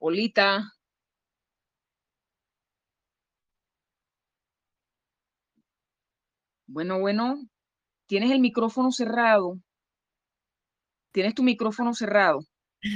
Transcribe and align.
Olita. 0.00 0.72
Bueno, 6.66 6.98
bueno, 6.98 7.42
tienes 8.06 8.30
el 8.30 8.40
micrófono 8.40 8.92
cerrado. 8.92 9.58
Tienes 11.12 11.34
tu 11.34 11.42
micrófono 11.42 11.92
cerrado. 11.92 12.40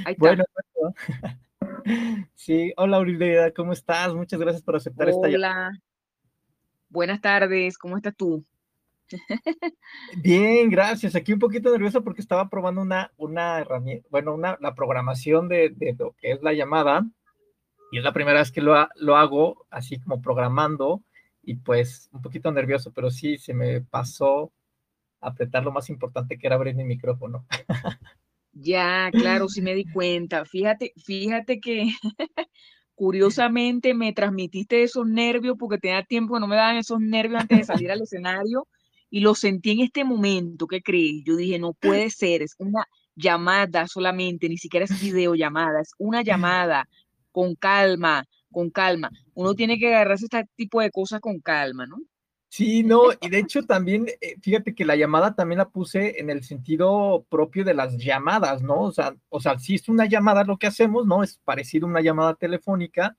Ahí 0.07 0.15
está. 0.15 0.17
Bueno, 0.19 0.45
sí, 2.35 2.73
hola 2.79 2.97
Aurelia, 2.97 3.53
¿cómo 3.53 3.75
estás? 3.75 4.15
Muchas 4.15 4.41
gracias 4.41 4.63
por 4.63 4.77
aceptar 4.77 5.11
esta 5.11 5.29
llamada. 5.29 5.69
Hola. 5.69 5.83
Buenas 6.89 7.21
tardes, 7.21 7.77
¿cómo 7.77 7.97
estás 7.99 8.17
tú? 8.17 8.45
Bien, 10.17 10.71
gracias. 10.71 11.15
Aquí 11.15 11.33
un 11.33 11.39
poquito 11.39 11.71
nervioso 11.71 12.03
porque 12.03 12.21
estaba 12.21 12.49
probando 12.49 12.83
una, 12.83 13.13
una 13.17 13.61
herramienta, 13.61 14.07
bueno, 14.11 14.35
una, 14.35 14.57
la 14.61 14.75
programación 14.75 15.49
de, 15.49 15.71
de, 15.71 15.95
lo 15.99 16.13
que 16.13 16.33
es 16.33 16.43
la 16.43 16.53
llamada 16.53 17.07
y 17.93 17.99
es 17.99 18.05
la 18.05 18.13
primera 18.13 18.41
vez 18.41 18.51
que 18.51 18.61
lo, 18.61 18.75
lo 18.97 19.17
hago 19.17 19.67
así 19.71 20.01
como 20.01 20.21
programando 20.21 21.03
y 21.43 21.57
pues 21.57 22.09
un 22.13 22.23
poquito 22.23 22.51
nervioso, 22.51 22.93
pero 22.93 23.11
sí 23.11 23.39
se 23.39 23.55
me 23.55 23.81
pasó 23.83 24.53
apretar 25.21 25.65
lo 25.65 25.73
más 25.73 25.89
importante 25.91 26.39
que 26.39 26.47
era 26.47 26.57
abrir 26.57 26.75
mi 26.75 26.85
micrófono. 26.85 27.47
Ya, 28.53 29.11
claro, 29.11 29.49
sí 29.49 29.63
me 29.63 29.75
di 29.75 29.85
cuenta. 29.85 30.45
Fíjate, 30.45 30.93
fíjate 31.05 31.61
que 31.61 31.89
curiosamente 32.95 33.95
me 33.95 34.13
transmitiste 34.13 34.83
esos 34.83 35.07
nervios 35.07 35.57
porque 35.59 35.79
tenía 35.79 36.05
tiempo 36.05 36.35
que 36.35 36.41
no 36.41 36.47
me 36.47 36.57
daban 36.57 36.77
esos 36.77 37.01
nervios 37.01 37.43
antes 37.43 37.59
de 37.59 37.65
salir 37.65 37.91
al 37.91 38.03
escenario 38.03 38.69
y 39.15 39.21
lo 39.21 39.37
sentí 39.37 39.71
en 39.71 39.79
este 39.79 40.03
momento, 40.03 40.67
¿qué 40.67 40.83
crees? 40.83 41.23
Yo 41.25 41.37
dije, 41.37 41.57
no 41.61 41.73
puede 41.73 42.11
ser, 42.11 42.43
es 42.43 42.57
una 42.59 42.85
llamada 43.15 43.87
solamente, 43.87 44.49
ni 44.49 44.59
siquiera 44.59 44.87
es 44.87 45.01
videollamada, 45.01 45.83
es 45.83 45.93
una 45.99 46.23
llamada 46.23 46.89
con 47.31 47.55
calma, 47.55 48.25
con 48.51 48.71
calma. 48.71 49.13
Uno 49.35 49.55
tiene 49.55 49.79
que 49.79 49.95
agarrarse 49.95 50.25
este 50.25 50.49
tipo 50.57 50.81
de 50.81 50.91
cosas 50.91 51.21
con 51.21 51.39
calma, 51.39 51.87
¿no? 51.87 51.99
Sí, 52.49 52.83
no, 52.83 53.13
y 53.21 53.29
de 53.29 53.39
hecho 53.39 53.63
también, 53.63 54.09
eh, 54.21 54.35
fíjate 54.43 54.75
que 54.75 54.85
la 54.85 54.97
llamada 54.97 55.37
también 55.37 55.59
la 55.59 55.69
puse 55.69 56.19
en 56.19 56.29
el 56.29 56.43
sentido 56.43 57.25
propio 57.29 57.65
de 57.65 57.75
las 57.75 57.97
llamadas, 57.97 58.63
¿no? 58.63 58.81
O 58.81 58.91
sea, 58.91 59.15
o 59.29 59.39
sea, 59.39 59.61
si 59.61 59.77
es 59.77 59.89
una 59.89 60.07
llamada 60.07 60.43
lo 60.43 60.59
que 60.59 60.67
hacemos, 60.67 61.07
¿no? 61.07 61.23
Es 61.23 61.39
parecido 61.45 61.87
a 61.87 61.91
una 61.91 62.01
llamada 62.01 62.35
telefónica, 62.35 63.17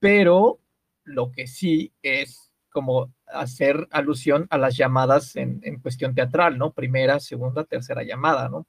pero 0.00 0.60
lo 1.02 1.32
que 1.32 1.46
sí 1.46 1.94
es 2.02 2.52
como 2.68 3.10
hacer 3.32 3.88
alusión 3.90 4.46
a 4.50 4.58
las 4.58 4.76
llamadas 4.76 5.36
en, 5.36 5.60
cuestión 5.80 6.14
teatral, 6.14 6.58
¿no? 6.58 6.72
Primera, 6.72 7.20
segunda, 7.20 7.64
tercera 7.64 8.02
llamada, 8.02 8.48
¿no? 8.48 8.66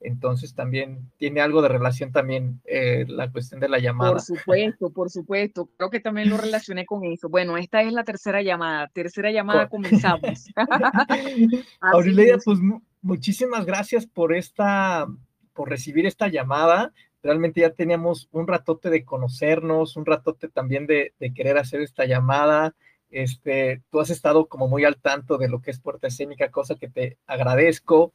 Entonces 0.00 0.54
también 0.54 1.10
tiene 1.16 1.40
algo 1.40 1.62
de 1.62 1.68
relación 1.68 2.10
también 2.10 2.60
eh, 2.64 3.04
la 3.08 3.30
cuestión 3.30 3.60
de 3.60 3.68
la 3.68 3.78
llamada. 3.78 4.12
Por 4.12 4.20
supuesto, 4.20 4.90
por 4.90 5.10
supuesto. 5.10 5.70
Creo 5.76 5.90
que 5.90 6.00
también 6.00 6.28
lo 6.28 6.36
relacioné 6.36 6.84
con 6.84 7.04
eso. 7.04 7.28
Bueno, 7.28 7.56
esta 7.56 7.82
es 7.82 7.92
la 7.92 8.02
tercera 8.02 8.42
llamada. 8.42 8.88
Tercera 8.88 9.30
llamada, 9.30 9.68
comenzamos. 9.68 10.48
Aurelia, 11.80 12.38
pues 12.44 12.58
muchísimas 13.00 13.64
gracias 13.64 14.06
por 14.06 14.34
esta, 14.34 15.06
por 15.52 15.68
recibir 15.68 16.06
esta 16.06 16.28
llamada. 16.28 16.92
Realmente 17.22 17.60
ya 17.60 17.70
teníamos 17.70 18.28
un 18.32 18.48
ratote 18.48 18.90
de 18.90 19.04
conocernos, 19.04 19.96
un 19.96 20.04
ratote 20.04 20.48
también 20.48 20.88
de, 20.88 21.14
de 21.20 21.32
querer 21.32 21.58
hacer 21.58 21.80
esta 21.80 22.06
llamada. 22.06 22.74
Este, 23.12 23.82
tú 23.90 24.00
has 24.00 24.08
estado 24.08 24.48
como 24.48 24.68
muy 24.68 24.84
al 24.84 24.96
tanto 24.96 25.36
de 25.36 25.48
lo 25.48 25.60
que 25.60 25.70
es 25.70 25.78
Puerta 25.78 26.08
Escénica, 26.08 26.50
cosa 26.50 26.76
que 26.76 26.88
te 26.88 27.18
agradezco. 27.26 28.14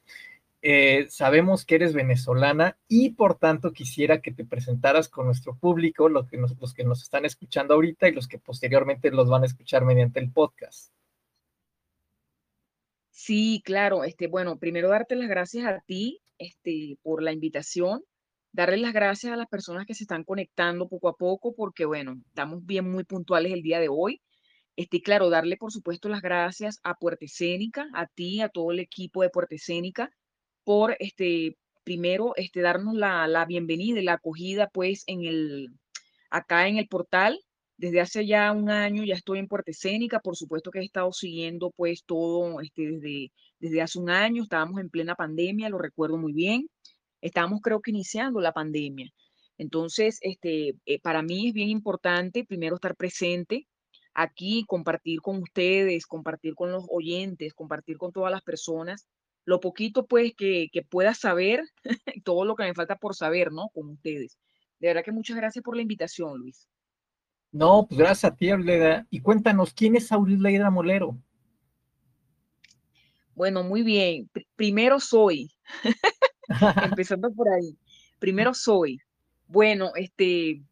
Eh, 0.64 1.06
sabemos 1.10 1.66
que 1.66 1.76
eres 1.76 1.94
venezolana 1.94 2.78
y 2.88 3.12
por 3.12 3.36
tanto 3.36 3.72
quisiera 3.72 4.22
que 4.22 4.32
te 4.32 4.44
presentaras 4.44 5.08
con 5.08 5.28
nuestro 5.28 5.56
público, 5.56 6.10
los 6.10 6.28
que, 6.28 6.38
nos, 6.38 7.04
están 7.04 7.26
escuchando 7.26 7.76
ahorita 7.76 8.10
y 8.10 8.12
los 8.12 8.28
que 8.28 8.40
posteriormente 8.40 9.12
los 9.12 9.30
van 9.30 9.44
a 9.44 9.46
escuchar 9.46 9.86
mediante 9.86 10.20
el 10.20 10.32
podcast. 10.32 10.92
Sí, 13.12 13.62
claro. 13.64 14.04
Este, 14.04 14.28
bueno, 14.28 14.58
primero 14.58 14.90
darte 14.90 15.16
las 15.16 15.30
gracias 15.30 15.68
a 15.68 15.80
ti 15.86 16.22
este, 16.40 16.98
por 17.04 17.22
la 17.22 17.34
invitación, 17.34 18.04
darle 18.52 18.78
las 18.78 18.94
gracias 18.94 19.32
a 19.32 19.38
las 19.38 19.48
personas 19.48 19.86
que 19.86 19.94
se 19.94 20.06
están 20.06 20.24
conectando 20.24 20.88
poco 20.88 21.10
a 21.10 21.16
poco, 21.16 21.54
porque 21.54 21.86
bueno, 21.86 22.20
estamos 22.30 22.66
bien 22.66 22.90
muy 22.92 23.04
puntuales 23.04 23.54
el 23.54 23.62
día 23.62 23.80
de 23.80 23.90
hoy. 23.90 24.22
Este, 24.78 25.02
claro, 25.02 25.32
darle 25.32 25.58
por 25.58 25.72
supuesto 25.72 26.08
las 26.08 26.22
gracias 26.22 26.80
a 26.84 26.94
Puerta 26.94 27.26
Escénica, 27.26 27.90
a 27.94 28.06
ti, 28.06 28.42
a 28.42 28.50
todo 28.50 28.72
el 28.72 28.80
equipo 28.80 29.24
de 29.24 29.32
Puerta 29.32 29.56
Escénica, 29.56 30.12
por 30.64 30.96
este, 31.00 31.58
primero 31.84 32.34
este, 32.36 32.62
darnos 32.62 32.94
la, 32.94 33.28
la 33.28 33.46
bienvenida 33.46 34.00
y 34.00 34.04
la 34.04 34.14
acogida 34.14 34.70
pues 34.72 35.04
en 35.08 35.26
el, 35.26 35.70
acá 36.30 36.68
en 36.68 36.78
el 36.78 36.88
portal. 36.88 37.40
Desde 37.76 38.02
hace 38.02 38.28
ya 38.28 38.52
un 38.52 38.70
año 38.70 39.04
ya 39.04 39.16
estoy 39.16 39.40
en 39.40 39.48
Puerta 39.48 39.72
Escénica, 39.72 40.20
por 40.20 40.36
supuesto 40.36 40.70
que 40.70 40.80
he 40.80 40.86
estado 40.86 41.12
siguiendo 41.12 41.72
pues 41.72 42.04
todo 42.06 42.62
este, 42.62 42.84
desde, 42.92 43.32
desde 43.60 43.82
hace 43.82 43.98
un 43.98 44.12
año, 44.12 44.44
estábamos 44.44 44.80
en 44.80 44.92
plena 44.92 45.16
pandemia, 45.16 45.70
lo 45.70 45.80
recuerdo 45.80 46.18
muy 46.18 46.34
bien, 46.34 46.70
estábamos 47.22 47.62
creo 47.64 47.82
que 47.82 47.90
iniciando 47.90 48.42
la 48.42 48.52
pandemia. 48.52 49.10
Entonces, 49.58 50.20
este, 50.22 50.76
eh, 50.86 51.00
para 51.02 51.24
mí 51.24 51.48
es 51.48 51.54
bien 51.54 51.70
importante 51.70 52.46
primero 52.46 52.76
estar 52.76 52.96
presente, 52.96 53.68
aquí, 54.18 54.66
compartir 54.68 55.22
con 55.22 55.38
ustedes, 55.38 56.08
compartir 56.08 56.56
con 56.56 56.72
los 56.72 56.86
oyentes, 56.90 57.54
compartir 57.54 57.98
con 57.98 58.12
todas 58.12 58.32
las 58.32 58.42
personas, 58.42 59.08
lo 59.46 59.60
poquito 59.60 60.08
pues 60.08 60.34
que, 60.36 60.70
que 60.74 60.82
pueda 60.82 61.14
saber, 61.14 61.62
todo 62.26 62.44
lo 62.44 62.56
que 62.56 62.64
me 62.64 62.74
falta 62.74 62.96
por 62.96 63.16
saber, 63.16 63.52
¿no? 63.52 63.70
Con 63.70 63.90
ustedes. 63.90 64.38
De 64.80 64.88
verdad 64.88 65.04
que 65.04 65.12
muchas 65.12 65.38
gracias 65.38 65.64
por 65.64 65.76
la 65.76 65.84
invitación, 65.84 66.40
Luis. 66.40 66.68
No, 67.52 67.86
pues 67.88 68.00
gracias 68.00 68.32
a 68.32 68.36
ti, 68.36 68.50
Aurelida. 68.50 69.06
Y 69.12 69.22
cuéntanos, 69.22 69.72
¿quién 69.74 69.96
es 69.96 70.12
Aurelida 70.12 70.70
Molero? 70.72 71.16
Bueno, 73.36 73.64
muy 73.64 73.84
bien. 73.84 74.30
primero 74.56 75.00
soy. 75.00 75.52
Empezando 76.92 77.32
por 77.32 77.50
ahí. 77.50 77.78
Primero 78.18 78.56
soy. 78.56 79.00
Bueno, 79.48 79.92
este, 79.96 80.64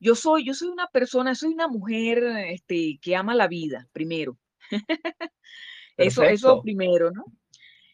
yo 0.00 0.14
soy, 0.14 0.44
yo 0.44 0.54
soy 0.54 0.68
una 0.68 0.86
persona, 0.88 1.34
soy 1.34 1.52
una 1.52 1.68
mujer 1.68 2.22
este, 2.48 2.98
que 3.00 3.16
ama 3.16 3.34
la 3.34 3.48
vida, 3.48 3.88
primero. 3.92 4.38
eso, 5.96 6.22
eso 6.22 6.62
primero, 6.62 7.10
¿no? 7.10 7.24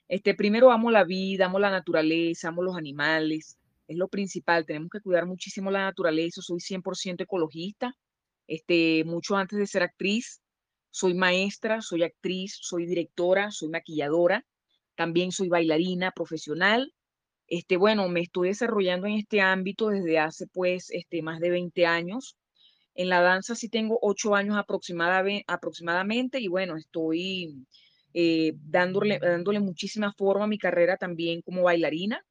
Este, 0.08 0.34
primero 0.34 0.70
amo 0.70 0.90
la 0.90 1.04
vida, 1.04 1.46
amo 1.46 1.58
la 1.58 1.70
naturaleza, 1.70 2.48
amo 2.48 2.62
los 2.62 2.76
animales, 2.76 3.58
es 3.88 3.96
lo 3.96 4.08
principal, 4.08 4.66
tenemos 4.66 4.90
que 4.90 5.00
cuidar 5.00 5.26
muchísimo 5.26 5.70
la 5.70 5.84
naturaleza, 5.84 6.42
soy 6.42 6.60
100% 6.60 7.22
ecologista, 7.22 7.94
este, 8.46 9.04
mucho 9.04 9.36
antes 9.36 9.58
de 9.58 9.66
ser 9.66 9.82
actriz, 9.82 10.42
soy 10.90 11.14
maestra, 11.14 11.80
soy 11.80 12.02
actriz, 12.02 12.58
soy 12.60 12.86
directora, 12.86 13.50
soy 13.50 13.70
maquilladora, 13.70 14.44
también 14.94 15.32
soy 15.32 15.48
bailarina 15.48 16.12
profesional, 16.12 16.92
este, 17.46 17.76
bueno, 17.76 18.08
me 18.08 18.20
estoy 18.20 18.48
desarrollando 18.48 19.06
en 19.06 19.14
este 19.14 19.40
ámbito 19.40 19.88
desde 19.88 20.18
hace 20.18 20.46
pues 20.46 20.90
este, 20.90 21.22
más 21.22 21.40
de 21.40 21.50
20 21.50 21.86
años. 21.86 22.36
En 22.94 23.08
la 23.08 23.20
danza 23.20 23.54
sí 23.54 23.68
tengo 23.68 23.98
8 24.02 24.34
años 24.34 24.56
aproximadamente 24.56 26.40
y 26.40 26.48
bueno, 26.48 26.76
estoy 26.76 27.66
eh, 28.14 28.52
dándole, 28.56 29.18
dándole 29.18 29.60
muchísima 29.60 30.12
forma 30.12 30.44
a 30.44 30.48
mi 30.48 30.58
carrera 30.58 30.96
también 30.96 31.42
como 31.42 31.64
bailarina, 31.64 32.24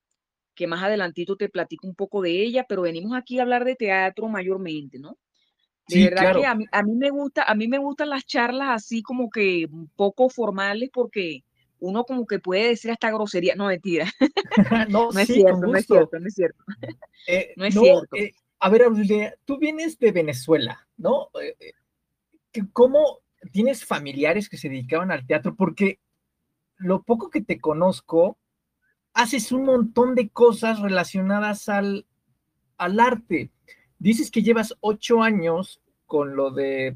que 0.55 0.67
más 0.67 0.81
adelantito 0.81 1.35
te 1.35 1.49
platico 1.49 1.87
un 1.87 1.95
poco 1.95 2.21
de 2.21 2.41
ella, 2.43 2.65
pero 2.67 2.83
venimos 2.83 3.17
aquí 3.17 3.39
a 3.39 3.41
hablar 3.41 3.65
de 3.65 3.75
teatro 3.75 4.29
mayormente, 4.29 4.99
¿no? 4.99 5.17
De 5.89 6.05
verdad 6.05 6.35
que 6.39 6.45
a 6.45 6.55
mí, 6.55 6.65
a 6.71 6.81
mí 6.81 6.95
me 6.95 7.09
gusta, 7.09 7.43
a 7.43 7.55
mí 7.55 7.67
me 7.67 7.77
gustan 7.77 8.09
las 8.09 8.25
charlas 8.25 8.69
así 8.69 9.01
como 9.01 9.29
que 9.29 9.67
poco 9.97 10.29
formales 10.29 10.89
porque 10.93 11.43
uno 11.83 12.05
como 12.05 12.25
que 12.25 12.39
puede 12.39 12.69
decir 12.69 12.91
hasta 12.91 13.11
grosería. 13.11 13.55
No, 13.55 13.67
mentira. 13.67 14.11
no, 14.89 15.11
no, 15.11 15.19
es 15.19 15.27
cierto, 15.27 15.57
no 15.59 15.75
es 15.75 15.85
cierto, 15.85 16.19
no 16.19 16.27
es 16.27 16.33
cierto, 16.33 16.63
eh, 17.27 17.53
no 17.57 17.65
es 17.65 17.73
cierto. 17.73 18.15
Eh, 18.15 18.31
a 18.59 18.69
ver, 18.69 18.83
Aurelia, 18.83 19.35
tú 19.45 19.57
vienes 19.57 19.99
de 19.99 20.11
Venezuela, 20.11 20.87
¿no? 20.95 21.29
Eh, 21.41 21.73
¿Cómo 22.71 23.19
tienes 23.51 23.83
familiares 23.83 24.47
que 24.47 24.57
se 24.57 24.69
dedicaban 24.69 25.11
al 25.11 25.27
teatro? 25.27 25.55
Porque 25.55 25.99
lo 26.77 27.03
poco 27.03 27.29
que 27.29 27.41
te 27.41 27.59
conozco, 27.59 28.37
haces 29.13 29.51
un 29.51 29.65
montón 29.65 30.15
de 30.15 30.29
cosas 30.29 30.79
relacionadas 30.79 31.67
al, 31.67 32.05
al 32.77 32.99
arte. 32.99 33.51
Dices 33.99 34.31
que 34.31 34.43
llevas 34.43 34.75
ocho 34.79 35.21
años 35.21 35.81
con 36.05 36.35
lo 36.35 36.51
de 36.51 36.95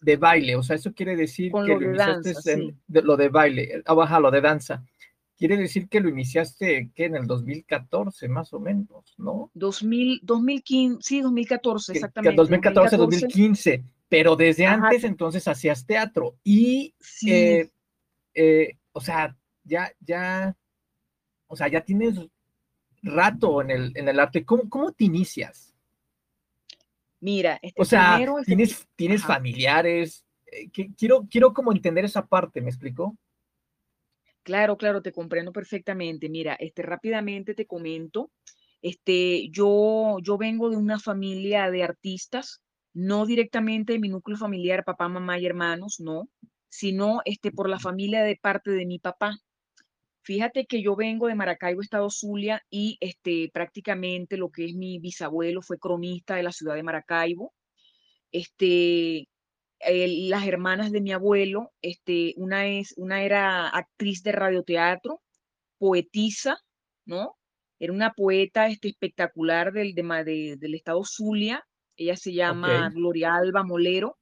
de, 0.00 0.16
baile, 0.16 0.54
o 0.56 0.62
sea, 0.62 0.76
eso 0.76 0.92
quiere 0.92 1.16
decir 1.16 1.50
que 1.50 1.74
lo, 1.74 1.82
iniciaste 1.82 2.52
en, 2.52 2.80
lo 2.88 3.16
de 3.16 3.28
baile, 3.28 3.82
ah, 3.84 3.94
baja, 3.94 4.20
lo 4.20 4.30
de 4.30 4.40
danza. 4.40 4.84
Quiere 5.36 5.56
decir 5.56 5.88
que 5.88 6.00
lo 6.00 6.08
iniciaste 6.08 6.92
que 6.94 7.06
en 7.06 7.16
el 7.16 7.26
2014 7.26 8.28
más 8.28 8.52
o 8.52 8.60
menos, 8.60 9.14
¿no? 9.18 9.50
2000, 9.54 10.20
2015, 10.22 10.98
sí, 11.02 11.20
2014, 11.20 11.92
exactamente. 11.94 12.36
2014, 12.36 12.96
2015, 12.96 13.84
pero 14.08 14.36
desde 14.36 14.66
antes 14.66 15.02
entonces 15.02 15.48
hacías 15.48 15.84
teatro 15.84 16.36
y, 16.44 16.94
eh, 17.26 17.68
eh, 18.34 18.76
o 18.92 19.00
sea, 19.00 19.36
ya, 19.64 19.90
ya, 19.98 20.56
o 21.48 21.56
sea, 21.56 21.66
ya 21.66 21.80
tienes 21.80 22.20
rato 23.02 23.62
en 23.62 23.70
el, 23.70 23.92
en 23.96 24.08
el 24.08 24.20
arte. 24.20 24.44
¿Cómo, 24.44 24.68
¿Cómo 24.68 24.92
te 24.92 25.04
inicias? 25.04 25.71
Mira, 27.22 27.60
este 27.62 27.80
o 27.80 27.84
sea, 27.84 28.20
tienes, 28.44 28.88
tienes 28.96 29.22
familiares. 29.22 30.26
Eh, 30.44 30.70
quiero, 30.96 31.28
quiero 31.30 31.54
como 31.54 31.70
entender 31.70 32.04
esa 32.04 32.26
parte, 32.26 32.60
¿me 32.60 32.68
explico? 32.68 33.16
Claro, 34.42 34.76
claro, 34.76 35.02
te 35.02 35.12
comprendo 35.12 35.52
perfectamente. 35.52 36.28
Mira, 36.28 36.54
este, 36.54 36.82
rápidamente 36.82 37.54
te 37.54 37.64
comento, 37.64 38.32
este, 38.82 39.48
yo, 39.50 40.16
yo 40.20 40.36
vengo 40.36 40.68
de 40.68 40.76
una 40.76 40.98
familia 40.98 41.70
de 41.70 41.84
artistas, 41.84 42.60
no 42.92 43.24
directamente 43.24 43.92
de 43.92 44.00
mi 44.00 44.08
núcleo 44.08 44.36
familiar, 44.36 44.82
papá, 44.84 45.08
mamá 45.08 45.38
y 45.38 45.46
hermanos, 45.46 46.00
no, 46.00 46.28
sino 46.68 47.20
este, 47.24 47.52
por 47.52 47.68
la 47.68 47.78
familia 47.78 48.24
de 48.24 48.34
parte 48.34 48.72
de 48.72 48.84
mi 48.84 48.98
papá. 48.98 49.38
Fíjate 50.22 50.66
que 50.66 50.82
yo 50.82 50.94
vengo 50.94 51.26
de 51.26 51.34
Maracaibo, 51.34 51.80
Estado 51.80 52.08
Zulia, 52.08 52.62
y 52.70 52.96
este, 53.00 53.50
prácticamente 53.52 54.36
lo 54.36 54.50
que 54.50 54.66
es 54.66 54.74
mi 54.74 54.98
bisabuelo 55.00 55.62
fue 55.62 55.78
cronista 55.78 56.36
de 56.36 56.44
la 56.44 56.52
ciudad 56.52 56.76
de 56.76 56.84
Maracaibo. 56.84 57.52
Este, 58.30 59.28
las 59.84 60.46
hermanas 60.46 60.92
de 60.92 61.00
mi 61.00 61.12
abuelo, 61.12 61.72
este, 61.82 62.34
una, 62.36 62.68
es, 62.68 62.94
una 62.96 63.24
era 63.24 63.68
actriz 63.68 64.22
de 64.22 64.32
radioteatro, 64.32 65.20
poetisa, 65.78 66.56
¿no? 67.04 67.36
Era 67.80 67.92
una 67.92 68.12
poeta 68.12 68.68
este, 68.68 68.88
espectacular 68.88 69.72
del, 69.72 69.92
de, 69.92 70.56
del 70.56 70.74
estado 70.74 71.02
Zulia. 71.04 71.66
Ella 71.96 72.16
se 72.16 72.32
llama 72.32 72.90
Gloria 72.94 73.34
Alba 73.34 73.64
Molero. 73.64 74.18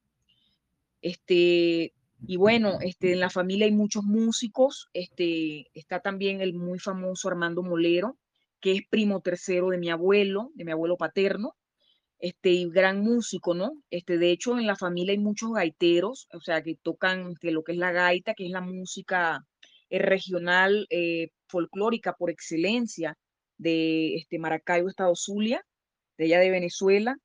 Este, 0.99 1.93
y 2.27 2.37
bueno, 2.37 2.77
este, 2.81 3.13
en 3.13 3.19
la 3.19 3.29
familia 3.29 3.65
hay 3.65 3.71
muchos 3.71 4.03
músicos. 4.03 4.89
Este, 4.93 5.67
está 5.73 5.99
también 5.99 6.41
el 6.41 6.53
muy 6.53 6.79
famoso 6.79 7.29
Armando 7.29 7.63
Molero, 7.63 8.17
que 8.59 8.73
es 8.73 8.81
primo 8.89 9.21
tercero 9.21 9.69
de 9.69 9.77
mi 9.77 9.89
abuelo, 9.89 10.51
de 10.55 10.65
mi 10.65 10.71
abuelo 10.71 10.97
paterno 10.97 11.55
este, 12.21 12.67
gran 12.69 13.01
músico, 13.01 13.53
¿no? 13.53 13.73
Este, 13.89 14.17
de 14.17 14.31
hecho, 14.31 14.57
en 14.57 14.67
la 14.67 14.75
familia 14.75 15.13
hay 15.13 15.19
muchos 15.19 15.51
gaiteros, 15.53 16.27
o 16.33 16.39
sea, 16.39 16.61
que 16.61 16.75
tocan 16.75 17.31
este, 17.31 17.51
lo 17.51 17.63
que 17.63 17.73
es 17.73 17.77
la 17.79 17.91
gaita, 17.91 18.35
que 18.35 18.45
es 18.45 18.51
la 18.51 18.61
música 18.61 19.45
eh, 19.89 19.99
regional 19.99 20.87
eh, 20.89 21.29
folclórica 21.47 22.13
por 22.13 22.29
excelencia 22.29 23.17
de 23.57 24.15
este, 24.15 24.39
Maracaibo, 24.39 24.87
Estado 24.87 25.15
Zulia, 25.15 25.65
de 26.17 26.25
allá 26.25 26.39
de 26.39 26.51
Venezuela. 26.51 27.17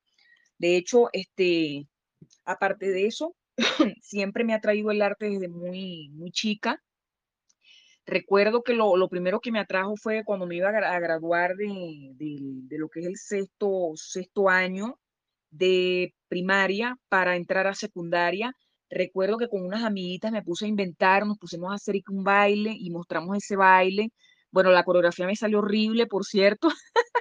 De 0.59 0.77
hecho, 0.77 1.11
este, 1.13 1.87
aparte 2.45 2.89
de 2.89 3.07
eso, 3.07 3.37
siempre 4.03 4.45
me 4.45 4.55
ha 4.55 4.61
traído 4.61 4.91
el 4.91 5.03
arte 5.03 5.31
desde 5.31 5.49
muy, 5.49 6.09
muy 6.11 6.31
chica. 6.31 6.83
Recuerdo 8.07 8.63
que 8.63 8.73
lo, 8.73 9.09
primero 9.09 9.41
que 9.41 9.51
me 9.51 9.59
atrajo 9.59 9.97
fue 9.97 10.23
cuando 10.25 10.47
me 10.47 10.57
iba 10.57 10.69
a, 10.69 11.01
graduar 11.01 11.57
de, 11.57 12.15
lo 12.71 12.89
que 12.89 13.01
es 13.01 13.07
el 13.07 13.17
sexto, 13.17 13.93
sexto 13.97 14.49
año 14.49 14.99
de 15.51 16.15
primaria 16.29 16.97
para 17.09 17.35
entrar 17.35 17.67
a 17.67 17.75
secundaria. 17.75 18.55
Recuerdo 18.89 19.39
que 19.39 19.49
con 19.49 19.65
unas 19.65 19.83
amiguitas 19.83 20.31
me 20.31 20.43
puse 20.43 20.67
a 20.67 20.69
inventar, 20.69 21.27
nos 21.27 21.39
pusimos 21.39 21.73
a 21.73 21.75
hacer 21.75 21.97
un 22.09 22.23
baile 22.23 22.77
y 22.79 22.91
mostramos 22.91 23.37
ese 23.37 23.57
baile. 23.57 24.13
Bueno, 24.53 24.71
la 24.71 24.85
coreografía 24.85 25.27
me 25.27 25.35
salió 25.35 25.59
horrible, 25.59 26.07
por 26.07 26.25
cierto. 26.25 26.69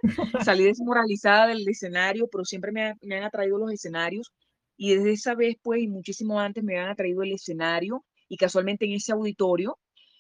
Salí 0.45 0.65
desmoralizada 0.65 1.47
del 1.47 1.67
escenario, 1.67 2.27
pero 2.31 2.45
siempre 2.45 2.71
me, 2.71 2.93
me 3.01 3.17
han 3.17 3.23
atraído 3.23 3.57
los 3.57 3.71
escenarios. 3.71 4.31
Y 4.77 4.95
desde 4.95 5.13
esa 5.13 5.35
vez, 5.35 5.55
pues, 5.61 5.81
y 5.81 5.87
muchísimo 5.87 6.39
antes 6.39 6.63
me 6.63 6.77
han 6.77 6.89
atraído 6.89 7.23
el 7.23 7.33
escenario. 7.33 8.05
Y 8.27 8.37
casualmente 8.37 8.85
en 8.85 8.93
ese 8.93 9.11
auditorio 9.11 9.77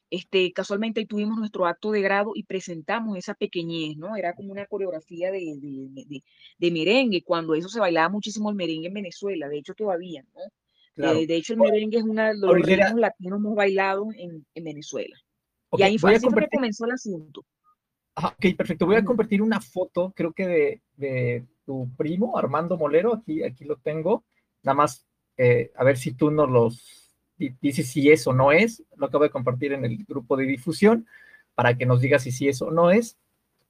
este, 0.09 0.53
casualmente 0.53 0.99
ahí 0.99 1.05
tuvimos 1.05 1.37
nuestro 1.37 1.65
acto 1.65 1.91
de 1.91 2.01
grado 2.01 2.31
y 2.35 2.43
presentamos 2.43 3.17
esa 3.17 3.33
pequeñez, 3.33 3.97
¿no? 3.97 4.15
Era 4.15 4.33
como 4.33 4.51
una 4.51 4.65
coreografía 4.65 5.31
de, 5.31 6.21
de, 6.59 6.71
merengue, 6.71 7.23
cuando 7.23 7.55
eso 7.55 7.69
se 7.69 7.79
bailaba 7.79 8.09
muchísimo 8.09 8.49
el 8.49 8.55
merengue 8.55 8.87
en 8.87 8.93
Venezuela, 8.93 9.49
de 9.49 9.57
hecho 9.57 9.73
todavía, 9.73 10.23
¿no? 10.33 10.41
Eh, 11.03 11.27
de 11.27 11.35
hecho 11.35 11.53
el 11.53 11.59
merengue 11.59 11.97
es 11.97 12.03
una 12.03 12.29
de 12.29 12.37
los 12.37 12.53
ritmos 12.53 12.95
latinos 12.95 13.39
más 13.41 13.55
bailados 13.55 14.07
en, 14.15 14.45
en 14.53 14.63
Venezuela. 14.63 15.15
y 15.73 15.83
ahí 15.83 15.97
fue 15.97 16.15
así 16.15 16.27
que 16.27 16.47
comenzó 16.53 16.85
el 16.85 16.91
asunto. 16.91 17.43
ok, 18.15 18.55
perfecto. 18.55 18.85
Voy 18.85 18.95
a 18.95 19.03
compartir 19.03 19.41
una 19.41 19.59
foto, 19.59 20.13
creo 20.15 20.31
que 20.31 20.47
de, 20.47 20.81
de 20.95 21.45
tu 21.65 21.89
primo, 21.97 22.37
Armando 22.37 22.77
Molero, 22.77 23.13
aquí, 23.13 23.43
aquí 23.43 23.65
lo 23.65 23.75
tengo. 23.77 24.23
Nada 24.65 24.75
más, 24.75 25.05
eh, 25.37 25.71
a 25.75 25.83
ver 25.83 25.95
si 25.95 26.13
tú 26.13 26.31
nos 26.31 26.49
los 26.49 27.15
dice 27.37 27.83
si 27.83 28.09
es 28.09 28.25
o 28.25 28.33
no 28.33 28.51
es, 28.51 28.83
lo 28.97 29.05
acabo 29.05 29.23
de 29.23 29.29
compartir 29.29 29.73
en 29.73 29.85
el 29.85 30.03
grupo 30.05 30.35
de 30.35 30.45
difusión, 30.45 31.05
para 31.53 31.77
que 31.77 31.85
nos 31.85 32.01
diga 32.01 32.17
si 32.17 32.31
sí 32.31 32.47
es 32.47 32.61
o 32.61 32.71
no 32.71 32.89
es. 32.91 33.17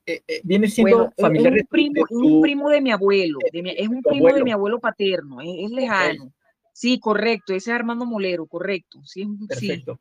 Eh, 0.05 0.21
eh, 0.27 0.41
viene 0.43 0.67
siendo 0.67 1.11
familiar 1.17 1.57
es 1.57 1.63
un 1.63 1.67
primo, 1.67 1.93
de 1.93 2.15
un 2.15 2.41
primo 2.41 2.69
de 2.69 2.79
mi 2.79 2.91
abuelo, 2.91 3.39
es 3.51 3.89
un 3.89 4.03
primo 4.03 4.33
de 4.33 4.43
mi 4.43 4.51
abuelo 4.51 4.79
paterno, 4.79 5.41
es, 5.41 5.69
lejano. 5.71 6.31
Sí, 6.71 6.99
correcto, 6.99 7.53
ese 7.53 7.71
es 7.71 7.75
Armando 7.75 8.05
Molero, 8.05 8.45
correcto. 8.45 9.01
Sí, 9.03 9.27
Perfecto. 9.47 9.99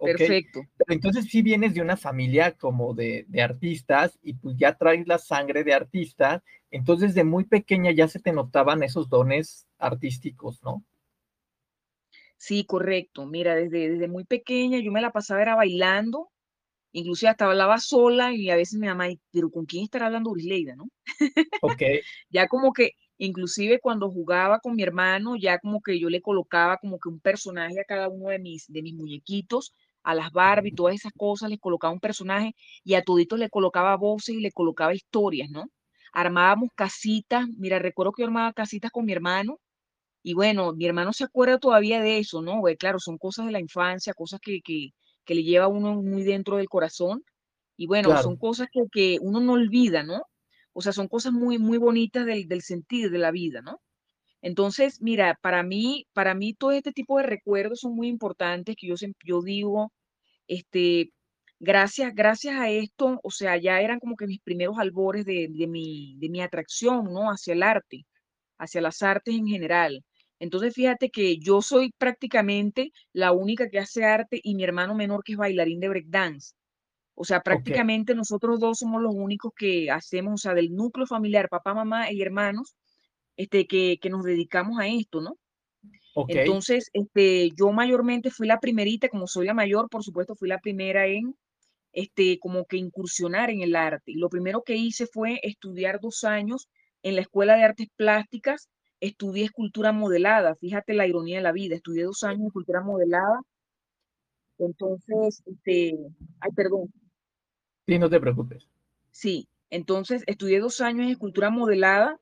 Perfecto. 0.00 0.60
entonces 0.86 1.24
sí 1.28 1.42
vienes 1.42 1.74
de 1.74 1.80
una 1.80 1.96
familia 1.96 2.52
como 2.52 2.94
de, 2.94 3.24
de, 3.26 3.42
artistas 3.42 4.16
y 4.22 4.34
pues 4.34 4.56
ya 4.56 4.76
traes 4.76 5.08
la 5.08 5.18
sangre 5.18 5.64
de 5.64 5.74
artista, 5.74 6.44
entonces 6.70 7.14
de 7.14 7.24
muy 7.24 7.44
pequeña 7.44 7.90
ya 7.90 8.06
se 8.06 8.20
te 8.20 8.32
notaban 8.32 8.84
esos 8.84 9.08
dones 9.08 9.67
artísticos, 9.78 10.62
¿no? 10.62 10.84
Sí, 12.36 12.64
correcto. 12.64 13.26
Mira, 13.26 13.54
desde, 13.54 13.90
desde 13.90 14.08
muy 14.08 14.24
pequeña 14.24 14.78
yo 14.80 14.92
me 14.92 15.00
la 15.00 15.10
pasaba 15.12 15.42
era 15.42 15.56
bailando, 15.56 16.30
inclusive 16.92 17.30
hasta 17.30 17.46
hablaba 17.46 17.78
sola 17.78 18.34
y 18.34 18.50
a 18.50 18.56
veces 18.56 18.80
mi 18.80 18.88
mamá, 18.88 19.06
pero 19.32 19.50
¿con 19.50 19.66
quién 19.66 19.84
estará 19.84 20.06
hablando 20.06 20.32
Brisleida, 20.32 20.76
no? 20.76 20.88
Ok. 21.62 21.82
ya 22.30 22.48
como 22.48 22.72
que, 22.72 22.92
inclusive 23.18 23.80
cuando 23.80 24.10
jugaba 24.10 24.60
con 24.60 24.76
mi 24.76 24.82
hermano, 24.82 25.36
ya 25.36 25.58
como 25.58 25.80
que 25.82 25.98
yo 26.00 26.10
le 26.10 26.22
colocaba 26.22 26.78
como 26.78 26.98
que 26.98 27.08
un 27.08 27.20
personaje 27.20 27.80
a 27.80 27.84
cada 27.84 28.08
uno 28.08 28.30
de 28.30 28.38
mis, 28.38 28.66
de 28.68 28.82
mis 28.82 28.94
muñequitos, 28.94 29.74
a 30.04 30.14
las 30.14 30.32
Barbie, 30.32 30.72
todas 30.72 30.94
esas 30.94 31.12
cosas, 31.16 31.50
les 31.50 31.60
colocaba 31.60 31.92
un 31.92 32.00
personaje 32.00 32.54
y 32.84 32.94
a 32.94 33.02
toditos 33.02 33.38
le 33.38 33.50
colocaba 33.50 33.96
voces 33.96 34.36
y 34.36 34.40
le 34.40 34.52
colocaba 34.52 34.94
historias, 34.94 35.50
¿no? 35.50 35.66
Armábamos 36.12 36.70
casitas, 36.74 37.46
mira, 37.58 37.78
recuerdo 37.78 38.12
que 38.12 38.22
yo 38.22 38.26
armaba 38.28 38.52
casitas 38.52 38.90
con 38.90 39.04
mi 39.06 39.12
hermano 39.12 39.58
y 40.28 40.34
bueno, 40.34 40.74
mi 40.74 40.84
hermano 40.84 41.14
se 41.14 41.24
acuerda 41.24 41.58
todavía 41.58 42.02
de 42.02 42.18
eso, 42.18 42.42
¿no? 42.42 42.60
claro, 42.78 42.98
son 42.98 43.16
cosas 43.16 43.46
de 43.46 43.52
la 43.52 43.60
infancia, 43.60 44.12
cosas 44.12 44.40
que, 44.40 44.60
que, 44.60 44.90
que 45.24 45.34
le 45.34 45.42
lleva 45.42 45.64
a 45.64 45.68
uno 45.68 46.02
muy 46.02 46.22
dentro 46.22 46.58
del 46.58 46.68
corazón. 46.68 47.24
Y 47.78 47.86
bueno, 47.86 48.14
son 48.22 48.36
cosas 48.36 48.68
que, 48.70 48.82
que, 48.92 49.16
uno 49.22 49.40
no 49.40 49.54
olvida, 49.54 50.02
¿no? 50.02 50.20
O 50.74 50.82
sea, 50.82 50.92
son 50.92 51.08
cosas 51.08 51.32
muy, 51.32 51.56
muy 51.56 51.78
bonitas 51.78 52.26
del, 52.26 52.46
del 52.46 52.60
sentir 52.60 53.10
de 53.10 53.16
la 53.16 53.30
vida, 53.30 53.62
¿no? 53.62 53.80
Entonces, 54.42 55.00
mira, 55.00 55.38
para 55.40 55.62
mí, 55.62 56.06
para 56.12 56.34
mí 56.34 56.52
todo 56.52 56.72
este 56.72 56.92
tipo 56.92 57.16
de 57.16 57.22
recuerdos 57.22 57.80
son 57.80 57.94
muy 57.96 58.08
importantes, 58.08 58.76
que 58.78 58.86
yo, 58.86 58.96
yo 59.24 59.40
digo, 59.40 59.94
este, 60.46 61.10
gracias, 61.58 62.14
gracias 62.14 62.54
a 62.60 62.68
esto, 62.68 63.18
o 63.22 63.30
sea, 63.30 63.56
ya 63.56 63.80
eran 63.80 63.98
como 63.98 64.14
que 64.14 64.26
mis 64.26 64.42
primeros 64.42 64.78
albores 64.78 65.24
de, 65.24 65.48
de, 65.50 65.66
mi, 65.66 66.16
de 66.18 66.28
mi 66.28 66.42
atracción, 66.42 67.14
¿no? 67.14 67.30
Hacia 67.30 67.54
el 67.54 67.62
arte, 67.62 68.04
hacia 68.58 68.82
las 68.82 69.02
artes 69.02 69.34
en 69.34 69.46
general. 69.46 70.04
Entonces, 70.40 70.74
fíjate 70.74 71.10
que 71.10 71.38
yo 71.38 71.62
soy 71.62 71.92
prácticamente 71.98 72.92
la 73.12 73.32
única 73.32 73.68
que 73.68 73.78
hace 73.78 74.04
arte 74.04 74.40
y 74.42 74.54
mi 74.54 74.64
hermano 74.64 74.94
menor 74.94 75.24
que 75.24 75.32
es 75.32 75.38
bailarín 75.38 75.80
de 75.80 75.88
breakdance. 75.88 76.54
O 77.14 77.24
sea, 77.24 77.40
prácticamente 77.40 78.14
nosotros 78.14 78.60
dos 78.60 78.78
somos 78.78 79.02
los 79.02 79.14
únicos 79.14 79.52
que 79.56 79.90
hacemos, 79.90 80.34
o 80.34 80.36
sea, 80.36 80.54
del 80.54 80.72
núcleo 80.72 81.06
familiar, 81.06 81.48
papá, 81.48 81.74
mamá 81.74 82.12
y 82.12 82.22
hermanos, 82.22 82.76
este, 83.36 83.66
que, 83.66 83.98
que 84.00 84.10
nos 84.10 84.22
dedicamos 84.22 84.78
a 84.78 84.86
esto, 84.86 85.20
¿no? 85.20 85.36
Entonces, 86.28 86.90
este, 86.92 87.50
yo 87.56 87.72
mayormente 87.72 88.30
fui 88.30 88.46
la 88.46 88.60
primerita, 88.60 89.08
como 89.08 89.26
soy 89.26 89.46
la 89.46 89.54
mayor, 89.54 89.88
por 89.88 90.02
supuesto, 90.02 90.34
fui 90.34 90.48
la 90.48 90.58
primera 90.58 91.06
en, 91.06 91.36
este, 91.92 92.38
como 92.38 92.66
que 92.66 92.76
incursionar 92.76 93.50
en 93.50 93.62
el 93.62 93.76
arte. 93.76 94.12
Y 94.12 94.16
lo 94.16 94.28
primero 94.28 94.62
que 94.62 94.76
hice 94.76 95.06
fue 95.06 95.40
estudiar 95.42 96.00
dos 96.00 96.24
años 96.24 96.68
en 97.02 97.16
la 97.16 97.22
Escuela 97.22 97.56
de 97.56 97.64
Artes 97.64 97.88
Plásticas 97.96 98.68
estudié 99.00 99.44
escultura 99.44 99.92
modelada, 99.92 100.54
fíjate 100.56 100.94
la 100.94 101.06
ironía 101.06 101.36
de 101.36 101.42
la 101.42 101.52
vida, 101.52 101.76
estudié 101.76 102.04
dos 102.04 102.24
años 102.24 102.40
de 102.40 102.46
escultura 102.48 102.82
modelada. 102.82 103.40
Entonces, 104.58 105.42
este, 105.46 105.96
ay, 106.40 106.50
perdón. 106.54 106.92
Sí, 107.86 107.98
no 107.98 108.10
te 108.10 108.20
preocupes. 108.20 108.68
Sí, 109.10 109.48
entonces 109.70 110.24
estudié 110.26 110.60
dos 110.60 110.80
años 110.80 111.04
en 111.04 111.10
escultura 111.10 111.50
modelada 111.50 112.18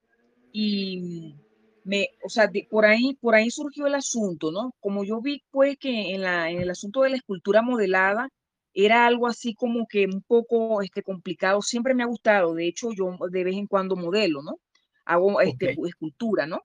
y 0.52 1.36
me, 1.84 2.08
o 2.24 2.28
sea, 2.28 2.50
por 2.70 2.84
ahí, 2.84 3.14
por 3.20 3.34
ahí 3.34 3.50
surgió 3.50 3.86
el 3.86 3.94
asunto, 3.94 4.50
¿no? 4.50 4.74
Como 4.80 5.04
yo 5.04 5.20
vi, 5.20 5.42
pues, 5.50 5.78
que 5.78 6.14
en, 6.14 6.22
la, 6.22 6.50
en 6.50 6.60
el 6.60 6.70
asunto 6.70 7.02
de 7.02 7.10
la 7.10 7.16
escultura 7.16 7.62
modelada 7.62 8.28
era 8.74 9.06
algo 9.06 9.26
así 9.26 9.54
como 9.54 9.86
que 9.86 10.04
un 10.04 10.22
poco 10.22 10.82
este, 10.82 11.02
complicado, 11.02 11.62
siempre 11.62 11.94
me 11.94 12.02
ha 12.02 12.06
gustado, 12.06 12.54
de 12.54 12.66
hecho, 12.66 12.90
yo 12.92 13.16
de 13.30 13.44
vez 13.44 13.56
en 13.56 13.66
cuando 13.66 13.96
modelo, 13.96 14.42
¿no? 14.42 14.58
Hago 15.06 15.40
este, 15.40 15.76
escultura, 15.86 16.46
¿no? 16.46 16.62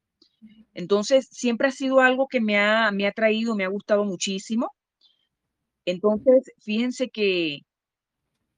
Entonces, 0.74 1.28
siempre 1.32 1.68
ha 1.68 1.72
sido 1.72 2.00
algo 2.00 2.28
que 2.28 2.42
me 2.42 2.58
ha, 2.58 2.92
me 2.92 3.08
ha 3.08 3.12
traído, 3.12 3.56
me 3.56 3.64
ha 3.64 3.70
gustado 3.70 4.04
muchísimo. 4.06 4.72
Entonces, 5.86 6.52
fíjense 6.60 7.10
que 7.10 7.60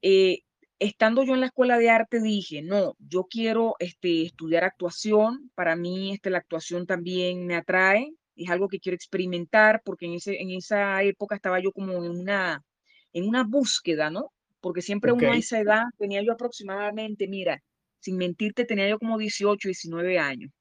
eh, 0.02 0.40
estando 0.80 1.24
yo 1.24 1.34
en 1.34 1.40
la 1.40 1.48
escuela 1.48 1.78
de 1.78 1.90
arte 1.90 2.22
dije, 2.22 2.62
no, 2.62 2.96
yo 3.00 3.26
quiero 3.30 3.76
este, 3.80 4.24
estudiar 4.24 4.64
actuación, 4.64 5.50
para 5.56 5.76
mí 5.76 6.14
este, 6.14 6.30
la 6.30 6.40
actuación 6.40 6.86
también 6.86 7.46
me 7.46 7.56
atrae, 7.56 8.14
es 8.36 8.50
algo 8.50 8.68
que 8.68 8.80
quiero 8.80 8.96
experimentar 8.96 9.82
porque 9.86 10.08
en, 10.08 10.16
ese, 10.16 10.42
en 10.42 10.52
esa 10.52 11.02
época 11.04 11.36
estaba 11.36 11.62
yo 11.62 11.72
como 11.72 12.04
en 12.04 12.12
una, 12.12 12.64
en 13.14 13.28
una 13.28 13.44
búsqueda, 13.44 14.10
¿no? 14.10 14.34
Porque 14.60 14.82
siempre 14.82 15.12
uno 15.12 15.32
a 15.32 15.38
esa 15.38 15.60
edad 15.60 15.84
tenía 15.98 16.22
yo 16.22 16.34
aproximadamente, 16.34 17.28
mira, 17.28 17.62
sin 18.04 18.18
mentirte, 18.18 18.66
tenía 18.66 18.90
yo 18.90 19.00
como 19.00 19.18
18, 19.18 19.70
19 19.70 20.20
años. 20.20 20.52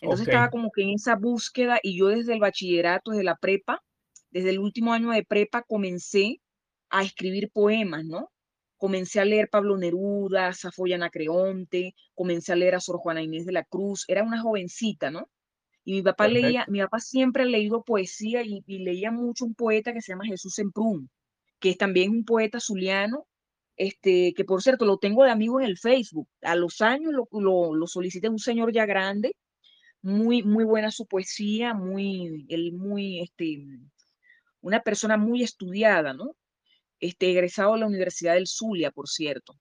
Entonces 0.00 0.28
estaba 0.28 0.50
como 0.50 0.70
que 0.70 0.82
en 0.82 0.90
esa 0.90 1.16
búsqueda 1.16 1.78
y 1.82 1.98
yo 1.98 2.08
desde 2.08 2.32
el 2.32 2.40
bachillerato, 2.40 3.10
desde 3.10 3.24
la 3.24 3.36
prepa, 3.36 3.82
desde 4.30 4.50
el 4.50 4.58
último 4.58 4.92
año 4.92 5.10
de 5.10 5.24
prepa 5.24 5.62
comencé 5.62 6.40
a 6.88 7.02
escribir 7.02 7.50
poemas, 7.52 8.04
¿no? 8.04 8.30
Comencé 8.78 9.20
a 9.20 9.24
leer 9.24 9.48
Pablo 9.50 9.76
Neruda, 9.76 10.52
Safoya 10.52 10.96
Anacreonte, 10.96 11.94
comencé 12.14 12.52
a 12.52 12.56
leer 12.56 12.74
a 12.74 12.80
Sor 12.80 12.98
Juana 12.98 13.22
Inés 13.22 13.46
de 13.46 13.52
la 13.52 13.64
Cruz, 13.64 14.04
era 14.08 14.22
una 14.22 14.40
jovencita, 14.40 15.10
¿no? 15.10 15.28
Y 15.84 15.94
mi 15.94 16.02
papá 16.02 16.26
leía, 16.26 16.64
mi 16.68 16.80
papá 16.80 17.00
siempre 17.00 17.44
ha 17.44 17.46
leído 17.46 17.84
poesía 17.84 18.42
y, 18.42 18.62
leía 18.66 19.10
mucho 19.10 19.44
un 19.44 19.54
poeta 19.54 19.92
que 19.92 20.02
se 20.02 20.12
llama 20.12 20.26
Jesús 20.26 20.58
Emprún, 20.58 21.10
que 21.58 21.70
es 21.70 21.78
también 21.78 22.10
un 22.10 22.24
poeta 22.24 22.60
zuliano, 22.60 23.26
este, 23.76 24.32
que 24.34 24.44
por 24.44 24.62
cierto 24.62 24.84
lo 24.84 24.98
tengo 24.98 25.24
de 25.24 25.30
amigo 25.30 25.60
en 25.60 25.66
el 25.66 25.78
Facebook. 25.78 26.28
A 26.42 26.54
los 26.56 26.80
años 26.80 27.12
lo, 27.12 27.28
lo, 27.32 27.74
lo 27.74 27.86
solicité 27.86 28.28
un 28.28 28.38
señor 28.38 28.72
ya 28.72 28.86
grande, 28.86 29.36
muy, 30.02 30.42
muy 30.42 30.64
buena 30.64 30.90
su 30.90 31.06
poesía, 31.06 31.74
muy, 31.74 32.46
él 32.48 32.72
muy, 32.72 33.20
este, 33.20 33.66
una 34.60 34.80
persona 34.80 35.16
muy 35.16 35.42
estudiada, 35.42 36.12
¿no? 36.14 36.36
Este, 37.00 37.30
egresado 37.30 37.74
de 37.74 37.80
la 37.80 37.86
Universidad 37.86 38.34
del 38.34 38.46
Zulia, 38.46 38.90
por 38.90 39.08
cierto. 39.08 39.54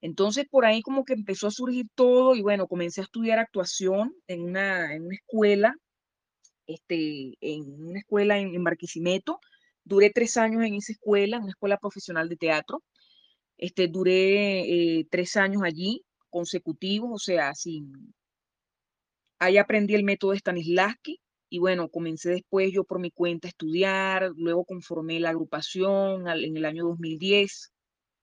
Entonces 0.00 0.46
por 0.50 0.66
ahí 0.66 0.82
como 0.82 1.04
que 1.04 1.14
empezó 1.14 1.46
a 1.46 1.50
surgir 1.50 1.86
todo 1.94 2.34
y 2.34 2.42
bueno, 2.42 2.66
comencé 2.68 3.00
a 3.00 3.04
estudiar 3.04 3.38
actuación 3.38 4.14
en 4.26 4.42
una, 4.42 4.94
en 4.94 5.06
una 5.06 5.14
escuela, 5.14 5.74
este, 6.66 7.34
en 7.40 7.86
una 7.88 8.00
escuela 8.00 8.38
en, 8.38 8.54
en 8.54 8.64
Barquisimeto. 8.64 9.40
Duré 9.84 10.10
tres 10.10 10.36
años 10.36 10.62
en 10.64 10.74
esa 10.74 10.92
escuela, 10.92 11.38
una 11.38 11.50
escuela 11.50 11.78
profesional 11.78 12.28
de 12.28 12.36
teatro. 12.36 12.82
Este, 13.56 13.88
duré 13.88 14.98
eh, 14.98 15.06
tres 15.10 15.36
años 15.36 15.62
allí 15.62 16.04
consecutivos, 16.30 17.10
o 17.12 17.18
sea, 17.18 17.54
sin... 17.54 18.14
Ahí 19.38 19.58
aprendí 19.58 19.94
el 19.94 20.04
método 20.04 20.32
de 20.32 20.38
Stanislavski 20.38 21.20
y 21.50 21.58
bueno, 21.58 21.88
comencé 21.88 22.30
después 22.30 22.72
yo 22.72 22.84
por 22.84 22.98
mi 22.98 23.10
cuenta 23.10 23.48
a 23.48 23.50
estudiar, 23.50 24.32
luego 24.36 24.64
conformé 24.64 25.20
la 25.20 25.30
agrupación 25.30 26.26
en 26.28 26.56
el 26.56 26.64
año 26.64 26.84
2010 26.84 27.74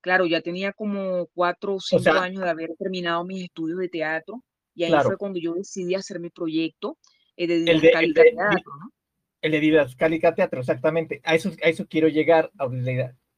claro, 0.02 0.26
ya 0.26 0.42
tenía 0.42 0.72
como 0.74 1.28
cuatro 1.32 1.76
o 1.76 1.80
cinco 1.80 2.10
años 2.10 2.42
de 2.42 2.50
haber 2.50 2.70
terminado 2.78 3.24
mis 3.24 3.44
estudios 3.44 3.78
de 3.78 3.88
teatro 3.88 4.44
y 4.74 4.84
ahí 4.84 4.92
fue 5.02 5.16
cuando 5.16 5.38
yo 5.38 5.54
decidí 5.54 5.94
hacer 5.94 6.20
mi 6.20 6.28
proyecto 6.28 6.98
eh, 7.36 7.46
de 7.46 7.60
didascálica 7.60 8.22
teatro, 8.22 8.72
¿no? 8.78 8.90
El 9.40 9.52
de 9.52 9.60
didascálica 9.60 10.34
teatro, 10.34 10.60
exactamente. 10.60 11.20
A 11.24 11.34
eso, 11.34 11.50
a 11.62 11.68
eso 11.68 11.86
quiero 11.86 12.08
llegar, 12.08 12.50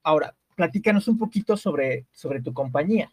Ahora, 0.02 0.36
platícanos 0.54 1.08
un 1.08 1.18
poquito 1.18 1.56
sobre, 1.56 2.06
sobre 2.12 2.40
tu 2.40 2.52
compañía. 2.52 3.12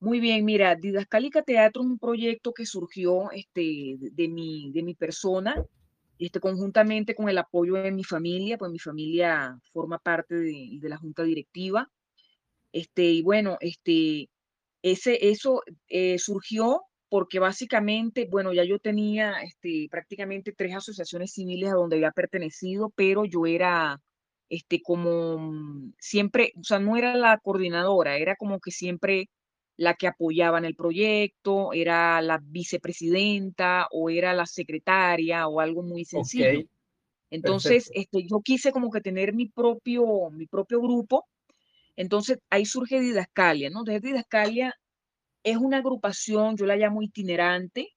Muy 0.00 0.18
bien, 0.18 0.44
mira, 0.44 0.74
Didascálica 0.74 1.42
Teatro 1.42 1.82
es 1.82 1.88
un 1.88 1.98
proyecto 1.98 2.52
que 2.52 2.66
surgió 2.66 3.30
este, 3.30 3.96
de, 3.98 4.28
mi, 4.28 4.72
de 4.72 4.82
mi 4.82 4.94
persona 4.94 5.54
este, 6.18 6.40
conjuntamente 6.40 7.14
con 7.14 7.28
el 7.28 7.38
apoyo 7.38 7.74
de 7.74 7.90
mi 7.90 8.04
familia, 8.04 8.58
pues 8.58 8.70
mi 8.70 8.78
familia 8.78 9.58
forma 9.72 9.98
parte 9.98 10.34
de, 10.36 10.78
la 10.82 10.96
junta 10.96 11.24
directiva. 11.24 11.90
Este, 12.72 13.04
y 13.04 13.22
bueno, 13.22 13.58
este, 13.60 14.28
ese, 14.82 15.28
eso 15.30 15.62
eh, 15.88 16.18
surgió 16.18 16.82
porque 17.08 17.38
básicamente, 17.38 18.26
bueno, 18.30 18.52
ya 18.52 18.64
yo 18.64 18.78
tenía 18.78 19.42
este, 19.42 19.88
prácticamente 19.90 20.52
tres 20.52 20.74
asociaciones 20.76 21.32
civiles 21.32 21.70
a 21.70 21.74
donde 21.74 21.96
había 21.96 22.12
pertenecido, 22.12 22.90
pero 22.96 23.24
yo 23.24 23.44
era 23.46 24.00
este, 24.52 24.82
como 24.82 25.38
mm, 25.38 25.94
siempre, 25.98 26.52
o 26.60 26.62
sea, 26.62 26.78
no 26.78 26.98
era 26.98 27.16
la 27.16 27.38
coordinadora, 27.38 28.18
era 28.18 28.36
como 28.36 28.60
que 28.60 28.70
siempre 28.70 29.30
la 29.78 29.94
que 29.94 30.06
apoyaba 30.06 30.58
en 30.58 30.66
el 30.66 30.76
proyecto, 30.76 31.72
era 31.72 32.20
la 32.20 32.38
vicepresidenta 32.38 33.88
o 33.90 34.10
era 34.10 34.34
la 34.34 34.44
secretaria 34.44 35.48
o 35.48 35.60
algo 35.60 35.82
muy 35.82 36.04
sencillo. 36.04 36.68
Entonces, 37.30 37.90
este, 37.94 38.26
yo 38.28 38.42
quise 38.42 38.72
como 38.72 38.90
que 38.90 39.00
tener 39.00 39.32
mi 39.32 39.48
propio, 39.48 40.28
mi 40.30 40.46
propio 40.46 40.82
grupo. 40.82 41.26
Entonces, 41.96 42.38
ahí 42.50 42.66
surge 42.66 43.00
Didascalia, 43.00 43.70
¿no? 43.70 43.84
Desde 43.84 44.08
Didascalia 44.08 44.74
es 45.42 45.56
una 45.56 45.78
agrupación, 45.78 46.58
yo 46.58 46.66
la 46.66 46.76
llamo 46.76 47.00
itinerante, 47.00 47.88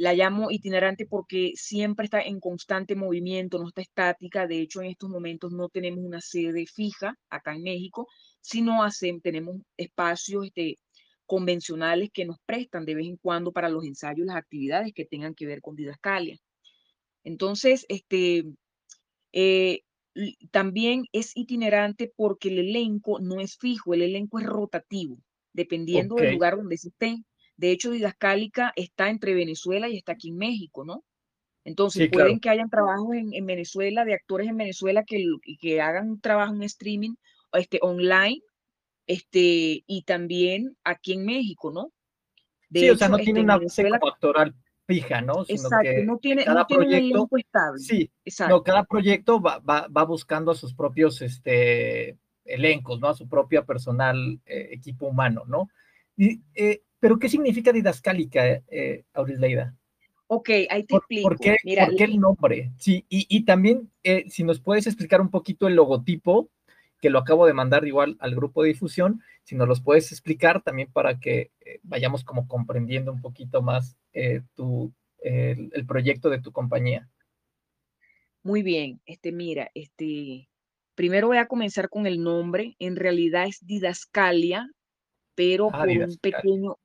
la 0.00 0.14
llamo 0.14 0.50
itinerante 0.50 1.04
porque 1.04 1.52
siempre 1.56 2.06
está 2.06 2.22
en 2.22 2.40
constante 2.40 2.94
movimiento, 2.96 3.58
no 3.58 3.68
está 3.68 3.82
estática. 3.82 4.46
De 4.46 4.58
hecho, 4.58 4.80
en 4.80 4.88
estos 4.88 5.10
momentos 5.10 5.52
no 5.52 5.68
tenemos 5.68 6.02
una 6.02 6.22
sede 6.22 6.64
fija 6.64 7.18
acá 7.28 7.54
en 7.54 7.64
México, 7.64 8.08
sino 8.40 8.82
hacen, 8.82 9.20
tenemos 9.20 9.58
espacios 9.76 10.46
este, 10.46 10.78
convencionales 11.26 12.08
que 12.14 12.24
nos 12.24 12.38
prestan 12.46 12.86
de 12.86 12.94
vez 12.94 13.08
en 13.08 13.18
cuando 13.18 13.52
para 13.52 13.68
los 13.68 13.84
ensayos, 13.84 14.26
las 14.26 14.36
actividades 14.36 14.94
que 14.94 15.04
tengan 15.04 15.34
que 15.34 15.44
ver 15.44 15.60
con 15.60 15.76
didascalia. 15.76 16.38
Entonces, 17.22 17.84
este, 17.90 18.44
eh, 19.34 19.80
también 20.50 21.04
es 21.12 21.36
itinerante 21.36 22.10
porque 22.16 22.48
el 22.48 22.58
elenco 22.58 23.20
no 23.20 23.38
es 23.38 23.58
fijo, 23.58 23.92
el 23.92 24.00
elenco 24.00 24.38
es 24.38 24.46
rotativo, 24.46 25.18
dependiendo 25.52 26.14
del 26.14 26.32
lugar 26.32 26.56
donde 26.56 26.78
se 26.78 26.88
esté. 26.88 27.18
De 27.60 27.72
hecho, 27.72 27.90
Didascálica 27.90 28.72
está 28.74 29.10
entre 29.10 29.34
Venezuela 29.34 29.86
y 29.86 29.98
está 29.98 30.12
aquí 30.12 30.30
en 30.30 30.38
México, 30.38 30.82
¿no? 30.82 31.04
Entonces, 31.62 32.08
pueden 32.10 32.40
que 32.40 32.48
hayan 32.48 32.70
trabajos 32.70 33.14
en, 33.14 33.44
Venezuela, 33.44 34.06
de 34.06 34.14
actores 34.14 34.48
en 34.48 34.56
Venezuela 34.56 35.04
que, 35.04 35.22
que 35.60 35.82
hagan 35.82 36.08
un 36.08 36.20
trabajo 36.22 36.54
en 36.54 36.62
streaming 36.62 37.16
este, 37.52 37.78
online 37.82 38.40
este, 39.06 39.84
y 39.86 40.02
también 40.06 40.74
aquí 40.84 41.12
en 41.12 41.26
México, 41.26 41.70
¿no? 41.70 41.92
sí, 42.72 42.88
o 42.88 42.96
sea, 42.96 43.10
no 43.10 43.18
tiene 43.18 43.40
este, 43.40 43.44
una 43.44 43.58
Venezuela, 43.58 44.00
actoral 44.02 44.54
fija, 44.86 45.20
¿no? 45.20 45.44
Sino 45.44 45.60
exacto, 45.60 45.82
que 45.82 46.04
no 46.04 46.16
tiene, 46.16 46.44
cada 46.46 46.66
proyecto, 46.66 47.28
estable. 47.36 47.78
Sí, 47.78 48.10
exacto. 48.24 48.56
No, 48.56 48.62
cada 48.62 48.84
proyecto 48.84 49.38
va, 49.38 49.58
va, 49.58 49.86
va, 49.94 50.04
buscando 50.04 50.50
a 50.50 50.54
sus 50.54 50.72
propios 50.72 51.20
este, 51.20 52.16
elencos, 52.46 53.00
¿no? 53.00 53.08
A 53.08 53.14
su 53.14 53.28
propio 53.28 53.66
personal, 53.66 54.40
eh, 54.46 54.68
equipo 54.72 55.08
humano, 55.08 55.42
¿no? 55.46 55.68
Y, 56.16 56.40
eh, 56.54 56.84
pero, 57.00 57.18
¿qué 57.18 57.28
significa 57.28 57.72
didascálica, 57.72 58.46
eh, 58.46 59.04
Aurileida? 59.14 59.74
Ok, 60.28 60.50
ahí 60.70 60.84
te 60.84 60.94
explico. 60.94 61.28
¿Por 61.28 61.40
qué, 61.40 61.56
¿por 61.64 61.96
qué 61.96 62.04
el 62.04 62.20
nombre? 62.20 62.70
Sí, 62.78 63.04
y, 63.08 63.26
y 63.28 63.44
también, 63.44 63.90
eh, 64.04 64.26
si 64.30 64.44
nos 64.44 64.60
puedes 64.60 64.86
explicar 64.86 65.20
un 65.20 65.30
poquito 65.30 65.66
el 65.66 65.74
logotipo, 65.74 66.48
que 67.00 67.10
lo 67.10 67.18
acabo 67.18 67.46
de 67.46 67.52
mandar 67.52 67.84
igual 67.84 68.16
al 68.20 68.36
grupo 68.36 68.62
de 68.62 68.68
difusión, 68.68 69.22
si 69.42 69.56
nos 69.56 69.66
los 69.66 69.80
puedes 69.80 70.12
explicar 70.12 70.62
también 70.62 70.88
para 70.92 71.18
que 71.18 71.50
eh, 71.62 71.80
vayamos 71.82 72.22
como 72.22 72.46
comprendiendo 72.46 73.10
un 73.10 73.20
poquito 73.20 73.60
más 73.60 73.96
eh, 74.12 74.42
tu, 74.54 74.92
el 75.22 75.86
proyecto 75.86 76.30
de 76.30 76.40
tu 76.40 76.52
compañía. 76.52 77.08
Muy 78.42 78.62
bien, 78.62 79.00
este, 79.06 79.32
mira, 79.32 79.70
este, 79.74 80.48
primero 80.94 81.26
voy 81.26 81.38
a 81.38 81.48
comenzar 81.48 81.88
con 81.88 82.06
el 82.06 82.22
nombre, 82.22 82.76
en 82.78 82.96
realidad 82.96 83.46
es 83.46 83.66
Didascalia, 83.66 84.70
pero 85.34 85.68
ah, 85.72 85.84
por 85.84 85.88
un 85.88 86.16
pequeño, 86.18 86.76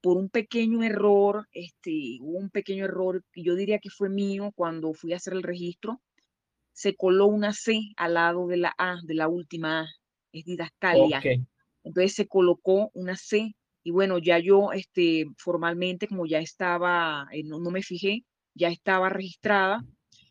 por 0.00 0.16
un 0.16 0.28
pequeño 0.28 0.82
error, 0.82 1.48
este, 1.52 2.18
hubo 2.20 2.38
un 2.38 2.50
pequeño 2.50 2.84
error, 2.84 3.22
yo 3.34 3.54
diría 3.54 3.78
que 3.78 3.90
fue 3.90 4.08
mío 4.08 4.52
cuando 4.54 4.92
fui 4.92 5.12
a 5.12 5.16
hacer 5.16 5.34
el 5.34 5.42
registro, 5.42 6.00
se 6.72 6.96
coló 6.96 7.26
una 7.26 7.52
C 7.52 7.80
al 7.96 8.14
lado 8.14 8.46
de 8.46 8.56
la 8.56 8.74
A, 8.78 8.96
de 9.04 9.14
la 9.14 9.28
última 9.28 9.82
A, 9.82 9.86
es 10.32 10.44
didascalia. 10.44 11.22
Entonces 11.84 12.14
se 12.14 12.26
colocó 12.26 12.90
una 12.94 13.16
C 13.16 13.54
y 13.82 13.90
bueno, 13.90 14.18
ya 14.18 14.38
yo 14.38 14.72
este, 14.72 15.26
formalmente, 15.36 16.08
como 16.08 16.26
ya 16.26 16.38
estaba, 16.38 17.28
eh, 17.32 17.42
no, 17.44 17.58
me 17.58 17.82
fijé, 17.82 18.24
ya 18.54 18.68
estaba 18.68 19.10
registrada, 19.10 19.84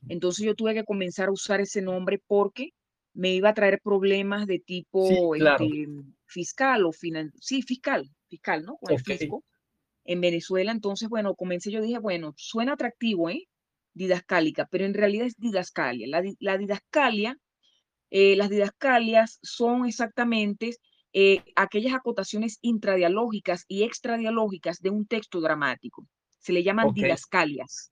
entonces 0.10 0.46
yo 0.46 0.56
tuve 0.56 0.74
que 0.74 0.84
comenzar 0.84 1.30
a 1.30 1.32
usar 1.32 1.62
ese 1.62 1.82
nombre 1.82 2.20
porque 2.28 2.72
me 3.14 3.34
iba 3.34 3.50
a 3.50 3.54
traer 3.54 3.80
problemas 3.82 4.48
de 4.48 4.60
tipo 4.60 5.36
este, 5.36 5.88
fiscal 6.34 6.86
o 6.86 6.92
final, 6.92 7.32
sí, 7.40 7.62
fiscal, 7.62 8.10
fiscal, 8.28 8.66
¿no? 8.66 8.78
Con 8.78 8.94
el 8.94 9.00
fisco 9.00 9.44
en 10.04 10.20
Venezuela. 10.22 10.72
Entonces, 10.72 11.08
bueno, 11.10 11.36
comencé, 11.36 11.72
yo 11.72 11.82
dije, 11.82 12.00
bueno, 12.00 12.34
suena 12.38 12.74
atractivo, 12.74 13.30
¿eh? 13.30 13.48
didascálica, 13.94 14.68
pero 14.72 14.86
en 14.86 14.94
realidad 14.94 15.28
es 15.28 15.38
didascalia. 15.38 16.08
La, 16.40 16.58
didascalia, 16.58 17.38
eh, 18.10 18.36
las 18.36 18.50
didascalias 18.50 19.40
son 19.44 19.86
exactamente 19.86 20.72
eh, 21.14 21.44
aquellas 21.56 21.94
acotaciones 21.94 22.58
intradialógicas 22.62 23.66
y 23.68 23.84
extradialógicas 23.84 24.82
de 24.82 24.90
un 24.90 25.06
texto 25.06 25.42
dramático. 25.42 26.08
Se 26.40 26.54
le 26.54 26.64
llaman 26.64 26.94
didascalias. 26.94 27.92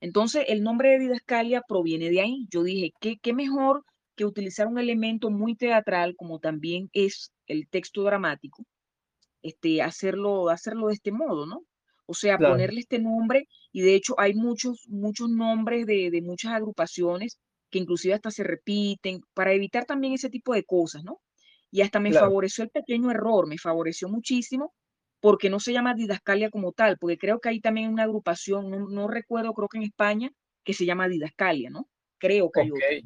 Entonces, 0.00 0.44
el 0.48 0.62
nombre 0.62 0.90
de 0.90 1.00
didascalia 1.00 1.62
proviene 1.66 2.10
de 2.10 2.20
ahí. 2.20 2.46
Yo 2.50 2.62
dije, 2.62 2.92
¿qué, 3.00 3.16
qué 3.20 3.32
mejor 3.32 3.84
que 4.16 4.24
utilizar 4.24 4.66
un 4.66 4.78
elemento 4.78 5.30
muy 5.30 5.56
teatral 5.56 6.14
como 6.16 6.38
también 6.38 6.90
es 6.92 7.32
el 7.46 7.68
texto 7.68 8.02
dramático, 8.02 8.64
este, 9.42 9.82
hacerlo, 9.82 10.48
hacerlo 10.48 10.88
de 10.88 10.94
este 10.94 11.12
modo, 11.12 11.46
¿no? 11.46 11.64
O 12.06 12.14
sea, 12.14 12.38
ponerle 12.38 12.80
este 12.80 12.98
nombre 12.98 13.48
y 13.72 13.80
de 13.80 13.94
hecho 13.94 14.14
hay 14.18 14.34
muchos, 14.34 14.86
muchos 14.88 15.30
nombres 15.30 15.86
de, 15.86 16.10
de 16.10 16.22
muchas 16.22 16.52
agrupaciones 16.52 17.38
que 17.70 17.78
inclusive 17.78 18.14
hasta 18.14 18.30
se 18.30 18.44
repiten 18.44 19.20
para 19.34 19.52
evitar 19.52 19.84
también 19.84 20.12
ese 20.12 20.30
tipo 20.30 20.54
de 20.54 20.64
cosas, 20.64 21.02
¿no? 21.02 21.20
Y 21.70 21.80
hasta 21.80 21.98
me 22.00 22.12
favoreció 22.12 22.62
el 22.62 22.70
pequeño 22.70 23.10
error, 23.10 23.48
me 23.48 23.58
favoreció 23.58 24.08
muchísimo 24.08 24.72
porque 25.20 25.50
no 25.50 25.58
se 25.58 25.72
llama 25.72 25.94
didascalia 25.94 26.50
como 26.50 26.72
tal, 26.72 26.98
porque 26.98 27.18
creo 27.18 27.40
que 27.40 27.48
hay 27.48 27.60
también 27.60 27.90
una 27.90 28.04
agrupación, 28.04 28.70
no, 28.70 29.08
recuerdo, 29.08 29.54
creo 29.54 29.68
que 29.68 29.78
en 29.78 29.84
España, 29.84 30.30
que 30.64 30.74
se 30.74 30.84
llama 30.84 31.08
didascalia, 31.08 31.70
¿no? 31.70 31.88
Creo 32.18 32.50
que 32.50 32.60
hay 32.60 32.70
otra. 32.70 32.96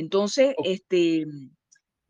Entonces, 0.00 0.54
este, 0.64 1.26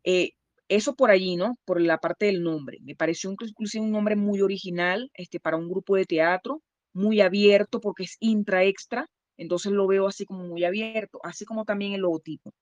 eh, 0.05 0.31
eso 0.69 0.95
por 0.95 1.11
allí, 1.11 1.35
¿no? 1.35 1.57
Por 1.65 1.81
la 1.81 1.97
parte 1.97 2.27
del 2.27 2.41
nombre. 2.41 2.77
Me 2.83 2.95
pareció 2.95 3.29
inclusive 3.29 3.83
un 3.83 3.91
nombre 3.91 4.15
muy 4.15 4.39
original 4.39 5.11
este, 5.13 5.41
para 5.41 5.57
un 5.57 5.67
grupo 5.67 5.97
de 5.97 6.05
teatro, 6.05 6.61
muy 6.93 7.19
abierto 7.19 7.81
porque 7.81 8.03
es 8.03 8.15
intra-extra, 8.21 9.09
entonces 9.35 9.73
lo 9.73 9.87
veo 9.87 10.07
así 10.07 10.23
como 10.25 10.45
muy 10.45 10.63
abierto, 10.63 11.19
así 11.23 11.43
como 11.43 11.65
también 11.65 11.91
el 11.91 11.99
logotipo. 11.99 12.53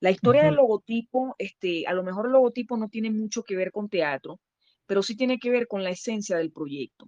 La 0.00 0.10
historia 0.10 0.42
del 0.42 0.56
logotipo, 0.56 1.36
este, 1.38 1.86
a 1.86 1.92
lo 1.92 2.02
mejor 2.02 2.26
el 2.26 2.32
logotipo 2.32 2.76
no 2.76 2.88
tiene 2.88 3.12
mucho 3.12 3.44
que 3.44 3.54
ver 3.54 3.70
con 3.70 3.88
teatro, 3.88 4.40
pero 4.86 5.04
sí 5.04 5.16
tiene 5.16 5.38
que 5.38 5.50
ver 5.50 5.68
con 5.68 5.84
la 5.84 5.90
esencia 5.90 6.36
del 6.36 6.50
proyecto. 6.50 7.06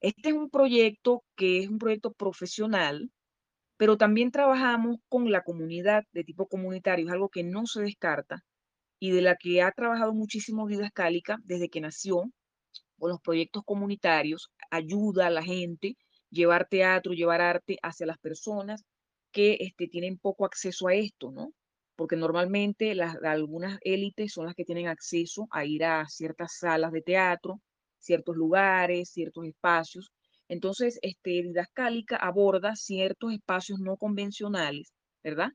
Este 0.00 0.28
es 0.28 0.34
un 0.36 0.48
proyecto 0.48 1.24
que 1.34 1.58
es 1.58 1.68
un 1.68 1.78
proyecto 1.78 2.12
profesional, 2.12 3.10
pero 3.80 3.96
también 3.96 4.30
trabajamos 4.30 4.98
con 5.08 5.32
la 5.32 5.42
comunidad 5.42 6.04
de 6.12 6.22
tipo 6.22 6.46
comunitario, 6.48 7.06
es 7.06 7.12
algo 7.12 7.30
que 7.30 7.44
no 7.44 7.64
se 7.64 7.80
descarta 7.80 8.44
y 8.98 9.10
de 9.12 9.22
la 9.22 9.36
que 9.36 9.62
ha 9.62 9.72
trabajado 9.72 10.12
muchísimo 10.12 10.68
Didascálica 10.68 11.38
desde 11.44 11.70
que 11.70 11.80
nació, 11.80 12.24
con 12.98 13.08
los 13.08 13.22
proyectos 13.22 13.62
comunitarios, 13.64 14.50
ayuda 14.70 15.28
a 15.28 15.30
la 15.30 15.42
gente, 15.42 15.96
llevar 16.28 16.68
teatro, 16.68 17.14
llevar 17.14 17.40
arte 17.40 17.78
hacia 17.82 18.04
las 18.04 18.18
personas 18.18 18.84
que 19.32 19.56
este, 19.60 19.88
tienen 19.88 20.18
poco 20.18 20.44
acceso 20.44 20.88
a 20.88 20.94
esto, 20.94 21.30
¿no? 21.30 21.54
porque 21.96 22.16
normalmente 22.16 22.94
algunas 23.24 23.78
élites 23.80 24.34
son 24.34 24.44
las 24.44 24.54
que 24.54 24.66
tienen 24.66 24.88
acceso 24.88 25.48
a 25.50 25.64
ir 25.64 25.84
a 25.86 26.06
ciertas 26.06 26.58
salas 26.58 26.92
de 26.92 27.00
teatro, 27.00 27.62
ciertos 27.98 28.36
lugares, 28.36 29.08
ciertos 29.10 29.46
espacios. 29.46 30.12
Entonces, 30.50 30.98
este, 31.02 31.30
Didascálica 31.44 32.16
aborda 32.16 32.74
ciertos 32.74 33.32
espacios 33.32 33.78
no 33.78 33.96
convencionales, 33.96 34.92
¿verdad? 35.22 35.50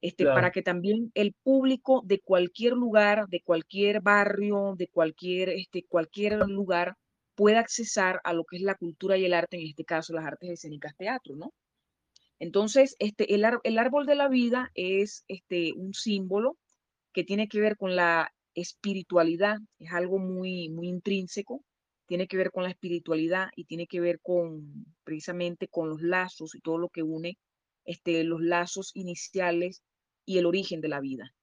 Este, 0.00 0.24
Para 0.24 0.50
que 0.50 0.62
también 0.62 1.12
el 1.14 1.34
público 1.42 2.02
de 2.06 2.20
cualquier 2.20 2.72
lugar, 2.72 3.26
de 3.28 3.42
cualquier 3.42 4.00
barrio, 4.00 4.76
de 4.78 4.88
cualquier, 4.88 5.50
este, 5.50 5.84
cualquier 5.86 6.38
lugar, 6.48 6.94
pueda 7.34 7.60
accesar 7.60 8.20
a 8.24 8.32
lo 8.32 8.44
que 8.44 8.56
es 8.56 8.62
la 8.62 8.76
cultura 8.76 9.18
y 9.18 9.26
el 9.26 9.34
arte, 9.34 9.58
en 9.58 9.66
este 9.66 9.84
caso 9.84 10.14
las 10.14 10.24
artes 10.24 10.50
escénicas 10.50 10.96
teatro, 10.96 11.36
¿no? 11.36 11.52
Entonces, 12.38 12.96
este, 12.98 13.34
el, 13.34 13.44
el 13.62 13.78
árbol 13.78 14.06
de 14.06 14.14
la 14.14 14.28
vida 14.28 14.70
es 14.74 15.24
este, 15.28 15.74
un 15.74 15.92
símbolo 15.92 16.56
que 17.12 17.24
tiene 17.24 17.46
que 17.46 17.60
ver 17.60 17.76
con 17.76 17.94
la 17.94 18.32
espiritualidad, 18.54 19.58
es 19.78 19.92
algo 19.92 20.18
muy, 20.18 20.70
muy 20.70 20.88
intrínseco, 20.88 21.62
tiene 22.06 22.26
que 22.26 22.36
ver 22.36 22.50
con 22.50 22.64
la 22.64 22.70
espiritualidad 22.70 23.48
y 23.56 23.64
tiene 23.64 23.86
que 23.86 24.00
ver 24.00 24.20
con 24.20 24.86
precisamente 25.04 25.68
con 25.68 25.88
los 25.88 26.02
lazos 26.02 26.54
y 26.54 26.60
todo 26.60 26.78
lo 26.78 26.88
que 26.88 27.02
une 27.02 27.38
este, 27.84 28.24
los 28.24 28.40
lazos 28.40 28.90
iniciales 28.94 29.82
y 30.24 30.38
el 30.38 30.46
origen 30.46 30.80
de 30.80 30.88
la 30.88 31.00
vida. 31.00 31.34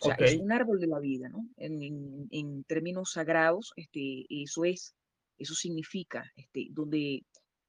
O 0.00 0.06
sea, 0.06 0.16
es 0.16 0.36
un 0.36 0.50
árbol 0.50 0.80
de 0.80 0.88
la 0.88 0.98
vida, 0.98 1.28
¿no? 1.28 1.48
En, 1.56 2.28
en, 2.30 2.64
términos 2.64 3.12
sagrados, 3.12 3.72
este, 3.76 4.26
eso 4.28 4.64
es, 4.64 4.96
eso 5.38 5.54
significa, 5.54 6.24
este, 6.34 6.66
donde 6.70 7.24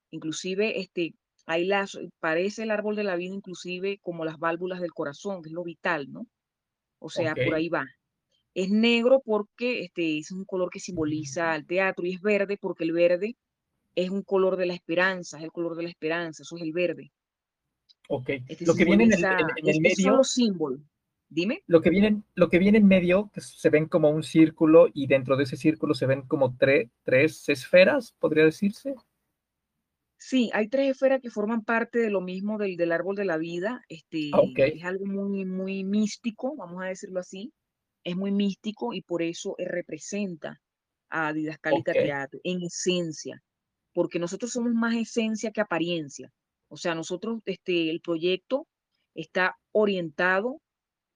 inclusive 0.09 0.79
este, 0.79 1.13
hay 1.45 1.65
las, 1.65 1.97
parece 2.19 2.63
el 2.63 2.71
árbol 2.71 2.95
de 2.95 3.03
la 3.03 3.15
vida 3.15 3.35
inclusive 3.35 3.99
como 4.01 4.25
las 4.25 4.39
válvulas 4.39 4.81
del 4.81 4.93
corazón, 4.93 5.43
que 5.43 5.49
es 5.49 5.53
lo 5.53 5.63
vital, 5.63 6.11
¿no? 6.11 6.25
O 6.99 7.09
sea, 7.09 7.35
por 7.35 7.53
ahí 7.53 7.69
va. 7.69 7.85
Es 8.53 8.69
negro 8.69 9.21
porque 9.25 9.81
este, 9.81 10.19
es 10.19 10.31
un 10.31 10.45
color 10.45 10.69
que 10.69 10.79
simboliza 10.79 11.55
el 11.55 11.65
teatro 11.65 12.05
y 12.05 12.13
es 12.13 12.21
verde 12.21 12.57
porque 12.57 12.83
el 12.83 12.91
verde 12.91 13.35
es 13.95 14.09
un 14.09 14.23
color 14.23 14.57
de 14.57 14.65
la 14.65 14.73
esperanza, 14.73 15.37
es 15.37 15.43
el 15.43 15.51
color 15.51 15.75
de 15.75 15.83
la 15.83 15.89
esperanza, 15.89 16.43
eso 16.43 16.55
es 16.55 16.61
el 16.61 16.71
verde. 16.71 17.11
Ok. 18.09 18.29
Este 18.47 18.65
lo 18.65 18.75
que 18.75 18.85
viene 18.85 19.05
en 19.05 19.13
el, 19.13 19.23
en, 19.23 19.81
medio. 19.81 20.17
los 20.17 20.31
símbolos. 20.31 20.81
Dime. 21.29 21.63
Lo 21.65 21.81
que, 21.81 21.89
viene, 21.89 22.21
lo 22.35 22.47
que 22.47 22.59
viene 22.59 22.77
en 22.77 22.87
medio, 22.87 23.31
que 23.33 23.41
se 23.41 23.71
ven 23.71 23.87
como 23.87 24.11
un 24.11 24.21
círculo 24.21 24.87
y 24.93 25.07
dentro 25.07 25.35
de 25.35 25.45
ese 25.45 25.57
círculo 25.57 25.95
se 25.95 26.05
ven 26.05 26.21
como 26.21 26.55
tres 26.55 27.49
esferas, 27.49 28.13
podría 28.19 28.45
decirse. 28.45 28.93
Sí, 30.19 30.51
hay 30.53 30.67
tres 30.67 30.91
esferas 30.91 31.21
que 31.21 31.31
forman 31.31 31.63
parte 31.63 31.99
de 31.99 32.11
lo 32.11 32.21
mismo 32.21 32.59
del, 32.59 32.77
del 32.77 32.91
árbol 32.91 33.15
de 33.15 33.25
la 33.25 33.37
vida. 33.37 33.83
Este, 33.89 34.29
ah, 34.31 34.41
Es 34.55 34.83
algo 34.83 35.05
muy, 35.05 35.43
muy 35.43 35.83
místico, 35.83 36.55
vamos 36.55 36.83
a 36.83 36.85
decirlo 36.85 37.19
así. 37.19 37.51
Es 38.03 38.15
muy 38.15 38.31
místico 38.31 38.93
y 38.93 39.01
por 39.01 39.21
eso 39.21 39.55
representa 39.57 40.59
a 41.09 41.31
Didascálica 41.31 41.93
Teatro 41.93 42.39
en 42.43 42.63
esencia, 42.63 43.41
porque 43.93 44.19
nosotros 44.19 44.51
somos 44.51 44.73
más 44.73 44.95
esencia 44.95 45.51
que 45.51 45.61
apariencia. 45.61 46.31
O 46.67 46.77
sea, 46.77 46.95
nosotros, 46.95 47.39
este, 47.45 47.89
el 47.89 48.01
proyecto 48.01 48.67
está 49.13 49.55
orientado 49.71 50.59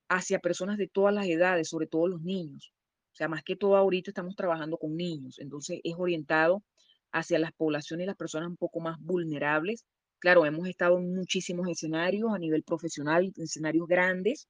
hacia 0.08 0.39
personas 0.39 0.78
de 0.78 0.88
todas 0.88 1.13
las 1.13 1.28
edades, 1.28 1.69
sobre 1.69 1.88
todo 1.88 2.08
los 2.08 2.21
niños. 2.21 2.71
O 3.12 3.15
sea, 3.17 3.28
más 3.28 3.43
que 3.43 3.56
todo 3.56 3.76
ahorita 3.76 4.12
estamos 4.12 4.36
trabajando 4.36 4.78
con 4.78 4.95
niños, 4.95 5.39
entonces 5.39 5.80
es 5.84 5.95
orientado 5.97 6.63
hacia 7.12 7.39
las 7.39 7.52
poblaciones 7.54 8.04
y 8.04 8.08
las 8.08 8.15
personas 8.15 8.50
un 8.50 8.58
poco 8.58 8.80
más 8.80 9.00
vulnerables. 9.00 9.86
Claro, 10.19 10.45
hemos 10.45 10.67
estado 10.67 11.00
en 11.00 11.15
muchísimos 11.15 11.67
escenarios 11.67 12.32
a 12.32 12.38
nivel 12.38 12.63
profesional, 12.63 13.34
escenarios 13.38 13.88
grandes. 13.88 14.47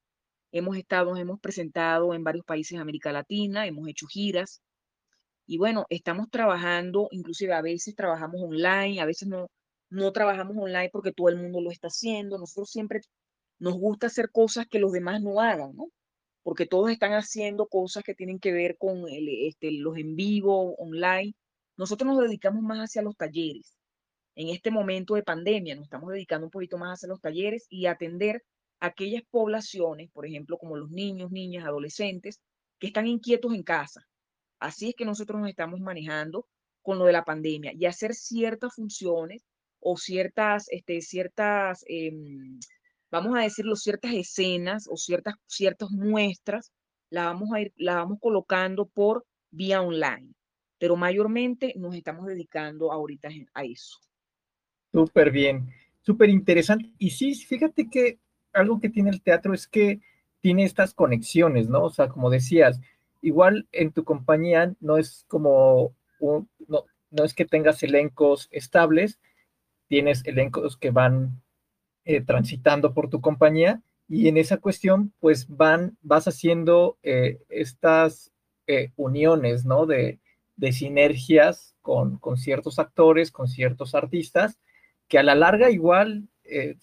Hemos 0.52 0.78
estado, 0.78 1.16
hemos 1.18 1.40
presentado 1.40 2.14
en 2.14 2.24
varios 2.24 2.46
países 2.46 2.78
de 2.78 2.82
América 2.82 3.12
Latina, 3.12 3.68
hemos 3.68 3.88
hecho 3.88 4.08
giras. 4.08 4.62
Y 5.46 5.58
bueno, 5.58 5.86
estamos 5.90 6.30
trabajando, 6.30 7.08
inclusive 7.12 7.54
a 7.54 7.62
veces 7.62 7.96
trabajamos 7.96 8.42
online, 8.42 9.00
a 9.02 9.06
veces 9.06 9.28
no, 9.28 9.48
no 9.90 10.12
trabajamos 10.12 10.58
online 10.58 10.90
porque 10.92 11.14
todo 11.14 11.30
el 11.30 11.38
mundo 11.38 11.62
lo 11.62 11.72
está 11.72 11.88
haciendo. 11.88 12.38
Nosotros 12.38 12.70
siempre 12.72 13.02
nos 13.60 13.76
gusta 13.76 14.08
hacer 14.08 14.32
cosas 14.32 14.68
que 14.68 14.80
los 14.80 14.92
demás 14.92 15.22
no 15.22 15.42
hagan, 15.42 15.76
¿no? 15.76 15.88
Porque 16.44 16.66
todos 16.66 16.92
están 16.92 17.14
haciendo 17.14 17.68
cosas 17.68 18.04
que 18.04 18.16
tienen 18.16 18.40
que 18.40 18.52
ver 18.54 18.78
con 18.78 19.08
el, 19.10 19.28
este, 19.48 19.72
los 19.72 19.98
en 19.98 20.16
vivo, 20.16 20.76
online, 20.76 21.34
nosotros 21.78 22.08
nos 22.08 22.22
dedicamos 22.24 22.64
más 22.64 22.80
hacia 22.80 23.02
los 23.02 23.16
talleres. 23.16 23.76
En 24.36 24.50
este 24.50 24.72
momento 24.72 25.16
de 25.16 25.24
pandemia 25.24 25.76
nos 25.76 25.86
estamos 25.86 26.12
dedicando 26.12 26.48
un 26.48 26.52
poquito 26.52 26.78
más 26.78 27.00
hacia 27.00 27.10
los 27.10 27.22
talleres 27.22 27.68
y 27.70 27.88
atender 27.88 28.44
aquellas 28.80 29.24
poblaciones, 29.30 30.10
por 30.12 30.26
ejemplo, 30.26 30.58
como 30.58 30.78
los 30.78 30.90
niños, 30.92 31.32
niñas, 31.32 31.66
adolescentes, 31.66 32.40
que 32.80 32.88
están 32.88 33.08
inquietos 33.08 33.54
en 33.54 33.64
casa. 33.64 34.08
Así 34.60 34.90
es 34.90 34.96
que 34.96 35.06
nosotros 35.06 35.40
nos 35.40 35.50
estamos 35.50 35.80
manejando 35.80 36.48
con 36.82 37.00
lo 37.00 37.06
de 37.06 37.14
la 37.14 37.26
pandemia 37.26 37.74
y 37.74 37.86
hacer 37.86 38.14
ciertas 38.14 38.76
funciones 38.76 39.44
o 39.80 39.98
ciertas, 39.98 40.68
este, 40.70 41.02
ciertas, 41.02 41.84
em, 41.88 42.60
vamos 43.12 43.38
a 43.38 43.42
decirlo, 43.42 43.76
ciertas 43.76 44.14
escenas 44.14 44.88
o 44.90 44.98
ciertas, 44.98 45.36
ciertas 45.48 45.92
muestras, 45.92 46.72
la 47.10 47.26
vamos 47.26 47.50
a 47.54 47.62
ir, 47.62 47.74
la 47.78 47.96
vamos 47.96 48.20
colocando 48.22 48.88
por 48.88 49.26
vía 49.52 49.82
online 49.82 50.38
pero 50.78 50.96
mayormente 50.96 51.74
nos 51.78 51.96
estamos 51.96 52.26
dedicando 52.28 52.92
ahorita 52.92 53.30
a 53.54 53.64
eso. 53.64 53.98
Súper 54.92 55.32
bien, 55.32 55.70
súper 56.02 56.30
interesante. 56.30 56.92
Y 56.98 57.10
sí, 57.10 57.34
fíjate 57.34 57.90
que 57.90 58.20
algo 58.58 58.80
que 58.80 58.90
tiene 58.90 59.10
el 59.10 59.22
teatro 59.22 59.54
es 59.54 59.68
que 59.68 60.00
tiene 60.42 60.64
estas 60.64 60.94
conexiones, 60.94 61.68
¿no? 61.68 61.84
O 61.84 61.90
sea, 61.90 62.10
como 62.10 62.30
decías, 62.30 62.80
igual 63.22 63.68
en 63.72 63.92
tu 63.92 64.04
compañía 64.04 64.74
no 64.80 64.98
es 64.98 65.26
como, 65.28 65.94
no, 66.20 66.86
no 67.12 67.24
es 67.24 67.34
que 67.34 67.46
tengas 67.46 67.84
elencos 67.84 68.48
estables, 68.52 69.20
tienes 69.88 70.26
elencos 70.26 70.78
que 70.78 70.92
van 70.92 71.42
eh, 72.06 72.22
transitando 72.22 72.94
por 72.94 73.10
tu 73.10 73.22
compañía 73.22 73.82
y 74.08 74.30
en 74.30 74.38
esa 74.38 74.58
cuestión, 74.58 75.14
pues 75.20 75.48
van, 75.50 75.98
vas 76.02 76.28
haciendo 76.28 76.98
eh, 77.04 77.40
estas 77.50 78.32
eh, 78.68 78.92
uniones, 78.96 79.66
¿no? 79.66 79.86
De, 79.86 80.20
de 80.56 80.72
sinergias 80.72 81.76
con, 81.82 82.18
con, 82.18 82.38
ciertos 82.38 82.80
actores, 82.80 83.32
con 83.32 83.48
ciertos 83.48 83.96
artistas, 83.96 84.58
que 85.08 85.20
a 85.20 85.24
la 85.24 85.36
larga 85.36 85.70
igual 85.70 86.30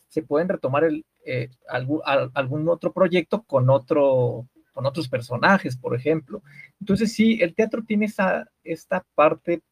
se 0.08 0.22
pueden 0.22 0.50
retomar 0.50 0.84
el, 0.84 1.06
eh, 1.24 1.50
algún, 1.68 2.68
otro 2.68 2.92
proyecto 2.92 3.42
con, 3.42 3.70
otro, 3.70 4.46
con 4.72 4.86
otros 4.86 5.08
personajes, 5.08 5.76
por 5.76 5.94
ejemplo. 5.94 6.42
Entonces 6.80 7.12
sí, 7.12 7.38
el 7.40 7.54
teatro 7.54 7.82
tiene 7.82 8.06
esa, 8.06 8.50
esta 8.62 9.04
parte 9.14 9.62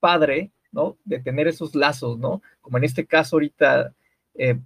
padre, 0.00 0.52
¿no? 0.70 0.98
De 1.04 1.18
tener 1.18 1.48
esos 1.48 1.74
lazos, 1.74 2.18
¿no? 2.18 2.42
Como 2.60 2.78
en 2.78 2.84
este 2.84 3.06
caso 3.06 3.36
ahorita, 3.36 3.94
eh, 4.34 4.60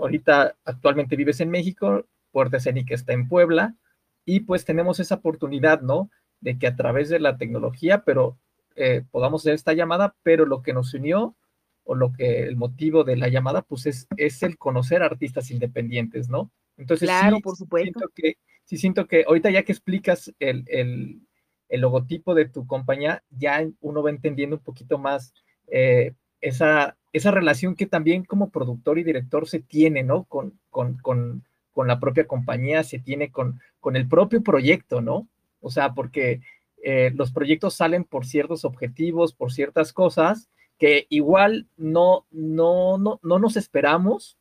ahorita 0.00 0.56
actualmente 0.64 1.16
vives 1.16 1.40
en 1.40 1.50
México, 1.50 2.04
Puerta 2.32 2.56
Escénica 2.56 2.94
está 2.94 3.12
en 3.12 3.28
Puebla 3.28 3.76
y 4.24 4.40
pues 4.40 4.64
tenemos 4.64 4.98
esa 5.00 5.16
oportunidad, 5.16 5.82
¿no? 5.82 6.10
De 6.40 6.58
que 6.58 6.66
a 6.66 6.74
través 6.76 7.08
de 7.08 7.20
la 7.20 7.36
tecnología, 7.36 8.02
pero 8.04 8.38
eh, 8.74 9.04
podamos 9.10 9.42
hacer 9.42 9.54
esta 9.54 9.72
llamada, 9.72 10.16
pero 10.22 10.46
lo 10.46 10.62
que 10.62 10.72
nos 10.72 10.92
unió 10.94 11.36
o 11.84 11.94
lo 11.94 12.12
que 12.12 12.42
el 12.42 12.56
motivo 12.56 13.04
de 13.04 13.16
la 13.16 13.28
llamada, 13.28 13.62
pues 13.62 13.86
es, 13.86 14.06
es 14.16 14.42
el 14.42 14.56
conocer 14.58 15.02
artistas 15.02 15.50
independientes, 15.50 16.28
¿no? 16.28 16.50
Entonces, 16.76 17.08
claro, 17.08 17.40
por 17.40 17.56
supuesto. 17.56 17.98
Siento 17.98 18.12
que, 18.14 18.36
sí 18.64 18.78
siento 18.78 19.06
que 19.06 19.24
ahorita 19.26 19.50
ya 19.50 19.62
que 19.62 19.72
explicas 19.72 20.32
el, 20.40 20.64
el, 20.66 21.20
el, 21.68 21.80
logotipo 21.80 22.34
de 22.34 22.48
tu 22.48 22.66
compañía, 22.66 23.22
ya 23.30 23.64
uno 23.80 24.02
va 24.02 24.10
entendiendo 24.10 24.56
un 24.56 24.62
poquito 24.62 24.98
más 24.98 25.34
eh, 25.68 26.14
esa, 26.40 26.96
esa 27.12 27.30
relación 27.30 27.76
que 27.76 27.86
también 27.86 28.24
como 28.24 28.50
productor 28.50 28.98
y 28.98 29.04
director 29.04 29.46
se 29.46 29.60
tiene, 29.60 30.02
¿no? 30.02 30.24
Con, 30.24 30.58
con, 30.70 30.96
con, 30.96 31.44
con 31.72 31.86
la 31.86 32.00
propia 32.00 32.26
compañía, 32.26 32.82
se 32.82 32.98
tiene 32.98 33.30
con, 33.30 33.60
con 33.78 33.94
el 33.94 34.08
propio 34.08 34.42
proyecto, 34.42 35.02
¿no? 35.02 35.28
O 35.60 35.70
sea, 35.70 35.92
porque 35.92 36.40
eh, 36.82 37.12
los 37.14 37.30
proyectos 37.30 37.74
salen 37.74 38.04
por 38.04 38.26
ciertos 38.26 38.64
objetivos, 38.64 39.34
por 39.34 39.52
ciertas 39.52 39.92
cosas 39.92 40.48
que 40.84 41.06
igual 41.08 41.66
no, 41.78 42.26
no, 42.30 42.98
no, 42.98 43.18
no 43.22 43.38
nos 43.38 43.56
esperamos 43.56 44.36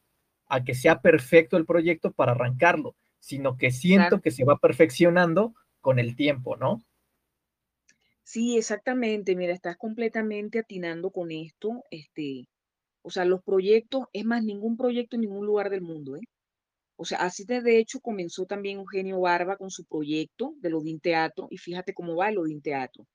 a 0.48 0.66
que 0.66 0.76
sea 0.76 1.00
perfecto 1.00 1.56
el 1.56 1.66
proyecto 1.66 2.12
para 2.12 2.34
arrancarlo, 2.34 2.98
sino 3.18 3.56
que 3.58 3.72
siento 3.72 4.20
que 4.20 4.30
se 4.30 4.44
va 4.44 4.58
perfeccionando 4.58 5.54
con 5.80 6.00
el 6.00 6.18
tiempo, 6.18 6.58
¿no? 6.58 6.84
Sí, 8.24 8.58
exactamente. 8.58 9.38
Mira, 9.38 9.54
estás 9.54 9.78
completamente 9.78 10.60
atinando 10.60 11.12
con 11.12 11.32
esto. 11.32 11.86
Este, 11.90 12.50
o 13.04 13.10
sea, 13.10 13.24
los 13.24 13.42
proyectos, 13.42 14.08
es 14.12 14.26
más, 14.26 14.44
ningún 14.44 14.76
proyecto 14.76 15.16
en 15.16 15.22
ningún 15.22 15.46
lugar 15.46 15.70
del 15.70 15.82
mundo, 15.82 16.18
¿eh? 16.18 16.28
O 16.98 17.06
sea, 17.06 17.20
así 17.20 17.46
de, 17.46 17.78
hecho 17.78 18.02
comenzó 18.02 18.46
también 18.46 18.80
Eugenio 18.80 19.22
Barba 19.22 19.56
con 19.56 19.72
su 19.72 19.86
proyecto 19.86 20.56
de 20.58 20.74
Odín 20.74 21.00
Teatro, 21.00 21.48
y 21.50 21.58
fíjate 21.58 21.94
cómo 21.94 22.18
va 22.18 22.28
el 22.28 22.38
Odín 22.38 22.62
Teatro. 22.62 23.08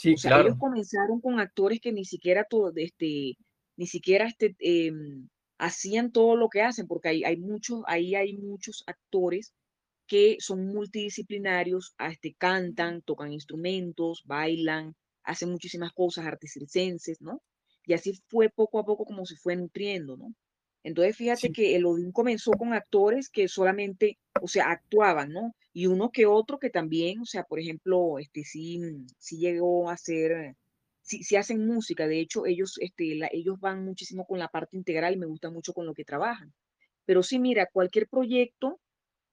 Sí, 0.00 0.14
o 0.14 0.16
sea, 0.16 0.40
ellos 0.40 0.56
comenzaron 0.58 1.20
con 1.20 1.40
actores 1.40 1.78
que 1.78 1.92
ni 1.92 2.06
siquiera 2.06 2.46
todo, 2.48 2.72
este, 2.74 3.36
ni 3.76 3.86
siquiera 3.86 4.26
este, 4.26 4.56
em, 4.58 5.28
hacían 5.58 6.10
todo 6.10 6.36
lo 6.36 6.48
que 6.48 6.62
hacen, 6.62 6.86
porque 6.86 7.10
hay, 7.10 7.24
hay 7.24 7.36
muchos, 7.36 7.82
ahí 7.86 8.14
hay 8.14 8.38
muchos 8.38 8.82
actores 8.86 9.52
que 10.06 10.38
son 10.40 10.64
multidisciplinarios, 10.68 11.94
este, 11.98 12.34
cantan, 12.38 13.02
tocan 13.02 13.30
instrumentos, 13.30 14.22
bailan, 14.24 14.94
hacen 15.22 15.50
muchísimas 15.50 15.92
cosas, 15.92 16.24
artes 16.24 16.54
circenses, 16.54 17.20
¿no? 17.20 17.42
Y 17.84 17.92
así 17.92 18.14
fue 18.28 18.48
poco 18.48 18.78
a 18.78 18.86
poco 18.86 19.04
como 19.04 19.26
se 19.26 19.36
fue 19.36 19.54
nutriendo, 19.54 20.16
¿no? 20.16 20.34
Entonces, 20.82 21.14
fíjate 21.14 21.52
que 21.52 21.76
el 21.76 21.84
Odín 21.84 22.10
comenzó 22.10 22.52
con 22.52 22.72
actores 22.72 23.28
que 23.28 23.48
solamente, 23.48 24.18
o 24.40 24.48
sea, 24.48 24.70
actuaban, 24.70 25.30
¿no? 25.30 25.54
Y 25.72 25.86
uno 25.86 26.10
que 26.10 26.26
otro 26.26 26.58
que 26.58 26.70
también, 26.70 27.20
o 27.20 27.26
sea, 27.26 27.44
por 27.44 27.60
ejemplo, 27.60 28.18
este 28.18 28.44
sí, 28.44 28.80
sí 29.18 29.38
llegó 29.38 29.90
a 29.90 29.96
ser, 29.96 30.56
sí, 31.02 31.22
sí 31.22 31.36
hacen 31.36 31.66
música, 31.66 32.08
de 32.08 32.20
hecho, 32.20 32.46
ellos, 32.46 32.76
este, 32.80 33.20
ellos 33.32 33.60
van 33.60 33.84
muchísimo 33.84 34.26
con 34.26 34.38
la 34.38 34.48
parte 34.48 34.76
integral 34.76 35.14
y 35.14 35.18
me 35.18 35.26
gusta 35.26 35.50
mucho 35.50 35.72
con 35.72 35.86
lo 35.86 35.94
que 35.94 36.04
trabajan. 36.04 36.52
Pero 37.06 37.22
sí, 37.22 37.38
mira, 37.38 37.68
cualquier 37.72 38.08
proyecto, 38.08 38.80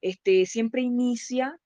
este, 0.02 0.46
siempre 0.46 0.82
inicia, 0.82 1.60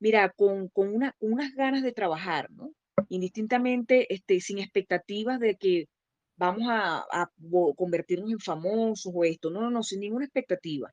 mira, 0.00 0.30
con, 0.30 0.68
con 0.68 0.94
una, 0.94 1.14
unas 1.20 1.54
ganas 1.54 1.82
de 1.82 1.92
trabajar, 1.92 2.50
¿no? 2.50 2.72
Indistintamente, 3.08 4.12
este, 4.12 4.40
sin 4.40 4.58
expectativas 4.58 5.40
de 5.40 5.56
que 5.56 5.88
vamos 6.38 6.68
a, 6.70 7.30
convertirnos 7.76 8.30
en 8.30 8.38
famosos 8.38 9.12
o 9.14 9.24
esto. 9.24 9.50
No, 9.50 9.60
no, 9.60 9.70
no, 9.70 9.82
sin 9.82 10.00
ninguna 10.00 10.24
expectativa. 10.24 10.92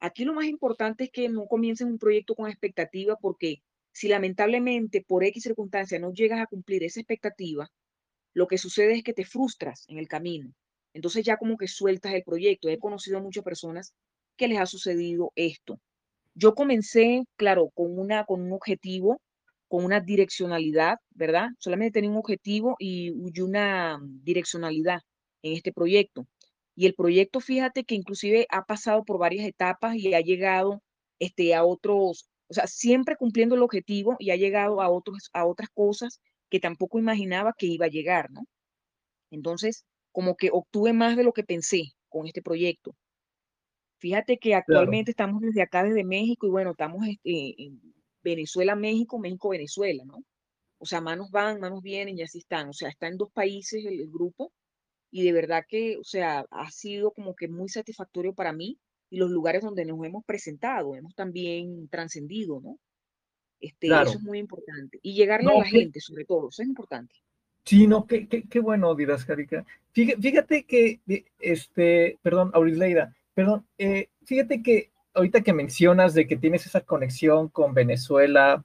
Aquí 0.00 0.24
lo 0.24 0.34
más 0.34 0.46
importante 0.46 1.04
es 1.04 1.10
que 1.10 1.28
no 1.28 1.46
comiences 1.46 1.86
un 1.86 1.98
proyecto 1.98 2.34
con 2.34 2.48
expectativa 2.48 3.16
porque 3.16 3.62
si 3.92 4.08
lamentablemente 4.08 5.02
por 5.02 5.24
X 5.24 5.42
circunstancia 5.42 5.98
no 5.98 6.12
llegas 6.12 6.40
a 6.40 6.46
cumplir 6.46 6.84
esa 6.84 7.00
expectativa, 7.00 7.70
lo 8.34 8.46
que 8.46 8.58
sucede 8.58 8.94
es 8.96 9.02
que 9.02 9.14
te 9.14 9.24
frustras 9.24 9.84
en 9.88 9.98
el 9.98 10.08
camino. 10.08 10.52
Entonces 10.92 11.24
ya 11.24 11.36
como 11.36 11.56
que 11.56 11.68
sueltas 11.68 12.12
el 12.14 12.22
proyecto. 12.22 12.68
He 12.68 12.78
conocido 12.78 13.18
a 13.18 13.22
muchas 13.22 13.44
personas 13.44 13.94
que 14.36 14.48
les 14.48 14.58
ha 14.58 14.66
sucedido 14.66 15.32
esto. 15.34 15.80
Yo 16.34 16.54
comencé, 16.54 17.24
claro, 17.36 17.70
con, 17.74 17.98
una, 17.98 18.24
con 18.24 18.42
un 18.42 18.52
objetivo 18.52 19.20
con 19.68 19.84
una 19.84 20.00
direccionalidad, 20.00 20.98
¿verdad? 21.10 21.48
Solamente 21.58 21.94
tenía 21.94 22.10
un 22.10 22.18
objetivo 22.18 22.76
y, 22.78 23.10
una 23.40 23.98
direccionalidad 24.02 25.00
en 25.42 25.54
este 25.54 25.72
proyecto. 25.72 26.26
Y 26.76 26.86
el 26.86 26.94
proyecto, 26.94 27.40
fíjate 27.40 27.84
que 27.84 27.94
inclusive 27.94 28.46
ha 28.50 28.64
pasado 28.64 29.02
por 29.04 29.18
varias 29.18 29.46
etapas 29.46 29.96
y 29.96 30.14
ha 30.14 30.20
llegado 30.20 30.82
este, 31.18 31.54
a 31.54 31.64
otros, 31.64 32.28
o 32.48 32.54
sea, 32.54 32.66
siempre 32.66 33.16
cumpliendo 33.16 33.54
el 33.54 33.62
objetivo 33.62 34.16
y 34.18 34.30
ha 34.30 34.36
llegado 34.36 34.82
a, 34.82 34.90
otros, 34.90 35.30
a 35.32 35.46
otras 35.46 35.70
cosas 35.70 36.20
que 36.50 36.60
tampoco 36.60 36.98
imaginaba 36.98 37.54
que 37.56 37.66
iba 37.66 37.86
a 37.86 37.90
llegar, 37.90 38.30
¿no? 38.30 38.42
Entonces, 39.30 39.84
como 40.12 40.36
que 40.36 40.50
obtuve 40.52 40.92
más 40.92 41.16
de 41.16 41.24
lo 41.24 41.32
que 41.32 41.44
pensé 41.44 41.94
con 42.08 42.26
este 42.26 42.42
proyecto. 42.42 42.94
Fíjate 43.98 44.38
que 44.38 44.54
actualmente 44.54 45.10
estamos 45.10 45.40
desde 45.40 45.62
acá, 45.62 45.82
desde 45.82 46.04
México, 46.04 46.46
y 46.46 46.50
bueno, 46.50 46.72
estamos 46.72 47.06
este, 47.08 47.54
Venezuela, 48.22 48.76
México, 48.76 49.18
México, 49.18 49.48
Venezuela, 49.48 50.04
¿no? 50.04 50.22
O 50.78 50.84
sea, 50.84 51.00
manos 51.00 51.30
van, 51.30 51.60
manos 51.60 51.82
vienen 51.82 52.18
y 52.18 52.22
así 52.22 52.38
están. 52.38 52.68
O 52.68 52.72
sea, 52.72 52.90
está 52.90 53.08
en 53.08 53.16
dos 53.16 53.30
países 53.32 53.84
el, 53.84 54.10
grupo 54.10 54.52
y 55.10 55.22
de 55.24 55.32
verdad 55.32 55.64
que, 55.68 55.96
o 55.98 56.04
sea, 56.04 56.44
ha 56.50 56.70
sido 56.70 57.12
como 57.12 57.34
que 57.34 57.48
muy 57.48 57.68
satisfactorio 57.68 58.34
para 58.34 58.52
mí 58.52 58.78
y 59.10 59.18
los 59.18 59.30
lugares 59.30 59.62
donde 59.62 59.84
nos 59.84 60.04
hemos 60.04 60.24
presentado, 60.24 60.94
hemos 60.94 61.14
también 61.14 61.88
trascendido, 61.88 62.60
¿no? 62.60 62.78
Este, 63.60 63.86
Eso 63.86 64.18
es 64.18 64.22
muy 64.22 64.38
importante. 64.38 64.98
Y 65.02 65.14
llegarle 65.14 65.50
a 65.50 65.58
la 65.58 65.64
gente, 65.64 66.00
sobre 66.00 66.24
todo, 66.24 66.48
eso 66.50 66.62
es 66.62 66.68
importante. 66.68 67.14
Sí, 67.64 67.86
no, 67.86 68.06
qué, 68.06 68.28
qué, 68.28 68.44
qué 68.48 68.60
bueno, 68.60 68.94
Didascarica. 68.94 69.64
Fíjate, 69.92 70.22
fíjate 70.22 70.64
que, 70.64 71.00
este, 71.40 72.18
perdón, 72.22 72.50
Aurileida, 72.54 73.16
perdón, 73.34 73.66
eh, 73.78 74.08
fíjate 74.24 74.62
que 74.62 74.90
ahorita 75.14 75.40
que 75.40 75.52
mencionas 75.52 76.14
de 76.14 76.26
que 76.26 76.36
tienes 76.36 76.66
esa 76.66 76.82
conexión 76.82 77.48
con 77.48 77.74
Venezuela 77.74 78.64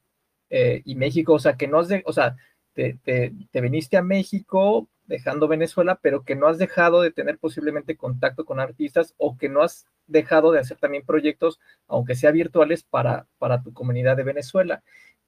eh, 0.49 0.81
y 0.85 0.95
México, 0.95 1.33
o 1.33 1.39
sea, 1.39 1.55
que 1.55 1.67
no 1.67 1.79
has 1.79 1.87
de, 1.87 2.03
o 2.05 2.13
sea, 2.13 2.35
te, 2.73 2.99
te, 3.03 3.61
viniste 3.61 3.97
a 3.97 4.03
México 4.03 4.87
dejando 5.05 5.47
Venezuela, 5.47 5.99
pero 6.01 6.23
que 6.23 6.35
no 6.35 6.47
has 6.47 6.57
dejado 6.57 7.01
de 7.01 7.11
tener 7.11 7.37
posiblemente 7.37 7.97
contacto 7.97 8.45
con 8.45 8.59
artistas 8.59 9.13
o 9.17 9.37
que 9.37 9.49
no 9.49 9.61
has 9.61 9.85
dejado 10.07 10.51
de 10.51 10.59
hacer 10.59 10.77
también 10.77 11.05
proyectos, 11.05 11.59
aunque 11.87 12.15
sea 12.15 12.31
virtuales, 12.31 12.83
para, 12.83 13.27
para 13.37 13.61
tu 13.61 13.73
comunidad 13.73 14.17
de 14.17 14.23
Venezuela. 14.23 14.83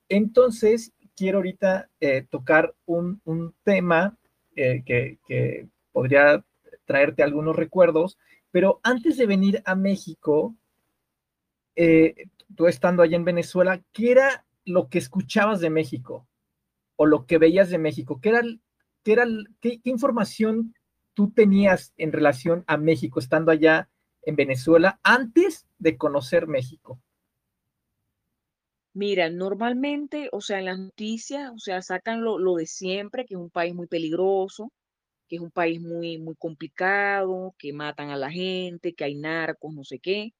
Entonces, 0.09 0.93
quiero 1.15 1.39
ahorita 1.39 1.89
eh, 1.99 2.25
tocar 2.29 2.73
un, 2.85 3.21
un 3.25 3.53
tema 3.63 4.17
eh, 4.55 4.83
que, 4.85 5.19
que 5.27 5.67
podría 5.91 6.43
traerte 6.85 7.23
algunos 7.23 7.55
recuerdos, 7.55 8.17
pero 8.51 8.79
antes 8.83 9.17
de 9.17 9.25
venir 9.25 9.61
a 9.65 9.75
México, 9.75 10.55
eh, 11.75 12.27
tú 12.55 12.67
estando 12.67 13.01
allá 13.01 13.15
en 13.15 13.25
Venezuela, 13.25 13.81
¿qué 13.91 14.11
era 14.11 14.45
lo 14.65 14.89
que 14.89 14.99
escuchabas 14.99 15.59
de 15.59 15.69
México 15.69 16.27
o 16.95 17.05
lo 17.05 17.25
que 17.25 17.37
veías 17.37 17.69
de 17.69 17.79
México? 17.79 18.19
¿Qué, 18.21 18.29
era, 18.29 18.41
qué, 19.03 19.13
era, 19.13 19.25
qué, 19.61 19.79
información 19.83 20.73
tú 21.13 21.31
tenías 21.31 21.93
en 21.97 22.11
relación 22.11 22.63
a 22.67 22.77
México 22.77 23.19
estando 23.19 23.51
allá 23.51 23.89
en 24.23 24.35
Venezuela 24.35 24.99
antes 25.03 25.67
de 25.77 25.97
conocer 25.97 26.47
México? 26.47 27.01
Mira, 28.95 29.29
normalmente, 29.29 30.29
o 30.31 30.39
sea, 30.39 30.59
en 30.59 30.65
las 30.65 30.79
noticias, 30.79 31.51
o 31.51 31.57
sea, 31.57 31.81
sacan 31.81 32.23
lo, 32.23 32.37
lo, 32.37 32.55
de 32.55 32.67
siempre, 32.67 33.25
que 33.25 33.33
es 33.33 33.39
un 33.39 33.49
país 33.49 33.73
muy 33.73 33.87
peligroso, 33.87 34.71
que 35.27 35.37
es 35.37 35.41
un 35.41 35.51
país 35.51 35.81
muy, 35.81 36.19
muy 36.19 36.35
complicado, 36.35 37.55
que 37.57 37.73
matan 37.73 38.09
a 38.11 38.17
la 38.17 38.31
gente, 38.31 38.93
que 38.93 39.03
hay 39.03 39.15
narcos, 39.15 39.73
no 39.73 39.83
sé 39.83 39.99
qué. 39.99 40.33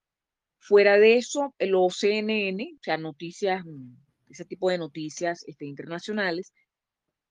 Fuera 0.60 0.98
de 1.00 1.18
eso, 1.18 1.54
los 1.60 1.98
CNN, 1.98 2.74
o 2.76 2.84
sea, 2.84 2.98
noticias, 2.98 3.66
mm, 3.66 3.96
ese 4.30 4.46
tipo 4.46 4.70
de 4.70 4.78
noticias 4.78 5.44
este, 5.48 5.66
internacionales, 5.66 6.54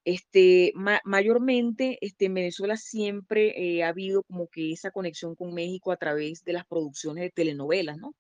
este, 0.05 0.73
mayormente 1.05 1.99
este, 2.01 2.27
en 2.27 2.35
Venezuela 2.35 2.77
siempre 2.77 3.55
eh, 3.57 3.85
ha 3.85 3.89
habido 3.89 4.25
como 4.25 4.49
que 4.49 4.73
esa 4.73 4.91
conexión 4.91 5.35
con 5.37 5.55
México 5.55 5.93
a 5.93 5.97
través 5.97 6.45
de 6.45 6.55
las 6.55 6.67
producciones 6.67 7.23
de 7.23 7.31
telenovelas, 7.31 7.99
¿no? 7.99 8.15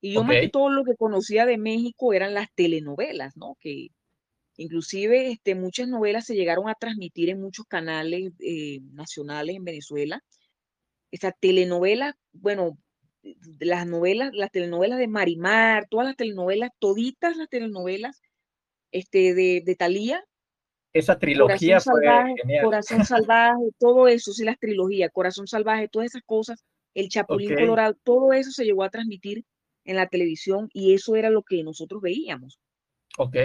Y 0.00 0.12
yo 0.12 0.24
más 0.24 0.36
que 0.40 0.50
todo 0.50 0.68
lo 0.68 0.84
que 0.84 0.96
conocía 0.96 1.46
de 1.46 1.56
México 1.56 2.12
eran 2.12 2.34
las 2.34 2.48
telenovelas, 2.54 3.36
¿no? 3.36 3.56
Que 3.60 3.88
inclusive 4.56 5.30
este, 5.30 5.54
muchas 5.54 5.88
novelas 5.88 6.26
se 6.26 6.34
llegaron 6.34 6.68
a 6.68 6.74
transmitir 6.74 7.30
en 7.30 7.40
muchos 7.40 7.64
canales 7.66 8.32
eh, 8.40 8.80
nacionales 8.92 9.56
en 9.56 9.64
Venezuela. 9.64 10.20
Esa 11.10 11.32
telenovela, 11.32 12.16
bueno, 12.32 12.76
las 13.60 13.86
novelas, 13.86 14.30
las 14.34 14.50
telenovelas 14.50 14.98
de 14.98 15.08
Marimar, 15.08 15.86
todas 15.88 16.06
las 16.06 16.16
telenovelas, 16.16 16.70
toditas 16.78 17.36
las 17.36 17.48
telenovelas 17.48 18.20
este, 18.90 19.34
de, 19.34 19.62
de 19.64 19.76
Talía. 19.76 20.22
Esa 20.94 21.18
trilogía 21.18 21.80
Corazón 21.80 21.92
fue 21.92 22.02
salvaje, 22.02 22.34
Corazón 22.62 23.04
Salvaje, 23.04 23.64
todo 23.80 24.06
eso, 24.06 24.32
sí, 24.32 24.44
las 24.44 24.60
trilogías, 24.60 25.10
Corazón 25.12 25.48
Salvaje, 25.48 25.88
todas 25.88 26.06
esas 26.06 26.22
cosas, 26.24 26.64
El 26.94 27.08
Chapulín 27.08 27.56
Colorado, 27.56 27.96
todo 28.04 28.32
eso 28.32 28.52
se 28.52 28.64
llegó 28.64 28.84
a 28.84 28.90
transmitir 28.90 29.44
en 29.84 29.96
la 29.96 30.06
televisión 30.06 30.68
y 30.72 30.94
eso 30.94 31.16
era 31.16 31.30
lo 31.30 31.42
que 31.42 31.64
nosotros 31.64 32.00
veíamos. 32.00 32.60
Ok. 33.18 33.36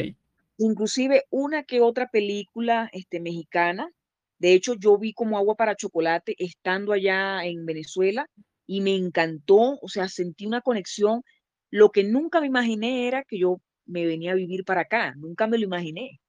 Inclusive 0.59 1.25
una 1.31 1.63
que 1.63 1.81
otra 1.81 2.09
película 2.09 2.87
este, 2.93 3.19
mexicana. 3.19 3.91
De 4.37 4.53
hecho, 4.53 4.75
yo 4.75 4.97
vi 4.99 5.13
como 5.13 5.37
agua 5.37 5.55
para 5.55 5.75
chocolate 5.75 6.35
estando 6.37 6.93
allá 6.93 7.43
en 7.45 7.65
Venezuela 7.65 8.29
y 8.67 8.81
me 8.81 8.95
encantó, 8.95 9.79
o 9.81 9.87
sea, 9.89 10.07
sentí 10.07 10.45
una 10.45 10.61
conexión. 10.61 11.23
Lo 11.71 11.89
que 11.89 12.03
nunca 12.03 12.41
me 12.41 12.47
imaginé 12.47 13.07
era 13.07 13.23
que 13.23 13.39
yo 13.39 13.59
me 13.85 14.05
venía 14.05 14.33
a 14.33 14.35
vivir 14.35 14.63
para 14.65 14.81
acá, 14.81 15.15
nunca 15.17 15.47
me 15.47 15.57
lo 15.57 15.63
imaginé. 15.63 16.19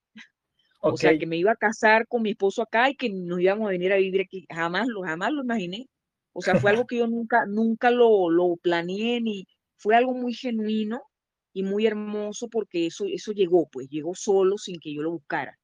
O 0.81 0.97
sea, 0.97 1.17
que 1.17 1.27
me 1.27 1.37
iba 1.37 1.51
a 1.51 1.55
casar 1.55 2.07
con 2.07 2.23
mi 2.23 2.31
esposo 2.31 2.63
acá 2.63 2.89
y 2.89 2.95
que 2.95 3.09
nos 3.09 3.39
íbamos 3.39 3.67
a 3.67 3.71
venir 3.71 3.93
a 3.93 3.97
vivir 3.97 4.21
aquí. 4.21 4.45
Jamás 4.49 4.87
lo, 4.87 5.03
jamás 5.03 5.31
lo 5.31 5.43
imaginé. 5.43 5.87
O 6.33 6.41
sea, 6.41 6.55
fue 6.55 6.71
algo 6.71 6.85
que 6.87 6.97
yo 6.97 7.07
nunca, 7.07 7.45
nunca 7.45 7.91
lo, 7.91 8.29
lo 8.29 8.55
planeé 8.57 9.21
ni 9.21 9.45
fue 9.77 9.95
algo 9.95 10.13
muy 10.13 10.33
genuino 10.33 11.01
y 11.53 11.63
muy 11.63 11.85
hermoso 11.85 12.47
porque 12.49 12.85
eso, 12.85 13.05
eso 13.05 13.31
llegó, 13.31 13.67
pues 13.67 13.89
llegó 13.89 14.15
solo 14.15 14.57
sin 14.57 14.79
que 14.79 14.93
yo 14.93 15.01
lo 15.01 15.11
buscara. 15.11 15.57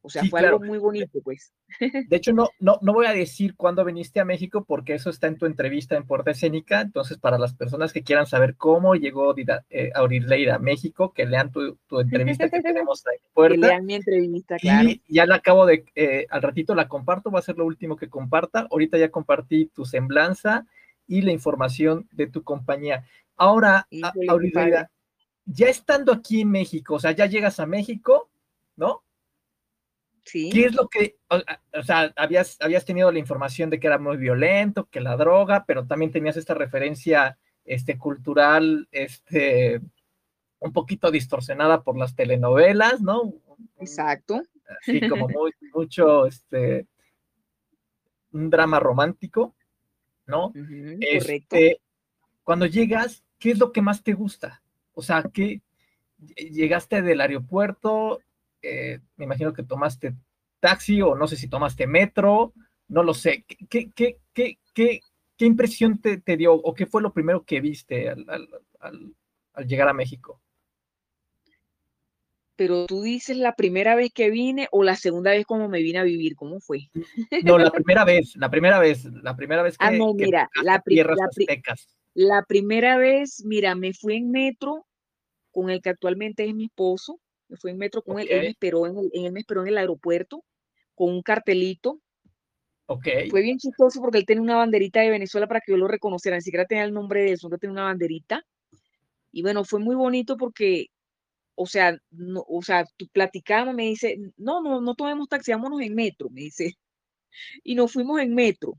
O 0.00 0.08
sea, 0.08 0.24
fue 0.24 0.40
algo 0.40 0.60
muy 0.60 0.78
bonito, 0.78 1.20
pues. 1.22 1.52
De 1.80 2.16
hecho, 2.16 2.32
no, 2.32 2.48
no, 2.58 2.78
no 2.80 2.92
voy 2.92 3.06
a 3.06 3.12
decir 3.12 3.54
cuándo 3.54 3.84
viniste 3.84 4.20
a 4.20 4.24
México 4.24 4.64
porque 4.64 4.94
eso 4.94 5.10
está 5.10 5.26
en 5.26 5.36
tu 5.36 5.46
entrevista 5.46 5.96
en 5.96 6.06
Puerta 6.06 6.30
Escénica. 6.30 6.80
Entonces, 6.80 7.18
para 7.18 7.38
las 7.38 7.54
personas 7.54 7.92
que 7.92 8.02
quieran 8.02 8.26
saber 8.26 8.56
cómo 8.56 8.94
llegó 8.94 9.34
eh, 9.36 9.90
Aurileira 9.94 10.56
a 10.56 10.58
México, 10.58 11.12
que 11.12 11.26
lean 11.26 11.52
tu, 11.52 11.76
tu 11.86 12.00
entrevista 12.00 12.48
que 12.48 12.62
tenemos 12.62 13.06
ahí 13.06 13.16
en 13.16 13.30
Puerta. 13.34 13.54
Que 13.54 13.66
lean 13.66 13.86
mi 13.86 13.94
entrevista, 13.94 14.56
claro. 14.56 14.88
Y 14.88 15.02
ya 15.08 15.26
la 15.26 15.36
acabo 15.36 15.66
de, 15.66 15.84
eh, 15.94 16.26
al 16.30 16.42
ratito 16.42 16.74
la 16.74 16.88
comparto, 16.88 17.30
va 17.30 17.38
a 17.38 17.42
ser 17.42 17.56
lo 17.56 17.66
último 17.66 17.96
que 17.96 18.08
comparta. 18.08 18.66
Ahorita 18.70 18.98
ya 18.98 19.10
compartí 19.10 19.66
tu 19.66 19.84
semblanza 19.84 20.66
y 21.06 21.22
la 21.22 21.32
información 21.32 22.08
de 22.12 22.26
tu 22.26 22.42
compañía. 22.42 23.04
Ahora, 23.36 23.86
Aurileira, 24.28 24.90
ya 25.44 25.68
estando 25.68 26.12
aquí 26.12 26.42
en 26.42 26.50
México, 26.50 26.94
o 26.94 26.98
sea, 26.98 27.12
ya 27.12 27.26
llegas 27.26 27.60
a 27.60 27.66
México, 27.66 28.28
¿no? 28.76 29.02
¿Qué 30.32 30.64
es 30.64 30.74
lo 30.74 30.88
que, 30.88 31.16
o, 31.28 31.82
sea, 31.82 32.12
habías, 32.16 32.56
habías 32.60 32.84
tenido 32.84 33.10
la 33.10 33.18
información 33.18 33.70
de 33.70 33.80
que 33.80 33.86
era 33.86 33.98
muy 33.98 34.16
violento, 34.16 34.88
que 34.90 35.00
la 35.00 35.16
droga, 35.16 35.64
pero 35.66 35.86
también 35.86 36.12
tenías 36.12 36.36
esta 36.36 36.54
referencia 36.54 37.38
este, 37.64 37.98
cultural, 37.98 38.88
este, 38.90 39.80
un 40.58 40.72
poquito 40.72 41.10
distorsionada 41.10 41.82
por 41.82 41.98
las 41.98 42.14
telenovelas, 42.14 43.00
¿no? 43.00 43.34
Exacto. 43.78 44.42
Así 44.80 45.06
como 45.08 45.28
muy, 45.28 45.52
mucho, 45.72 46.26
este, 46.26 46.86
un 48.32 48.50
drama 48.50 48.80
romántico, 48.80 49.54
¿no? 50.26 50.52
este, 51.00 51.80
Cuando 52.42 52.66
llegas, 52.66 53.24
¿qué 53.38 53.52
es 53.52 53.58
lo 53.58 53.72
que 53.72 53.82
más 53.82 54.02
te 54.02 54.12
gusta? 54.12 54.62
O 54.94 55.02
sea, 55.02 55.22
¿qué, 55.32 55.62
llegaste 56.36 57.02
del 57.02 57.20
aeropuerto, 57.20 58.20
eh, 58.62 59.00
me 59.16 59.24
imagino 59.24 59.52
que 59.52 59.62
tomaste 59.62 60.14
taxi 60.60 61.00
o 61.02 61.14
no 61.14 61.26
sé 61.26 61.36
si 61.36 61.48
tomaste 61.48 61.86
metro, 61.86 62.52
no 62.88 63.02
lo 63.02 63.14
sé. 63.14 63.44
¿Qué, 63.46 63.90
qué, 63.94 64.18
qué, 64.32 64.58
qué, 64.74 65.00
qué 65.36 65.46
impresión 65.46 66.00
te, 66.00 66.18
te, 66.18 66.36
dio 66.36 66.54
o 66.54 66.74
qué 66.74 66.86
fue 66.86 67.02
lo 67.02 67.12
primero 67.12 67.44
que 67.44 67.60
viste 67.60 68.08
al, 68.08 68.24
al, 68.28 69.14
al, 69.52 69.66
llegar 69.66 69.88
a 69.88 69.94
México? 69.94 70.40
Pero 72.56 72.86
tú 72.86 73.02
dices 73.02 73.36
la 73.36 73.54
primera 73.54 73.94
vez 73.94 74.12
que 74.12 74.30
vine 74.30 74.66
o 74.72 74.82
la 74.82 74.96
segunda 74.96 75.30
vez 75.30 75.46
como 75.46 75.68
me 75.68 75.80
vine 75.80 76.00
a 76.00 76.02
vivir, 76.02 76.34
¿cómo 76.34 76.58
fue? 76.58 76.90
No, 77.44 77.56
la 77.56 77.70
primera 77.70 78.04
vez, 78.04 78.34
la 78.34 78.50
primera 78.50 78.80
vez, 78.80 79.04
la 79.04 79.36
primera 79.36 79.62
vez 79.62 79.76
ah, 79.78 79.90
que. 79.90 79.94
Ah, 79.94 79.98
no, 79.98 80.12
mira, 80.12 80.50
la, 80.56 80.82
la, 80.84 81.62
la 82.14 82.42
primera 82.42 82.96
vez, 82.96 83.44
mira, 83.44 83.76
me 83.76 83.92
fui 83.92 84.16
en 84.16 84.32
metro 84.32 84.86
con 85.52 85.70
el 85.70 85.80
que 85.80 85.90
actualmente 85.90 86.44
es 86.44 86.54
mi 86.54 86.64
esposo, 86.64 87.20
me 87.48 87.56
fui 87.56 87.70
en 87.70 87.78
metro 87.78 88.02
con 88.02 88.18
él, 88.20 88.28
él 88.30 88.40
me 88.40 88.48
esperó 88.48 88.86
en 88.86 88.98
el, 88.98 89.10
él 89.12 89.32
me 89.32 89.40
esperó 89.40 89.62
en 89.62 89.68
el 89.68 89.78
aeropuerto 89.78 90.44
con 90.94 91.10
un 91.10 91.22
cartelito. 91.22 92.00
Okay. 92.86 93.28
Fue 93.28 93.42
bien 93.42 93.58
chistoso 93.58 94.00
porque 94.00 94.18
él 94.18 94.26
tenía 94.26 94.42
una 94.42 94.56
banderita 94.56 95.00
de 95.00 95.10
Venezuela 95.10 95.46
para 95.46 95.60
que 95.60 95.72
yo 95.72 95.78
lo 95.78 95.88
reconociera, 95.88 96.36
ni 96.36 96.42
siquiera 96.42 96.64
tenía 96.64 96.84
el 96.84 96.92
nombre 96.92 97.22
de 97.22 97.32
él, 97.32 97.38
solo 97.38 97.58
tenía 97.58 97.72
una 97.72 97.84
banderita. 97.84 98.44
Y 99.30 99.42
bueno, 99.42 99.64
fue 99.64 99.80
muy 99.80 99.94
bonito 99.94 100.36
porque, 100.36 100.86
o 101.54 101.66
sea, 101.66 101.98
no, 102.10 102.44
o 102.48 102.62
sea, 102.62 102.86
tú 102.96 103.06
platicamos, 103.08 103.74
me 103.74 103.84
dice, 103.84 104.16
no, 104.36 104.62
no, 104.62 104.80
no 104.80 104.94
tomemos 104.94 105.28
taxi, 105.28 105.52
vámonos 105.52 105.80
en 105.82 105.94
metro, 105.94 106.30
me 106.30 106.42
dice. 106.42 106.74
Y 107.62 107.74
nos 107.74 107.92
fuimos 107.92 108.20
en 108.20 108.34
metro. 108.34 108.72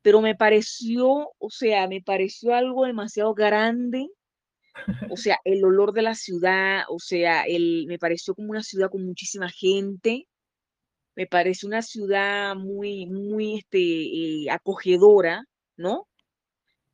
Pero 0.00 0.20
me 0.22 0.36
pareció, 0.36 1.32
o 1.36 1.50
sea, 1.50 1.88
me 1.88 2.00
pareció 2.00 2.54
algo 2.54 2.86
demasiado 2.86 3.34
grande 3.34 4.08
o 5.10 5.16
sea, 5.16 5.38
el 5.44 5.64
olor 5.64 5.92
de 5.92 6.02
la 6.02 6.14
ciudad, 6.14 6.82
o 6.88 6.98
sea, 6.98 7.42
el, 7.42 7.86
me 7.86 7.98
pareció 7.98 8.34
como 8.34 8.50
una 8.50 8.62
ciudad 8.62 8.90
con 8.90 9.04
muchísima 9.04 9.48
gente, 9.48 10.26
me 11.14 11.26
parece 11.26 11.66
una 11.66 11.82
ciudad 11.82 12.54
muy, 12.56 13.06
muy 13.06 13.58
este, 13.58 13.78
eh, 13.78 14.50
acogedora, 14.50 15.44
¿no? 15.76 16.06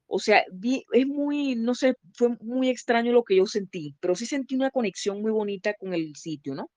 O 0.06 0.18
sea, 0.18 0.44
es 0.92 1.06
muy, 1.06 1.56
no 1.56 1.74
sé, 1.74 1.94
fue 2.14 2.36
muy 2.40 2.68
extraño 2.68 3.12
lo 3.12 3.24
que 3.24 3.36
yo 3.36 3.46
sentí, 3.46 3.96
pero 3.98 4.14
sí 4.14 4.26
sentí 4.26 4.54
una 4.54 4.70
conexión 4.70 5.22
muy 5.22 5.32
bonita 5.32 5.74
con 5.74 5.94
el 5.94 6.14
sitio, 6.16 6.54
¿no? 6.54 6.70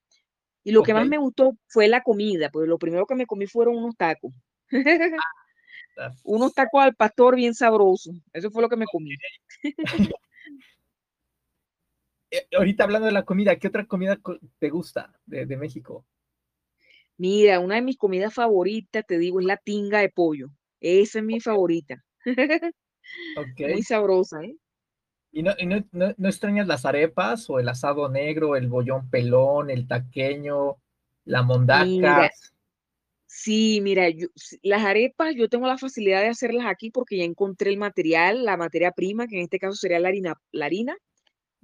Y 0.63 0.71
lo 0.71 0.81
que 0.81 0.93
más 0.93 1.07
me 1.07 1.19
gustó 1.19 1.55
fue 1.67 1.87
la 1.87 2.01
comida, 2.01 2.49
pues 2.49 2.67
lo 2.67 2.79
primero 2.79 3.05
que 3.05 3.13
me 3.13 3.27
comí 3.27 3.45
fueron 3.45 3.75
unos 3.75 3.95
tacos. 3.95 4.33
Ah, 4.71 6.11
unos 6.23 6.53
tacos 6.55 6.81
al 6.81 6.95
pastor 6.95 7.35
bien 7.35 7.53
sabrosos. 7.53 8.15
Eso 8.33 8.49
fue 8.49 8.63
lo 8.63 8.69
que 8.69 8.77
me 8.77 8.85
comí. 8.85 9.11
Eh, 12.31 12.47
ahorita 12.55 12.83
hablando 12.83 13.05
de 13.05 13.11
la 13.11 13.23
comida, 13.23 13.55
¿qué 13.57 13.67
otra 13.67 13.85
comida 13.85 14.19
te 14.59 14.69
gusta 14.69 15.13
de, 15.25 15.45
México? 15.57 16.05
Mira, 17.17 17.59
una 17.59 17.75
de 17.75 17.81
mis 17.81 17.97
comidas 17.97 18.33
favoritas, 18.33 19.05
te 19.07 19.17
digo, 19.17 19.39
es 19.39 19.45
la 19.45 19.57
tinga 19.57 19.99
de 19.99 20.09
pollo. 20.09 20.49
Esa 20.79 21.19
es 21.19 21.25
mi 21.25 21.39
favorita. 21.39 22.03
Muy 23.59 23.83
sabrosa, 23.83 24.41
¿eh? 24.43 24.57
¿Y, 25.31 25.43
no, 25.43 25.53
no, 25.91 26.29
extrañas 26.29 26.65
las 26.65 26.85
arepas 26.85 27.49
o 27.49 27.59
el 27.59 27.67
asado 27.67 28.07
negro, 28.07 28.55
el 28.55 28.69
bollón 28.69 29.09
pelón, 29.09 29.69
el 29.69 29.85
taqueño, 29.85 30.77
la 31.25 31.43
mondaca? 31.43 32.31
sí, 33.27 33.81
mira, 33.81 34.05
las 34.63 34.85
arepas 34.85 35.35
yo 35.35 35.49
tengo 35.49 35.67
la 35.67 35.77
facilidad 35.77 36.21
de 36.21 36.29
hacerlas 36.29 36.67
aquí 36.67 36.89
porque 36.89 37.17
ya 37.17 37.25
encontré 37.25 37.69
el 37.69 37.77
material, 37.77 38.45
la 38.45 38.55
materia 38.55 38.91
prima, 38.91 39.27
que 39.27 39.35
en 39.35 39.43
este 39.43 39.59
caso 39.59 39.75
sería 39.75 39.99
la 39.99 40.07
harina, 40.07 40.35
la 40.53 40.67
harina 40.67 40.97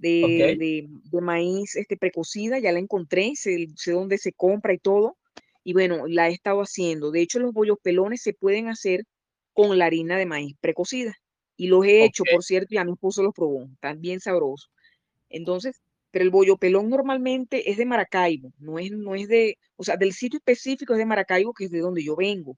de, 0.02 0.90
de, 1.12 1.22
maíz 1.22 1.76
este, 1.76 1.98
precocida, 1.98 2.60
ya 2.60 2.72
la 2.72 2.80
encontré, 2.80 3.34
sé, 3.36 3.68
dónde 3.88 4.18
se 4.18 4.34
compra 4.34 4.74
y 4.74 4.80
todo, 4.80 5.18
y 5.64 5.74
bueno, 5.74 6.08
la 6.08 6.30
he 6.30 6.34
estado 6.34 6.62
haciendo. 6.62 7.12
De 7.12 7.22
hecho, 7.22 7.40
los 7.40 7.54
bollos 7.54 7.78
pelones 7.82 8.22
se 8.22 8.34
pueden 8.34 8.68
hacer 8.68 9.06
con 9.54 9.78
la 9.78 9.86
harina 9.86 10.18
de 10.18 10.26
maíz 10.26 10.56
precocida, 10.60 11.16
y 11.56 11.68
los 11.68 11.86
he 11.86 12.04
hecho, 12.04 12.24
por 12.32 12.44
cierto, 12.44 12.74
y 12.74 12.78
a 12.78 12.84
mi 12.84 12.94
esposo 12.94 13.24
los 13.24 13.34
probó, 13.34 13.66
están 13.74 14.02
bien 14.02 14.20
sabrosos. 14.20 14.72
Entonces, 15.30 15.82
pero 16.10 16.24
el 16.26 16.32
bollo 16.32 16.58
pelón 16.58 16.90
normalmente 16.90 17.70
es 17.70 17.78
de 17.78 17.86
Maracaibo, 17.86 18.52
no 18.58 18.80
es, 18.80 18.92
no 18.92 19.16
es 19.16 19.28
de, 19.28 19.58
o 19.78 19.84
sea, 19.84 19.98
del 19.98 20.14
sitio 20.14 20.38
específico 20.38 20.94
es 20.94 21.00
de 21.00 21.06
Maracaibo, 21.06 21.54
que 21.54 21.66
es 21.66 21.72
de 21.72 21.80
donde 21.80 22.04
yo 22.04 22.16
vengo. 22.16 22.58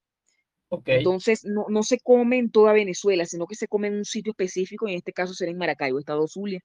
Entonces, 0.85 1.45
no, 1.45 1.65
no, 1.69 1.83
se 1.83 1.99
come 1.99 2.39
en 2.39 2.49
toda 2.49 2.73
Venezuela, 2.73 3.25
sino 3.25 3.45
que 3.45 3.53
se 3.53 3.67
come 3.67 3.89
en 3.89 3.97
un 3.97 4.05
sitio 4.05 4.31
específico, 4.31 4.87
y 4.87 4.93
en 4.93 4.97
este 4.97 5.13
caso 5.13 5.33
será 5.35 5.51
en 5.51 5.57
Maracaibo, 5.57 5.99
Estado 5.99 6.27
Zulia. 6.27 6.61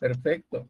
Perfecto. 0.00 0.68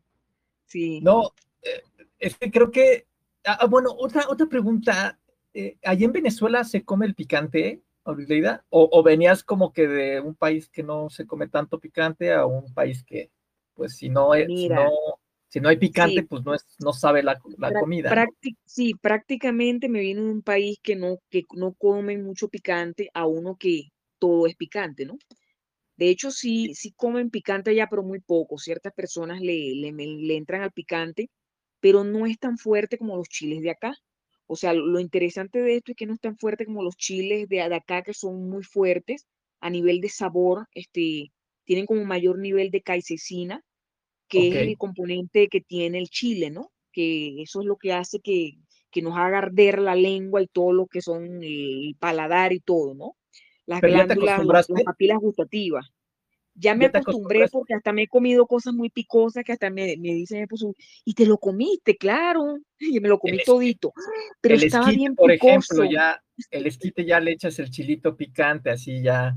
Sí. 0.66 1.00
No, 1.00 1.32
eh, 1.62 1.82
es 2.18 2.36
que 2.36 2.50
creo 2.50 2.70
que, 2.70 3.06
ah, 3.44 3.58
ah, 3.60 3.66
bueno, 3.66 3.90
otra, 3.96 4.24
otra 4.28 4.46
pregunta, 4.46 5.18
eh, 5.54 5.76
¿allí 5.82 6.04
en 6.04 6.12
Venezuela 6.12 6.64
se 6.64 6.84
come 6.84 7.06
el 7.06 7.14
picante, 7.14 7.82
Aurileida? 8.04 8.64
O, 8.70 8.88
¿O 8.92 9.02
venías 9.02 9.44
como 9.44 9.72
que 9.72 9.88
de 9.88 10.20
un 10.20 10.34
país 10.34 10.68
que 10.68 10.82
no 10.82 11.10
se 11.10 11.26
come 11.26 11.48
tanto 11.48 11.78
picante 11.78 12.32
a 12.32 12.46
un 12.46 12.72
país 12.72 13.04
que, 13.04 13.30
pues 13.74 13.96
si 13.96 14.08
no, 14.08 14.34
es, 14.34 14.46
si 14.46 14.68
no, 14.68 14.90
si 15.48 15.60
no 15.60 15.68
hay 15.68 15.76
picante, 15.76 16.22
pues 16.22 16.44
no, 16.44 16.54
es, 16.54 16.66
no 16.78 16.92
sabe 16.92 17.22
la, 17.22 17.40
la 17.58 17.72
comida. 17.72 18.26
Sí, 18.64 18.94
prácticamente 18.94 19.88
me 19.88 20.00
vino 20.00 20.22
de 20.22 20.30
un 20.30 20.42
país 20.42 20.78
que 20.82 20.94
no, 20.96 21.18
que 21.30 21.44
no 21.54 21.72
come 21.74 22.16
mucho 22.18 22.48
picante 22.48 23.10
a 23.14 23.26
uno 23.26 23.56
que 23.56 23.90
todo 24.18 24.46
es 24.46 24.54
picante, 24.54 25.06
¿no? 25.06 25.18
De 26.00 26.08
hecho, 26.08 26.30
sí, 26.30 26.74
sí 26.74 26.92
comen 26.92 27.28
picante 27.28 27.74
ya, 27.74 27.86
pero 27.86 28.02
muy 28.02 28.20
poco. 28.20 28.56
Ciertas 28.56 28.94
personas 28.94 29.42
le, 29.42 29.74
le, 29.74 30.34
entran 30.34 30.62
al 30.62 30.72
picante, 30.72 31.28
pero 31.78 32.04
no 32.04 32.24
es 32.24 32.38
tan 32.38 32.56
fuerte 32.56 32.96
como 32.96 33.18
los 33.18 33.28
chiles 33.28 33.60
de 33.60 33.70
acá. 33.70 33.94
O 34.46 34.56
sea, 34.56 34.72
lo 34.72 34.98
interesante 34.98 35.60
de 35.60 35.76
esto 35.76 35.92
es 35.92 35.96
que 35.98 36.06
no 36.06 36.14
es 36.14 36.20
tan 36.20 36.38
fuerte 36.38 36.64
como 36.64 36.82
los 36.82 36.96
chiles 36.96 37.50
de, 37.50 37.60
acá, 37.60 38.02
que 38.02 38.14
son 38.14 38.48
muy 38.48 38.64
fuertes 38.64 39.26
a 39.60 39.68
nivel 39.68 40.00
de 40.00 40.08
sabor, 40.08 40.68
este, 40.72 41.32
tienen 41.64 41.84
como 41.84 42.02
mayor 42.06 42.38
nivel 42.38 42.70
de 42.70 42.80
caicecina, 42.80 43.62
que 44.26 44.48
es 44.48 44.56
el 44.56 44.78
componente 44.78 45.48
que 45.48 45.60
tiene 45.60 45.98
el 45.98 46.08
chile, 46.08 46.50
¿no? 46.50 46.72
Que 46.92 47.42
eso 47.42 47.60
es 47.60 47.66
lo 47.66 47.76
que 47.76 47.92
hace 47.92 48.20
que, 48.20 48.52
que 48.90 49.02
nos 49.02 49.18
haga 49.18 49.38
arder 49.38 49.78
la 49.78 49.96
lengua 49.96 50.40
y 50.40 50.46
todo 50.46 50.72
lo 50.72 50.86
que 50.86 51.02
son 51.02 51.42
el 51.42 51.94
paladar 51.98 52.54
y 52.54 52.60
todo, 52.60 52.94
¿no? 52.94 53.16
Las 53.70 53.80
glándulas, 53.80 54.68
las, 54.68 54.84
papilas 54.84 55.18
gustativas. 55.18 55.86
Ya 56.54 56.74
me 56.74 56.86
acostumbré 56.86 57.48
porque 57.48 57.74
hasta 57.74 57.92
me 57.92 58.02
he 58.02 58.08
comido 58.08 58.46
cosas 58.46 58.74
muy 58.74 58.90
picosas 58.90 59.44
que 59.44 59.52
hasta 59.52 59.70
me, 59.70 59.96
me 59.96 60.12
dicen, 60.12 60.46
pues, 60.48 60.64
y 61.04 61.14
te 61.14 61.24
lo 61.24 61.38
comiste, 61.38 61.96
claro, 61.96 62.58
y 62.78 63.00
me 63.00 63.08
lo 63.08 63.18
comí 63.18 63.38
todito, 63.44 63.92
pero 64.40 64.56
estaba 64.56 64.90
bien 64.90 65.14
por 65.14 65.30
ejemplo, 65.30 65.84
ya, 65.84 66.20
el 66.50 66.66
esquite 66.66 67.04
ya 67.04 67.20
le 67.20 67.32
echas 67.32 67.58
el 67.60 67.70
chilito 67.70 68.16
picante, 68.16 68.70
así 68.70 69.00
ya, 69.02 69.36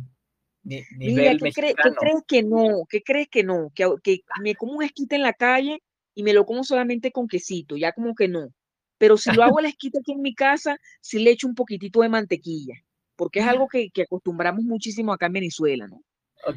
nivel 0.63 1.39
¿qué, 1.39 1.51
¿qué, 1.51 1.73
crees 1.75 2.23
que 2.27 2.43
no? 2.43 2.85
¿Qué 2.89 3.03
crees 3.03 3.27
que 3.29 3.43
no? 3.43 3.71
Que, 3.75 3.87
que 4.01 4.21
me 4.41 4.55
como 4.55 4.73
un 4.73 4.83
esquite 4.83 5.15
en 5.15 5.21
la 5.21 5.33
calle 5.33 5.81
y 6.15 6.23
me 6.23 6.33
lo 6.33 6.45
como 6.45 6.63
solamente 6.63 7.11
con 7.11 7.27
quesito, 7.27 7.77
ya 7.77 7.91
como 7.91 8.15
que 8.15 8.27
no. 8.27 8.49
Pero 8.97 9.17
si 9.17 9.31
lo 9.31 9.43
hago 9.43 9.59
el 9.59 9.65
esquite 9.65 9.99
aquí 9.99 10.13
en 10.13 10.21
mi 10.21 10.33
casa, 10.33 10.77
sí 11.01 11.19
le 11.19 11.31
echo 11.31 11.47
un 11.47 11.55
poquitito 11.55 12.01
de 12.01 12.09
mantequilla, 12.09 12.75
porque 13.23 13.39
es 13.39 13.47
algo 13.47 13.69
que, 13.69 13.89
que 13.89 14.01
acostumbramos 14.01 14.65
muchísimo 14.65 15.13
acá 15.13 15.27
en 15.27 15.33
Venezuela, 15.33 15.87
¿no? 15.87 16.01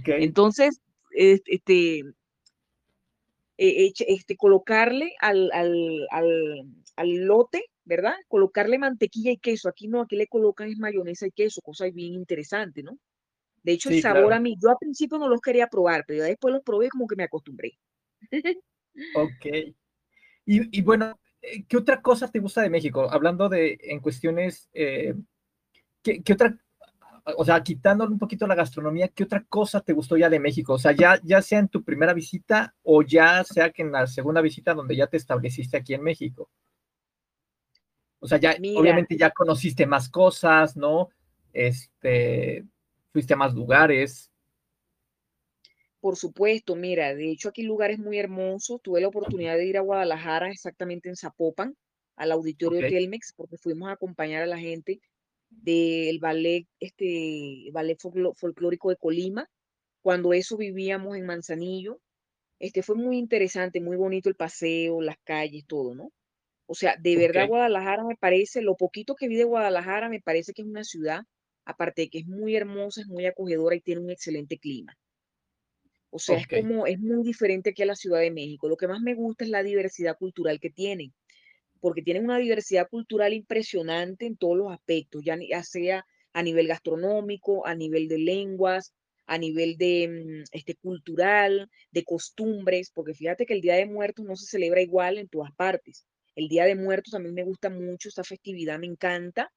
Entonces, 0.04 0.80
este, 1.12 2.00
e, 3.56 3.92
este, 4.08 4.36
colocarle 4.36 5.12
al, 5.20 5.48
lote, 6.96 7.66
¿verdad? 7.84 8.14
Colocarle 8.26 8.78
mantequilla 8.78 9.30
y 9.30 9.36
queso. 9.36 9.68
Aquí 9.68 9.86
no, 9.86 10.00
aquí 10.00 10.16
le 10.16 10.26
colocan 10.26 10.68
es 10.68 10.78
mayonesa 10.80 11.28
y 11.28 11.30
queso, 11.30 11.60
cosa 11.60 11.88
bien 11.88 12.14
interesante, 12.14 12.82
¿no? 12.82 12.98
De 13.62 13.70
hecho, 13.70 13.90
el 13.90 14.02
sabor 14.02 14.32
a 14.32 14.40
mí, 14.40 14.56
yo 14.60 14.70
al 14.70 14.78
principio 14.80 15.18
no 15.18 15.28
los 15.28 15.40
quería 15.40 15.68
probar, 15.68 16.02
pero 16.04 16.24
después 16.24 16.52
los 16.52 16.64
probé 16.64 16.88
como 16.88 17.06
que 17.06 17.14
me 17.14 17.22
acostumbré. 17.22 17.78
ok. 19.14 19.72
Y, 20.46 20.82
bueno, 20.82 21.16
eh, 21.42 21.64
¿qué 21.68 21.76
otra 21.76 22.02
cosa 22.02 22.28
te 22.28 22.40
gusta 22.40 22.62
de 22.62 22.70
México? 22.70 23.08
Hablando 23.08 23.48
de, 23.48 23.78
en 23.82 24.00
cuestiones, 24.00 24.68
eh, 24.72 25.14
¿qué, 26.06 26.22
¿qué, 26.22 26.32
otra 26.34 26.56
o 27.36 27.44
sea, 27.44 27.60
quitándole 27.62 28.12
un 28.12 28.18
poquito 28.18 28.46
la 28.46 28.54
gastronomía, 28.54 29.08
¿qué 29.08 29.24
otra 29.24 29.44
cosa 29.48 29.80
te 29.80 29.92
gustó 29.92 30.16
ya 30.16 30.30
de 30.30 30.38
México? 30.38 30.74
O 30.74 30.78
sea, 30.78 30.92
ya, 30.92 31.20
ya 31.24 31.42
sea 31.42 31.58
en 31.58 31.68
tu 31.68 31.82
primera 31.82 32.14
visita 32.14 32.74
o 32.84 33.02
ya 33.02 33.42
sea 33.42 33.70
que 33.70 33.82
en 33.82 33.90
la 33.90 34.06
segunda 34.06 34.40
visita 34.40 34.74
donde 34.74 34.94
ya 34.94 35.08
te 35.08 35.16
estableciste 35.16 35.76
aquí 35.76 35.94
en 35.94 36.02
México. 36.02 36.48
O 38.20 38.28
sea, 38.28 38.38
ya 38.38 38.56
obviamente 38.76 39.16
ya 39.16 39.30
conociste 39.30 39.86
más 39.86 40.08
cosas, 40.08 40.76
¿no? 40.76 41.08
Este, 41.52 42.64
fuiste 43.12 43.34
a 43.34 43.36
más 43.36 43.54
lugares. 43.54 44.30
Por 46.00 46.16
supuesto, 46.16 46.76
mira, 46.76 47.12
de 47.14 47.32
hecho 47.32 47.48
aquí 47.48 47.62
lugares 47.62 47.98
muy 47.98 48.18
hermosos. 48.18 48.80
Tuve 48.82 49.00
la 49.00 49.08
oportunidad 49.08 49.56
de 49.56 49.66
ir 49.66 49.78
a 49.78 49.82
Guadalajara, 49.82 50.50
exactamente 50.50 51.08
en 51.08 51.16
Zapopan, 51.16 51.76
al 52.14 52.30
auditorio 52.30 52.88
Telmex, 52.88 53.32
porque 53.36 53.58
fuimos 53.58 53.88
a 53.88 53.92
acompañar 53.92 54.44
a 54.44 54.46
la 54.46 54.58
gente 54.58 55.00
del 55.50 56.18
ballet, 56.18 56.66
este, 56.80 57.68
ballet 57.72 57.98
folclórico 57.98 58.90
de 58.90 58.96
Colima. 58.96 59.48
Cuando 60.02 60.32
eso 60.32 60.56
vivíamos 60.56 61.16
en 61.16 61.26
Manzanillo, 61.26 62.00
este 62.58 62.82
fue 62.82 62.96
muy 62.96 63.18
interesante, 63.18 63.80
muy 63.80 63.96
bonito 63.96 64.28
el 64.28 64.36
paseo, 64.36 65.00
las 65.00 65.16
calles, 65.24 65.64
todo, 65.66 65.94
¿no? 65.94 66.12
O 66.66 66.74
sea, 66.74 66.96
de 66.98 67.16
verdad 67.16 67.48
Guadalajara 67.48 68.04
me 68.04 68.16
parece, 68.16 68.60
lo 68.60 68.76
poquito 68.76 69.14
que 69.14 69.28
vi 69.28 69.36
de 69.36 69.44
Guadalajara 69.44 70.08
me 70.08 70.20
parece 70.20 70.52
que 70.52 70.62
es 70.62 70.68
una 70.68 70.84
ciudad, 70.84 71.22
aparte 71.64 72.02
de 72.02 72.08
que 72.08 72.18
es 72.18 72.26
muy 72.26 72.56
hermosa, 72.56 73.02
es 73.02 73.06
muy 73.06 73.26
acogedora 73.26 73.76
y 73.76 73.80
tiene 73.80 74.00
un 74.00 74.10
excelente 74.10 74.58
clima. 74.58 74.96
O 76.10 76.18
sea, 76.18 76.38
es 76.38 76.46
como, 76.46 76.86
es 76.86 76.98
muy 76.98 77.22
diferente 77.24 77.70
aquí 77.70 77.82
a 77.82 77.86
la 77.86 77.94
Ciudad 77.94 78.20
de 78.20 78.30
México. 78.30 78.68
Lo 78.68 78.76
que 78.76 78.88
más 78.88 79.00
me 79.00 79.14
gusta 79.14 79.44
es 79.44 79.50
la 79.50 79.62
diversidad 79.62 80.16
cultural 80.16 80.58
que 80.60 80.70
tienen 80.70 81.12
porque 81.80 82.02
tienen 82.02 82.24
una 82.24 82.38
diversidad 82.38 82.88
cultural 82.88 83.32
impresionante 83.32 84.26
en 84.26 84.36
todos 84.36 84.56
los 84.56 84.72
aspectos, 84.72 85.22
ya, 85.24 85.36
sea 85.62 86.04
a 86.32 86.42
nivel 86.42 86.68
gastronómico, 86.68 87.66
a 87.66 87.74
nivel 87.74 88.08
de 88.08 88.18
lenguas, 88.18 88.92
a 89.26 89.38
nivel 89.38 89.76
de 89.76 90.08
mm, 90.08 90.44
este, 90.52 90.74
cultural, 90.76 91.70
de 91.90 92.04
costumbres, 92.04 92.90
porque 92.90 93.14
fíjate 93.14 93.46
que 93.46 93.54
el 93.54 93.60
Día 93.60 93.76
de 93.76 93.86
Muertos 93.86 94.24
no 94.24 94.36
se 94.36 94.46
celebra 94.46 94.82
igual 94.82 95.18
en 95.18 95.28
todas 95.28 95.52
partes. 95.52 96.06
El 96.34 96.48
Día 96.48 96.64
de 96.64 96.74
Muertos 96.76 97.12
también 97.12 97.34
me 97.34 97.44
gusta 97.44 97.70
mucho, 97.70 98.08
esta 98.08 98.24
festividad 98.24 98.78
me 98.78 98.86
encanta. 98.86 99.50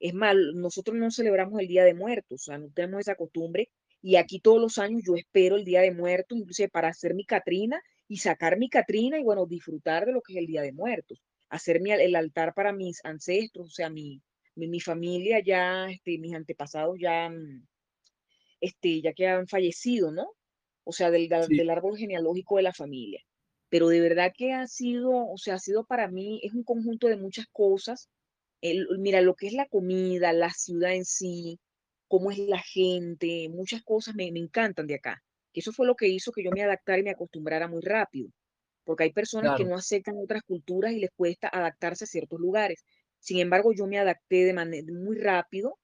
Es 0.00 0.14
más, 0.14 0.34
nosotros 0.54 0.96
no 0.96 1.10
celebramos 1.10 1.60
el 1.60 1.68
Día 1.68 1.84
de 1.84 1.94
Muertos, 1.94 2.42
o 2.42 2.44
sea, 2.44 2.58
no 2.58 2.68
tenemos 2.70 3.00
esa 3.00 3.14
costumbre. 3.14 3.70
Y 4.02 4.16
aquí 4.16 4.40
todos 4.40 4.60
los 4.60 4.78
años 4.78 5.02
yo 5.06 5.14
espero 5.16 5.56
el 5.56 5.64
Día 5.64 5.80
de 5.80 5.92
Muertos, 5.92 6.38
incluso 6.38 6.66
para 6.68 6.88
hacer 6.88 7.14
mi 7.14 7.24
Catrina 7.24 7.80
y 8.08 8.18
sacar 8.18 8.58
mi 8.58 8.68
Catrina 8.68 9.18
y 9.18 9.22
bueno, 9.22 9.46
disfrutar 9.46 10.06
de 10.06 10.12
lo 10.12 10.20
que 10.22 10.34
es 10.34 10.38
el 10.40 10.46
Día 10.46 10.62
de 10.62 10.72
Muertos 10.72 11.20
hacer 11.54 11.80
el 11.86 12.16
altar 12.16 12.52
para 12.52 12.72
mis 12.72 13.00
ancestros, 13.04 13.68
o 13.68 13.70
sea, 13.70 13.88
mi, 13.88 14.20
mi, 14.56 14.80
familia 14.80 15.40
ya, 15.40 15.88
este, 15.88 16.18
mis 16.18 16.34
antepasados 16.34 16.96
ya, 17.00 17.30
mm, 17.30 17.66
este, 18.60 19.00
ya 19.00 19.12
que 19.12 19.28
han 19.28 19.46
fallecido, 19.46 20.10
¿no? 20.10 20.26
O 20.84 20.92
sea, 20.92 21.10
del, 21.12 21.28
del 21.28 21.70
árbol 21.70 21.96
genealógico 21.96 22.56
de 22.56 22.62
la 22.62 22.72
familia. 22.72 23.20
Pero 23.68 23.88
de 23.88 24.00
verdad 24.00 24.32
que 24.36 24.52
ha 24.52 24.66
sido, 24.66 25.10
o 25.10 25.38
sea, 25.38 25.54
ha 25.54 25.58
sido 25.58 25.86
para 25.86 26.08
mí, 26.08 26.40
es 26.42 26.54
un 26.54 26.64
conjunto 26.64 27.06
de 27.08 27.16
muchas 27.16 27.46
cosas. 27.52 28.10
El, 28.60 28.88
mira, 28.98 29.20
lo 29.20 29.34
que 29.36 29.46
es 29.46 29.52
la 29.52 29.66
comida, 29.68 30.32
la 30.32 30.50
ciudad 30.50 30.92
en 30.94 31.04
sí, 31.04 31.60
cómo 32.08 32.30
es 32.32 32.38
la 32.38 32.60
gente, 32.60 33.48
muchas 33.48 33.82
cosas 33.84 34.14
me, 34.16 34.30
me 34.32 34.40
encantan 34.40 34.86
de 34.88 34.96
acá. 34.96 35.22
Eso 35.52 35.72
fue 35.72 35.86
lo 35.86 35.94
que 35.94 36.08
hizo 36.08 36.32
que 36.32 36.42
yo 36.44 36.50
me 36.50 36.62
adaptara 36.62 36.98
y 36.98 37.04
me 37.04 37.10
acostumbrara 37.10 37.68
muy 37.68 37.82
rápido 37.82 38.30
porque 38.84 39.04
hay 39.04 39.12
personas 39.12 39.56
que 39.56 39.64
no 39.64 39.76
aceptan 39.76 40.16
otras 40.22 40.42
culturas 40.42 40.92
y 40.92 41.00
les 41.00 41.10
cuesta 41.16 41.48
adaptarse 41.48 42.04
a 42.04 42.06
ciertos 42.06 42.38
lugares. 42.38 42.84
Sin 43.18 43.38
embargo, 43.38 43.72
yo 43.72 43.86
me 43.86 43.98
adapté 43.98 44.44
de 44.44 44.52
manera 44.52 44.86
muy 44.92 45.16
rápido, 45.18 45.78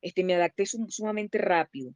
este, 0.00 0.22
me 0.22 0.34
adapté 0.34 0.64
sumamente 0.66 1.38
rápido. 1.38 1.92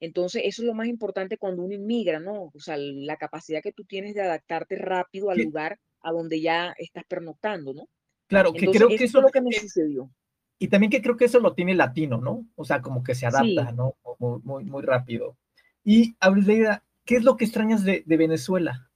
Entonces, 0.00 0.42
eso 0.44 0.62
es 0.62 0.66
lo 0.66 0.74
más 0.74 0.88
importante 0.88 1.38
cuando 1.38 1.62
uno 1.62 1.74
inmigra, 1.74 2.18
¿no? 2.18 2.50
O 2.52 2.60
sea, 2.60 2.76
la 2.76 3.16
capacidad 3.16 3.62
que 3.62 3.72
tú 3.72 3.84
tienes 3.84 4.14
de 4.14 4.22
adaptarte 4.22 4.76
rápido 4.76 5.30
al 5.30 5.38
lugar 5.38 5.78
a 6.00 6.10
donde 6.10 6.40
ya 6.40 6.74
estás 6.76 7.04
pernoctando, 7.08 7.72
¿no? 7.72 7.88
Claro, 8.26 8.52
que 8.52 8.66
creo 8.66 8.88
que 8.88 9.04
eso 9.04 9.18
es 9.18 9.24
lo 9.24 9.30
que 9.30 9.40
me 9.40 9.52
sucedió. 9.52 10.10
Y 10.58 10.68
también 10.68 10.90
que 10.90 11.02
creo 11.02 11.16
que 11.16 11.26
eso 11.26 11.38
lo 11.38 11.54
tiene 11.54 11.74
latino, 11.74 12.18
¿no? 12.18 12.46
O 12.56 12.64
sea, 12.64 12.82
como 12.82 13.02
que 13.02 13.14
se 13.14 13.26
adapta, 13.26 13.72
¿no? 13.72 13.96
Muy, 14.18 14.40
muy, 14.42 14.64
muy 14.64 14.82
rápido. 14.82 15.36
Y, 15.84 16.16
Aurelida, 16.20 16.84
¿qué 17.04 17.16
es 17.16 17.24
lo 17.24 17.36
que 17.36 17.44
extrañas 17.44 17.84
de, 17.84 18.02
de 18.04 18.16
Venezuela? 18.16 18.90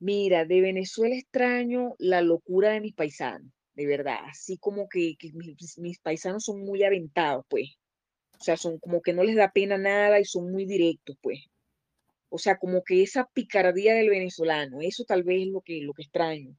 Mira, 0.00 0.44
de 0.44 0.60
Venezuela 0.60 1.16
extraño 1.16 1.94
la 1.98 2.20
locura 2.22 2.70
de 2.70 2.80
mis 2.80 2.94
paisanos, 2.94 3.50
de 3.74 3.86
verdad, 3.86 4.18
así 4.30 4.56
como 4.56 4.88
que, 4.88 5.16
mis, 5.76 5.98
paisanos 6.00 6.44
son 6.44 6.60
muy 6.64 6.84
aventados, 6.84 7.44
pues. 7.48 7.76
O 8.40 8.44
sea, 8.44 8.56
son 8.56 8.78
como 8.78 9.02
que 9.02 9.12
no 9.12 9.24
les 9.24 9.34
da 9.36 9.50
pena 9.50 9.76
nada 9.76 10.20
y 10.20 10.24
son 10.24 10.52
muy 10.52 10.66
directos, 10.66 11.16
pues. 11.20 11.40
O 12.28 12.38
sea, 12.38 12.58
como 12.58 12.84
que 12.84 13.02
esa 13.02 13.26
picardía 13.32 13.94
del 13.94 14.10
venezolano, 14.10 14.80
eso 14.82 15.04
tal 15.04 15.24
vez 15.24 15.42
es 15.42 15.48
lo 15.48 15.62
que, 15.62 15.80
lo 15.82 15.92
que 15.94 16.02
extraño. 16.02 16.56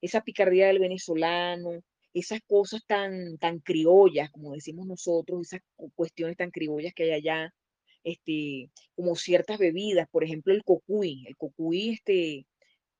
Esa 0.00 0.22
picardía 0.22 0.66
del 0.68 0.80
venezolano, 0.80 1.70
esas 2.14 2.40
cosas 2.46 2.82
tan, 2.86 3.38
tan 3.38 3.60
criollas, 3.60 4.30
como 4.30 4.52
decimos 4.52 4.86
nosotros, 4.86 5.42
esas 5.42 5.60
cuestiones 5.94 6.36
tan 6.36 6.50
criollas 6.50 6.92
que 6.94 7.04
hay 7.04 7.12
allá, 7.12 7.54
este, 8.02 8.70
como 8.96 9.14
ciertas 9.14 9.58
bebidas, 9.58 10.08
por 10.10 10.24
ejemplo, 10.24 10.52
el 10.54 10.64
cocuy. 10.64 11.24
El 11.28 11.36
cocuy, 11.36 11.90
este, 11.90 12.46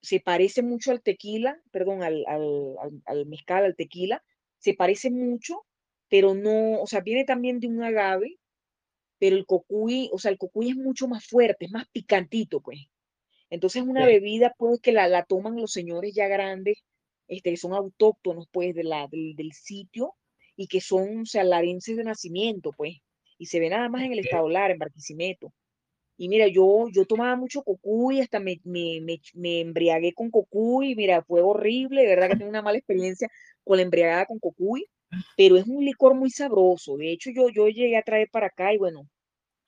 se 0.03 0.21
parece 0.21 0.63
mucho 0.63 0.91
al 0.91 1.03
tequila, 1.03 1.61
perdón, 1.71 2.03
al, 2.03 2.25
al, 2.27 2.77
al, 3.05 3.27
mezcal, 3.27 3.65
al 3.65 3.77
tequila, 3.77 4.23
se 4.59 4.75
parece 4.75 5.11
mucho, 5.11 5.67
pero 6.09 6.35
no, 6.35 6.81
o 6.81 6.87
sea, 6.87 7.01
viene 7.01 7.25
también 7.25 7.61
de 7.61 7.69
un 7.69 7.83
agave, 7.83 8.39
pero 9.19 9.37
el 9.37 9.47
cocuy, 9.47 10.11
o 10.13 10.19
sea, 10.19 10.31
el 10.31 10.39
cocuy 10.39 10.71
es 10.71 10.77
mucho 10.77 11.07
más 11.09 11.27
fuerte, 11.27 11.67
es 11.67 11.71
más 11.73 11.87
picantito, 11.93 12.61
pues. 12.61 12.81
Entonces, 13.51 13.83
una 13.83 14.07
bebida, 14.07 14.55
pues, 14.57 14.81
que 14.81 14.93
la, 14.93 15.09
la, 15.09 15.25
toman 15.25 15.57
los 15.57 15.73
señores 15.73 16.15
ya 16.15 16.29
grandes, 16.29 16.85
este, 17.29 17.51
que 17.51 17.57
son 17.57 17.75
autóctonos, 17.75 18.49
pues, 18.51 18.75
de 18.75 18.85
la, 18.85 19.09
del, 19.09 19.35
del 19.37 19.53
sitio, 19.53 20.15
y 20.57 20.69
que 20.69 20.81
son, 20.81 21.23
o 21.23 21.27
sea, 21.27 21.45
larenses 21.45 21.97
de 21.97 22.05
nacimiento, 22.05 22.71
pues, 22.77 22.99
y 23.39 23.47
se 23.47 23.61
ve 23.61 23.71
nada 23.71 23.89
más 23.89 24.03
en 24.03 24.13
el 24.13 24.21
estado 24.21 24.49
Lara, 24.49 24.73
en 24.73 24.79
Barquisimeto. 24.79 25.53
Y 26.23 26.29
mira, 26.29 26.49
yo, 26.49 26.89
yo 26.93 27.07
tomaba 27.07 27.35
mucho 27.35 27.63
cocuy, 27.63 28.21
hasta 28.21 28.41
me, 28.41 28.61
me, 28.63 29.01
me, 29.33 29.61
embriagué 29.63 30.13
con 30.13 30.31
cocuy, 30.31 30.95
mira, 30.95 31.23
fue 31.23 31.41
horrible, 31.41 32.03
de 32.03 32.09
verdad 32.09 32.29
que 32.29 32.37
tengo 32.37 32.51
una 32.51 32.61
mala 32.61 32.77
experiencia 32.77 33.27
con 33.65 33.79
la 33.79 33.85
embriagada 33.85 34.27
con 34.27 34.39
cocuy, 34.39 34.85
pero 35.35 35.57
es 35.57 35.65
un 35.67 35.83
licor 35.83 36.15
muy 36.15 36.29
sabroso. 36.29 36.99
De 36.99 37.11
hecho, 37.11 37.31
yo, 37.31 37.49
yo 37.49 37.69
llegué 37.69 37.97
a 37.97 38.03
traer 38.03 38.29
para 38.31 38.49
acá 38.49 38.75
y 38.75 38.77
bueno, 38.77 39.09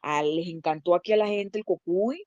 a, 0.02 0.22
les 0.22 0.46
encantó 0.48 0.94
aquí 0.94 1.14
a 1.14 1.16
la 1.16 1.26
gente 1.26 1.58
el 1.58 1.64
cocuy, 1.64 2.22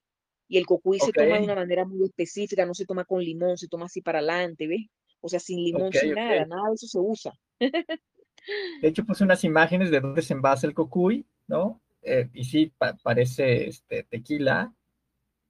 y 0.48 0.58
el 0.58 0.66
cocuy 0.66 1.00
se 1.00 1.12
toma 1.12 1.38
de 1.38 1.44
una 1.44 1.54
manera 1.54 1.86
muy 1.86 2.04
específica, 2.04 2.66
no 2.66 2.74
se 2.74 2.86
toma 2.86 3.06
con 3.06 3.24
limón, 3.24 3.60
se 3.60 3.68
toma 3.68 3.86
así 3.86 4.02
para 4.02 4.18
adelante, 4.18 4.66
¿ves? 4.66 4.88
O 5.22 5.30
sea, 5.30 5.40
sin 5.40 5.64
limón, 5.64 5.94
sin 5.94 6.16
nada, 6.16 6.48
nada 6.48 6.70
de 6.70 6.74
eso 6.74 6.88
se 6.88 6.98
usa. 7.00 7.32
De 7.60 8.88
hecho, 8.88 9.06
puse 9.06 9.24
unas 9.24 9.44
imágenes 9.44 9.92
de 9.92 10.00
dónde 10.00 10.24
se 10.24 10.34
envasa 10.34 10.66
el 10.66 10.74
cocuy, 10.74 11.28
¿no? 11.46 11.80
Eh, 12.08 12.30
y 12.34 12.44
sí, 12.44 12.72
parece 13.02 13.68
este, 13.68 14.04
tequila, 14.04 14.72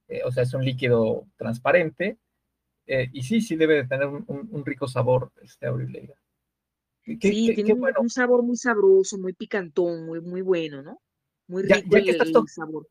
eh, 0.08 0.22
o 0.24 0.32
sea, 0.32 0.44
es 0.44 0.54
un 0.54 0.64
líquido 0.64 1.26
transparente, 1.36 2.16
eh, 2.86 3.10
y 3.12 3.22
sí, 3.22 3.42
sí 3.42 3.56
debe 3.56 3.74
de 3.74 3.84
tener 3.86 4.06
un, 4.06 4.64
rico 4.64 4.88
sabor, 4.88 5.32
este 5.42 5.68
sí, 7.04 7.54
tiene 7.54 7.74
un, 7.74 8.08
sabor 8.08 8.42
muy 8.42 8.56
sabroso, 8.56 9.18
muy 9.18 9.34
picantón, 9.34 10.06
muy, 10.06 10.20
muy 10.22 10.40
bueno, 10.40 10.80
¿no? 10.82 11.00
muy 11.46 11.62
rico 11.62 11.94
el, 11.94 12.48
sabor. 12.48 12.88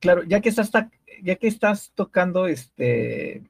Claro, 0.00 0.22
ya 0.24 0.40
que 0.40 0.48
estás, 0.48 0.70
ya 1.22 1.36
que 1.36 1.46
estás 1.46 1.92
tocando 1.94 2.46
este 2.46 3.42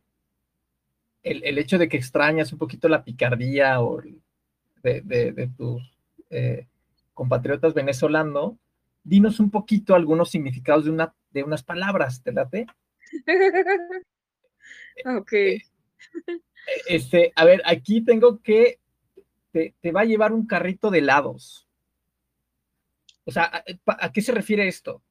el, 1.23 1.59
hecho 1.59 1.79
de 1.79 1.89
que 1.89 1.97
extrañas 1.97 2.53
un 2.53 2.59
poquito 2.59 2.89
la 2.89 3.03
picardía 3.03 3.81
o 3.81 4.01
de, 4.83 5.51
tus 5.57 5.83
eh, 6.29 6.67
compatriotas 7.15 7.73
venezolanos, 7.73 8.55
dinos 9.05 9.39
un 9.39 9.51
poquito 9.51 9.95
algunos 9.95 10.31
significados 10.31 10.87
de, 10.87 10.91
una, 10.91 11.15
de 11.31 11.45
unas 11.45 11.63
palabras, 11.63 12.23
¿te 12.23 12.33
late? 12.33 12.67
ok. 15.05 15.33
Eh, 15.33 15.61
este, 16.89 17.33
a 17.37 17.45
ver, 17.45 17.63
aquí 17.65 18.03
tengo 18.03 18.41
que 18.41 18.79
te, 19.53 19.93
va 19.93 20.01
a 20.01 20.07
llevar 20.07 20.33
un 20.33 20.47
carrito 20.47 20.91
de 20.91 20.99
helados. 20.99 21.69
O 23.25 23.31
sea, 23.31 23.65
¿a, 23.87 24.13
qué 24.13 24.21
se 24.21 24.33
refiere 24.33 24.67
esto? 24.67 25.03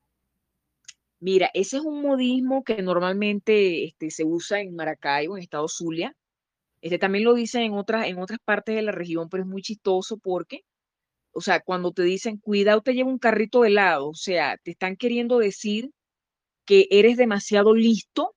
Mira, 1.20 1.50
ese 1.54 1.78
es 1.78 1.84
un 1.84 2.02
modismo 2.02 2.64
que 2.64 2.82
normalmente 2.82 3.86
este, 3.86 4.12
se 4.12 4.26
usa 4.26 4.60
en 4.60 4.76
Maracaibo, 4.76 5.38
en 5.38 5.44
Estado 5.44 5.68
Zulia. 5.70 6.16
Este 6.82 7.00
también 7.00 7.24
lo 7.24 7.34
dicen 7.34 7.62
en 7.62 7.74
otras, 7.74 8.08
en 8.08 8.20
otras 8.20 8.40
partes 8.44 8.76
de 8.76 8.82
la 8.82 8.92
región, 8.92 9.30
pero 9.30 9.44
es 9.44 9.50
muy 9.50 9.62
chistoso 9.62 10.18
porque, 10.18 10.66
o 11.34 11.42
sea, 11.42 11.60
cuando 11.62 11.92
te 11.92 12.04
dicen, 12.04 12.38
cuidado, 12.38 12.82
te 12.82 12.94
lleva 12.94 13.10
un 13.10 13.20
carrito 13.20 13.62
de 13.62 13.70
helado, 13.70 14.10
o 14.10 14.16
sea, 14.16 14.58
te 14.64 14.72
están 14.72 14.96
queriendo 14.96 15.40
decir 15.40 15.92
que 16.66 16.88
eres 16.92 17.18
demasiado 17.18 17.76
listo, 17.76 18.36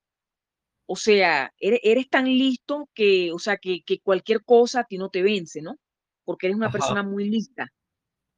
o 0.86 0.96
sea, 0.96 1.52
eres, 1.58 2.08
tan 2.10 2.26
listo 2.26 2.88
que, 2.94 3.32
o 3.32 3.38
sea, 3.38 3.58
que, 3.58 3.82
cualquier 4.02 4.44
cosa 4.44 4.80
a 4.80 4.84
ti 4.84 4.98
no 4.98 5.10
te 5.10 5.22
vence, 5.22 5.62
¿no? 5.62 5.76
Porque 6.24 6.46
eres 6.46 6.56
una 6.56 6.70
persona 6.70 7.02
muy 7.02 7.28
lista. 7.28 7.68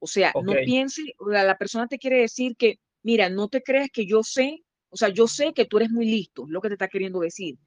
O 0.00 0.06
sea, 0.06 0.32
no 0.42 0.52
piense, 0.64 1.02
la 1.26 1.58
persona 1.58 1.86
te 1.88 1.98
quiere 1.98 2.20
decir 2.20 2.56
que, 2.56 2.76
mira, 3.02 3.28
no 3.30 3.48
te 3.48 3.62
creas 3.62 3.88
que 3.92 4.06
yo 4.06 4.22
sé, 4.22 4.62
o 4.90 4.96
sea, 4.96 5.08
yo 5.10 5.26
sé 5.26 5.52
que 5.54 5.66
tú 5.66 5.78
eres 5.78 5.90
muy 5.90 6.06
listo, 6.06 6.46
lo 6.48 6.60
que 6.60 6.68
te 6.68 6.74
está 6.74 6.88
queriendo 6.88 7.20
decir 7.20 7.58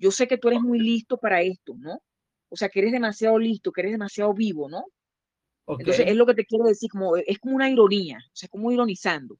yo 0.00 0.10
sé 0.10 0.26
que 0.26 0.38
tú 0.38 0.48
eres 0.48 0.62
muy 0.62 0.80
listo 0.80 1.18
para 1.18 1.42
esto, 1.42 1.74
¿no? 1.78 2.02
O 2.48 2.56
sea, 2.56 2.70
que 2.70 2.80
eres 2.80 2.92
demasiado 2.92 3.38
listo, 3.38 3.70
que 3.70 3.82
eres 3.82 3.92
demasiado 3.92 4.32
vivo, 4.32 4.68
¿no? 4.68 4.84
Entonces, 5.78 6.06
es 6.08 6.16
lo 6.16 6.26
que 6.26 6.34
te 6.34 6.44
quiero 6.44 6.64
decir, 6.64 6.90
como, 6.90 7.16
es 7.16 7.38
como 7.38 7.54
una 7.54 7.70
ironía, 7.70 8.18
o 8.18 8.36
sea, 8.36 8.48
como 8.48 8.72
ironizando. 8.72 9.38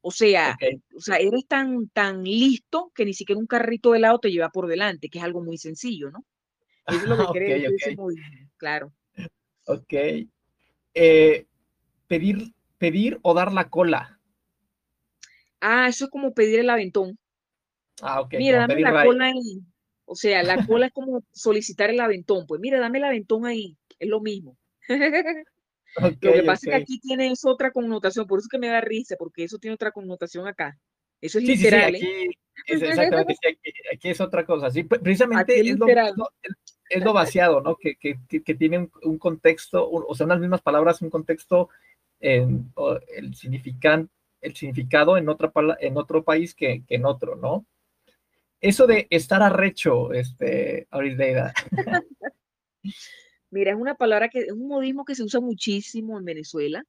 O 0.00 0.12
sea, 0.12 0.56
o 0.96 1.00
sea, 1.00 1.16
eres 1.16 1.46
tan, 1.48 1.88
tan 1.88 2.22
listo 2.22 2.92
que 2.94 3.04
ni 3.04 3.12
siquiera 3.12 3.40
un 3.40 3.46
carrito 3.46 3.90
de 3.90 3.98
helado 3.98 4.20
te 4.20 4.30
lleva 4.30 4.50
por 4.50 4.68
delante, 4.68 5.08
que 5.08 5.18
es 5.18 5.24
algo 5.24 5.42
muy 5.42 5.58
sencillo, 5.58 6.10
¿no? 6.10 6.24
Eso 6.86 6.98
es 6.98 7.08
lo 7.08 7.16
que 7.16 7.24
quiere 7.32 7.70
decir 7.70 7.98
claro. 8.56 8.92
Ok. 9.66 9.94
Eh, 10.94 11.46
pedir, 12.06 12.54
pedir 12.78 13.18
o 13.22 13.34
dar 13.34 13.52
la 13.52 13.68
cola. 13.68 14.20
Ah, 15.60 15.88
eso 15.88 16.04
es 16.04 16.10
como 16.10 16.32
pedir 16.34 16.60
el 16.60 16.70
aventón. 16.70 17.18
Ah, 18.00 18.20
ok. 18.20 18.34
Mira, 18.38 18.58
dame 18.58 18.80
la 18.80 19.04
cola 19.04 19.26
ahí. 19.26 19.60
O 20.04 20.14
sea, 20.14 20.44
la 20.44 20.64
cola 20.64 20.86
es 20.86 20.92
como 20.92 21.24
solicitar 21.32 21.90
el 21.90 21.98
aventón. 21.98 22.46
Pues 22.46 22.60
mira, 22.60 22.78
dame 22.78 22.98
el 22.98 23.04
aventón 23.04 23.44
ahí. 23.44 23.76
Es 23.98 24.08
lo 24.08 24.20
mismo. 24.20 24.56
lo 26.00 26.32
que 26.32 26.42
pasa 26.42 26.52
es 26.66 26.76
que 26.76 26.82
aquí 26.82 27.00
tiene 27.00 27.32
otra 27.44 27.70
connotación, 27.70 28.26
por 28.26 28.38
eso 28.38 28.46
es 28.46 28.50
que 28.50 28.58
me 28.58 28.68
da 28.68 28.80
risa, 28.80 29.16
porque 29.18 29.44
eso 29.44 29.58
tiene 29.58 29.74
otra 29.74 29.92
connotación 29.92 30.46
acá. 30.46 30.78
Eso 31.20 31.38
es 31.38 31.44
literal. 31.44 31.94
Sí, 31.96 32.06
¿eh? 32.06 32.28
aquí, 32.28 32.38
es 32.66 32.82
exactamente, 32.82 33.36
aquí, 33.92 34.08
es 34.08 34.20
otra 34.20 34.44
cosa. 34.44 34.70
Sí, 34.70 34.84
precisamente 34.84 35.58
es, 35.58 37.02
lo, 37.02 37.12
vaciado, 37.12 37.60
¿no? 37.60 37.76
Que, 37.76 37.96
que, 37.96 38.18
que 38.28 38.54
tiene 38.54 38.88
un, 39.02 39.18
contexto, 39.18 39.88
o 39.90 40.14
sea, 40.14 40.26
unas 40.26 40.40
mismas 40.40 40.62
palabras, 40.62 41.02
un 41.02 41.10
contexto, 41.10 41.68
el, 42.20 42.64
significan, 43.34 44.08
el 44.40 44.54
significado 44.54 45.16
en, 45.16 45.28
otra, 45.28 45.52
en 45.80 45.96
otro 45.96 46.22
país 46.22 46.54
que, 46.54 46.84
que 46.86 46.94
en 46.94 47.06
otro, 47.06 47.36
¿no? 47.36 47.66
eso 48.60 48.86
de 48.86 49.06
estar 49.10 49.42
arrecho, 49.42 50.12
este, 50.12 50.86
Aurisleida. 50.90 51.52
Mira, 53.56 53.72
es 53.72 53.78
una 53.78 53.94
palabra 53.94 54.28
que 54.28 54.40
es 54.40 54.52
un 54.52 54.68
modismo 54.68 55.06
que 55.06 55.14
se 55.14 55.22
usa 55.22 55.40
muchísimo 55.40 56.18
en 56.18 56.26
Venezuela. 56.26 56.84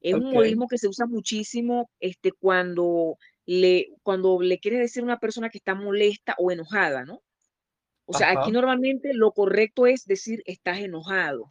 Es 0.00 0.14
un 0.14 0.32
modismo 0.32 0.66
que 0.66 0.78
se 0.78 0.88
usa 0.88 1.06
muchísimo 1.06 1.88
este, 2.00 2.32
cuando, 2.32 3.18
le, 3.46 3.92
cuando 4.02 4.40
le 4.40 4.58
quieres 4.58 4.80
decir 4.80 5.02
a 5.02 5.04
una 5.04 5.20
persona 5.20 5.48
que 5.48 5.58
está 5.58 5.76
molesta 5.76 6.34
o 6.38 6.50
enojada, 6.50 7.04
¿no? 7.04 7.22
O 8.04 8.14
sea, 8.14 8.32
aquí 8.32 8.50
normalmente 8.50 9.14
lo 9.14 9.30
correcto 9.30 9.86
es 9.86 10.04
decir 10.06 10.42
estás 10.44 10.78
enojado. 10.80 11.46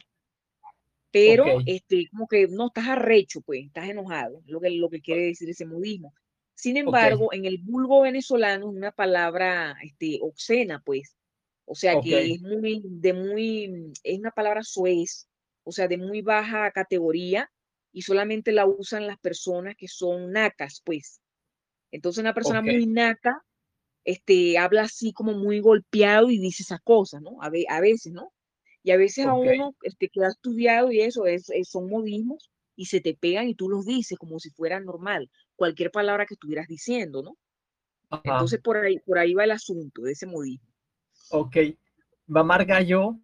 Pero, 1.10 1.46
este, 1.64 2.06
como 2.10 2.28
que 2.28 2.46
no 2.46 2.66
estás 2.66 2.88
arrecho, 2.88 3.40
pues, 3.40 3.64
estás 3.64 3.88
enojado, 3.88 4.42
lo 4.44 4.60
que, 4.60 4.68
lo 4.68 4.90
que 4.90 5.00
quiere 5.00 5.22
decir 5.22 5.48
ese 5.48 5.64
modismo. 5.64 6.12
Sin 6.54 6.76
embargo, 6.76 7.32
en 7.32 7.46
el 7.46 7.56
vulgo 7.56 8.02
venezolano 8.02 8.68
es 8.68 8.76
una 8.76 8.92
palabra 8.92 9.76
este, 9.82 10.18
obscena, 10.20 10.82
pues. 10.84 11.16
O 11.66 11.74
sea, 11.74 12.00
que 12.00 12.32
es 12.32 12.40
muy, 12.40 12.80
de 12.84 13.12
muy, 13.12 13.92
es 14.04 14.18
una 14.18 14.30
palabra 14.30 14.62
suez, 14.62 15.28
o 15.64 15.72
sea, 15.72 15.88
de 15.88 15.98
muy 15.98 16.22
baja 16.22 16.70
categoría 16.70 17.50
y 17.92 18.02
solamente 18.02 18.52
la 18.52 18.66
usan 18.66 19.06
las 19.06 19.18
personas 19.18 19.74
que 19.76 19.88
son 19.88 20.30
nacas, 20.30 20.80
pues. 20.84 21.20
Entonces, 21.90 22.20
una 22.20 22.34
persona 22.34 22.62
muy 22.62 22.86
naca, 22.86 23.42
este, 24.04 24.58
habla 24.58 24.82
así 24.82 25.12
como 25.12 25.32
muy 25.32 25.58
golpeado 25.58 26.30
y 26.30 26.38
dice 26.38 26.62
esas 26.62 26.80
cosas, 26.82 27.20
¿no? 27.20 27.42
A, 27.42 27.50
veces, 27.50 28.12
¿no? 28.12 28.32
Y 28.84 28.92
a 28.92 28.96
veces 28.96 29.26
a 29.26 29.34
uno 29.34 29.74
este, 29.82 30.08
que 30.08 30.24
ha 30.24 30.28
estudiado 30.28 30.92
y 30.92 31.00
eso, 31.00 31.26
es, 31.26 31.50
son 31.64 31.90
modismos 31.90 32.48
y 32.76 32.86
se 32.86 33.00
te 33.00 33.14
pegan 33.14 33.48
y 33.48 33.56
tú 33.56 33.68
los 33.68 33.84
dices 33.84 34.18
como 34.18 34.38
si 34.38 34.50
fuera 34.50 34.78
normal 34.78 35.28
cualquier 35.56 35.90
palabra 35.90 36.26
que 36.26 36.34
estuvieras 36.34 36.68
diciendo, 36.68 37.22
¿no? 37.22 37.36
Entonces 38.22 38.60
por 38.60 38.76
ahí, 38.76 39.00
por 39.00 39.18
ahí 39.18 39.34
va 39.34 39.42
el 39.42 39.50
asunto 39.50 40.02
de 40.02 40.12
ese 40.12 40.26
modismo. 40.26 40.75
Ok. 41.30 41.56
Mamar 42.26 42.64
gallo. 42.64 43.18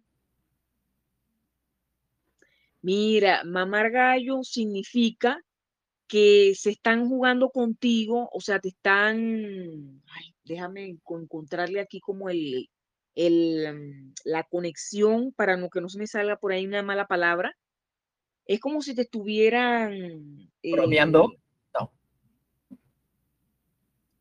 Mira, 2.81 3.43
mamar 3.45 3.91
gallo 3.91 4.43
significa 4.43 5.41
que 6.07 6.53
se 6.55 6.71
están 6.71 7.07
jugando 7.07 7.49
contigo, 7.49 8.29
o 8.31 8.41
sea, 8.41 8.59
te 8.59 8.69
están, 8.69 10.01
ay, 10.07 10.35
déjame 10.43 10.97
encontrarle 11.07 11.79
aquí 11.79 12.01
como 12.01 12.29
el, 12.29 12.69
el, 13.15 13.73
mm, 13.73 14.13
la 14.25 14.43
conexión 14.43 15.31
para 15.31 15.55
no 15.55 15.69
que 15.69 15.81
no 15.81 15.89
se 15.89 15.97
me 15.97 16.07
salga 16.07 16.35
por 16.37 16.51
ahí 16.51 16.67
una 16.67 16.83
mala 16.83 17.07
palabra. 17.07 17.57
Es 18.45 18.59
como 18.59 18.81
si 18.81 18.93
te 18.93 19.03
estuvieran... 19.03 20.51
Bromeando 20.61 21.31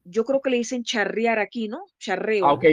yo 0.04 0.24
creo 0.24 0.40
que 0.40 0.50
le 0.50 0.56
dicen 0.58 0.84
charrear 0.84 1.38
aquí, 1.38 1.68
¿no? 1.68 1.86
Charreo. 1.98 2.46
Ah, 2.46 2.52
ok. 2.52 2.64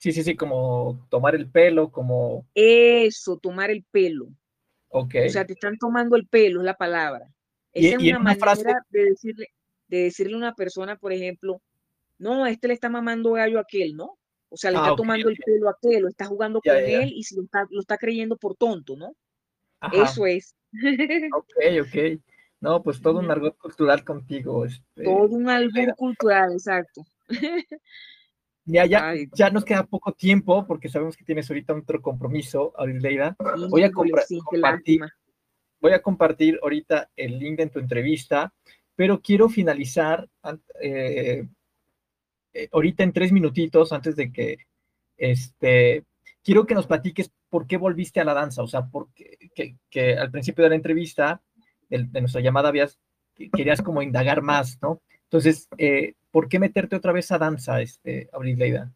Sí, 0.00 0.12
sí, 0.12 0.22
sí, 0.24 0.34
como 0.34 1.06
tomar 1.10 1.34
el 1.34 1.46
pelo, 1.46 1.92
como... 1.92 2.46
Eso, 2.54 3.36
tomar 3.36 3.70
el 3.70 3.84
pelo. 3.84 4.28
Ok. 4.88 5.14
O 5.26 5.28
sea, 5.28 5.44
te 5.44 5.52
están 5.52 5.76
tomando 5.76 6.16
el 6.16 6.26
pelo, 6.26 6.60
es 6.60 6.64
la 6.64 6.78
palabra. 6.78 7.30
Esa 7.74 7.96
es 7.96 8.02
una, 8.02 8.18
manera 8.18 8.82
de, 8.88 9.04
decirle, 9.04 9.48
de 9.88 10.04
decirle 10.04 10.32
a 10.32 10.38
una 10.38 10.54
persona, 10.54 10.96
por 10.96 11.12
ejemplo, 11.12 11.60
no, 12.16 12.46
este 12.46 12.68
le 12.68 12.74
está 12.74 12.88
mamando 12.88 13.32
gallo 13.32 13.58
a 13.58 13.60
aquel, 13.60 13.94
¿no? 13.94 14.16
O 14.48 14.56
sea, 14.56 14.70
le 14.70 14.78
ah, 14.78 14.84
está 14.84 14.96
tomando 14.96 15.28
el 15.28 15.36
pelo 15.36 15.68
a 15.68 15.72
aquel, 15.72 16.00
lo 16.00 16.08
está 16.08 16.24
jugando 16.24 16.62
con 16.62 16.76
él 16.76 17.12
y 17.14 17.22
si 17.22 17.36
lo 17.36 17.42
está, 17.42 17.66
lo 17.68 17.80
está 17.80 17.98
creyendo 17.98 18.38
por 18.38 18.56
tonto, 18.56 18.96
¿no? 18.96 19.14
Eso 19.92 20.24
es. 20.24 20.56
ok, 21.34 21.54
ok. 21.82 22.20
No, 22.60 22.82
pues 22.82 23.02
todo 23.02 23.18
un 23.18 23.30
argot 23.30 23.58
cultural 23.58 24.02
contigo. 24.02 24.64
Este, 24.64 25.04
todo 25.04 25.28
un 25.28 25.46
albur 25.50 25.94
cultural, 25.94 26.52
exacto. 26.52 27.04
Ya, 28.70 28.86
ya, 28.86 29.14
ya 29.34 29.50
nos 29.50 29.64
queda 29.64 29.84
poco 29.84 30.12
tiempo 30.12 30.66
porque 30.66 30.88
sabemos 30.88 31.16
que 31.16 31.24
tienes 31.24 31.50
ahorita 31.50 31.74
otro 31.74 32.00
compromiso, 32.00 32.72
Aurileida. 32.76 33.36
Voy 33.68 33.82
a 33.82 33.90
compartir, 33.90 34.40
voy 35.80 35.92
a 35.92 36.02
compartir 36.02 36.58
ahorita 36.62 37.10
el 37.16 37.38
link 37.38 37.58
de 37.58 37.66
tu 37.68 37.78
entrevista, 37.78 38.52
pero 38.94 39.20
quiero 39.20 39.48
finalizar 39.48 40.28
eh, 40.80 41.46
eh, 42.52 42.68
ahorita 42.72 43.02
en 43.02 43.12
tres 43.12 43.32
minutitos 43.32 43.92
antes 43.92 44.16
de 44.16 44.32
que 44.32 44.58
este, 45.16 46.04
quiero 46.42 46.66
que 46.66 46.74
nos 46.74 46.86
platiques 46.86 47.30
por 47.48 47.66
qué 47.66 47.76
volviste 47.76 48.20
a 48.20 48.24
la 48.24 48.34
danza, 48.34 48.62
o 48.62 48.68
sea, 48.68 48.86
porque 48.86 49.36
que 49.90 50.16
al 50.16 50.30
principio 50.30 50.64
de 50.64 50.70
la 50.70 50.76
entrevista 50.76 51.42
de, 51.88 52.20
nuestra 52.20 52.40
llamada 52.40 52.68
habías, 52.68 52.98
querías 53.52 53.82
como 53.82 54.02
indagar 54.02 54.42
más, 54.42 54.78
¿no? 54.80 55.02
Entonces, 55.24 55.68
eh, 55.78 56.14
¿por 56.30 56.48
qué 56.48 56.58
meterte 56.58 56.96
otra 56.96 57.12
vez 57.12 57.30
a 57.32 57.38
danza, 57.38 57.80
este, 57.80 58.28
Abril 58.32 58.58
Leida? 58.58 58.92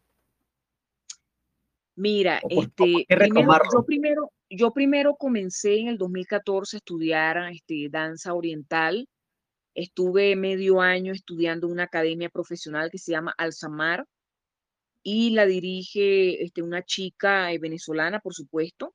Mira, 1.95 2.41
este, 2.49 3.05
primero, 3.07 3.61
yo, 3.71 3.83
primero, 3.85 4.31
yo 4.49 4.71
primero 4.71 5.15
comencé 5.15 5.79
en 5.79 5.87
el 5.87 5.97
2014 5.97 6.75
a 6.75 6.79
estudiar 6.79 7.37
este, 7.51 7.87
danza 7.89 8.33
oriental. 8.33 9.07
Estuve 9.73 10.35
medio 10.35 10.81
año 10.81 11.13
estudiando 11.13 11.67
en 11.67 11.73
una 11.73 11.83
academia 11.83 12.29
profesional 12.29 12.89
que 12.91 12.97
se 12.97 13.11
llama 13.11 13.33
Alzamar 13.37 14.05
y 15.03 15.31
la 15.31 15.45
dirige 15.45 16.43
este, 16.43 16.61
una 16.61 16.83
chica 16.83 17.51
eh, 17.51 17.59
venezolana, 17.59 18.19
por 18.19 18.33
supuesto. 18.33 18.93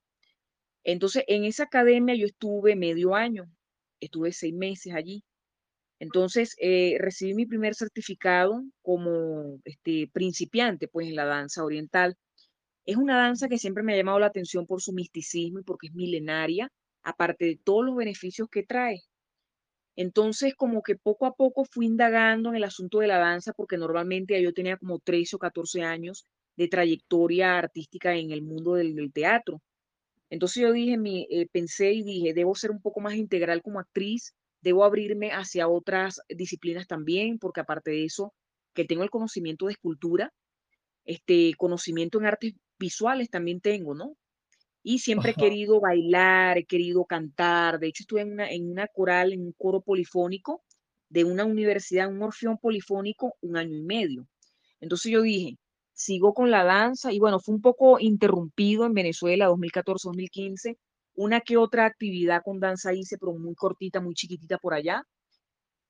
Entonces, 0.84 1.24
en 1.26 1.44
esa 1.44 1.64
academia 1.64 2.14
yo 2.14 2.26
estuve 2.26 2.76
medio 2.76 3.14
año 3.14 3.50
estuve 4.00 4.32
seis 4.32 4.54
meses 4.54 4.94
allí. 4.94 5.22
Entonces, 6.00 6.56
eh, 6.60 6.96
recibí 6.98 7.34
mi 7.34 7.46
primer 7.46 7.74
certificado 7.74 8.64
como 8.82 9.60
este, 9.64 10.10
principiante 10.12 10.88
pues, 10.88 11.06
en 11.08 11.14
la 11.14 11.26
danza 11.26 11.62
oriental. 11.64 12.16
Es 12.86 12.96
una 12.96 13.18
danza 13.18 13.48
que 13.48 13.58
siempre 13.58 13.82
me 13.84 13.94
ha 13.94 13.96
llamado 13.98 14.18
la 14.18 14.26
atención 14.28 14.66
por 14.66 14.82
su 14.82 14.92
misticismo 14.92 15.60
y 15.60 15.64
porque 15.64 15.88
es 15.88 15.94
milenaria, 15.94 16.72
aparte 17.02 17.44
de 17.46 17.60
todos 17.62 17.84
los 17.84 17.96
beneficios 17.96 18.48
que 18.50 18.62
trae. 18.64 19.02
Entonces, 19.96 20.54
como 20.56 20.82
que 20.82 20.96
poco 20.96 21.26
a 21.26 21.34
poco 21.34 21.64
fui 21.66 21.86
indagando 21.86 22.48
en 22.50 22.56
el 22.56 22.64
asunto 22.64 23.00
de 23.00 23.06
la 23.06 23.18
danza, 23.18 23.52
porque 23.52 23.76
normalmente 23.76 24.40
yo 24.42 24.54
tenía 24.54 24.78
como 24.78 24.98
13 25.00 25.36
o 25.36 25.38
14 25.38 25.82
años 25.82 26.26
de 26.56 26.68
trayectoria 26.68 27.58
artística 27.58 28.14
en 28.16 28.30
el 28.30 28.42
mundo 28.42 28.74
del, 28.74 29.12
teatro. 29.12 29.60
Entonces 30.30 30.62
yo 30.62 30.72
dije, 30.72 30.96
mi, 30.98 31.26
eh, 31.30 31.48
pensé 31.52 31.92
y 31.92 32.02
dije, 32.04 32.34
debo 32.34 32.54
ser 32.54 32.70
un 32.70 32.80
poco 32.80 33.00
más 33.00 33.14
integral 33.16 33.62
como 33.62 33.80
actriz, 33.80 34.34
debo 34.60 34.84
abrirme 34.84 35.30
hacia 35.32 35.68
otras 35.68 36.20
disciplinas 36.28 36.86
también, 36.86 37.38
porque 37.38 37.60
aparte 37.60 37.90
de 37.90 38.04
eso, 38.04 38.34
que 38.74 38.84
tengo 38.84 39.02
el 39.02 39.10
conocimiento 39.10 39.66
de 39.66 39.72
escultura, 39.72 40.32
este 41.04 41.54
conocimiento 41.56 42.18
en 42.18 42.26
artes 42.26 42.54
visuales 42.78 43.30
también 43.30 43.60
tengo, 43.60 43.94
¿no? 43.94 44.16
Y 44.82 45.00
siempre 45.00 45.32
he 45.32 45.34
querido 45.34 45.80
bailar, 45.80 46.58
he 46.58 46.64
querido 46.64 47.04
cantar. 47.04 47.78
De 47.78 47.88
hecho, 47.88 48.02
estuve 48.02 48.22
en 48.22 48.32
una, 48.32 48.50
en 48.50 48.70
una 48.70 48.86
coral, 48.88 49.32
en 49.32 49.42
un 49.42 49.52
coro 49.52 49.82
polifónico 49.82 50.62
de 51.10 51.24
una 51.24 51.44
universidad, 51.44 52.08
un 52.08 52.22
orfeón 52.22 52.56
polifónico, 52.58 53.34
un 53.42 53.56
año 53.56 53.76
y 53.76 53.82
medio. 53.82 54.26
Entonces 54.80 55.12
yo 55.12 55.22
dije, 55.22 55.58
sigo 55.92 56.32
con 56.32 56.50
la 56.50 56.64
danza 56.64 57.12
y 57.12 57.18
bueno, 57.18 57.40
fue 57.40 57.54
un 57.54 57.60
poco 57.60 57.98
interrumpido 58.00 58.86
en 58.86 58.94
Venezuela 58.94 59.50
2014-2015. 59.50 60.78
Una 61.20 61.42
que 61.42 61.58
otra 61.58 61.84
actividad 61.84 62.40
con 62.42 62.60
danza 62.60 62.94
hice, 62.94 63.18
pero 63.18 63.34
muy 63.34 63.54
cortita, 63.54 64.00
muy 64.00 64.14
chiquitita 64.14 64.56
por 64.56 64.72
allá. 64.72 65.04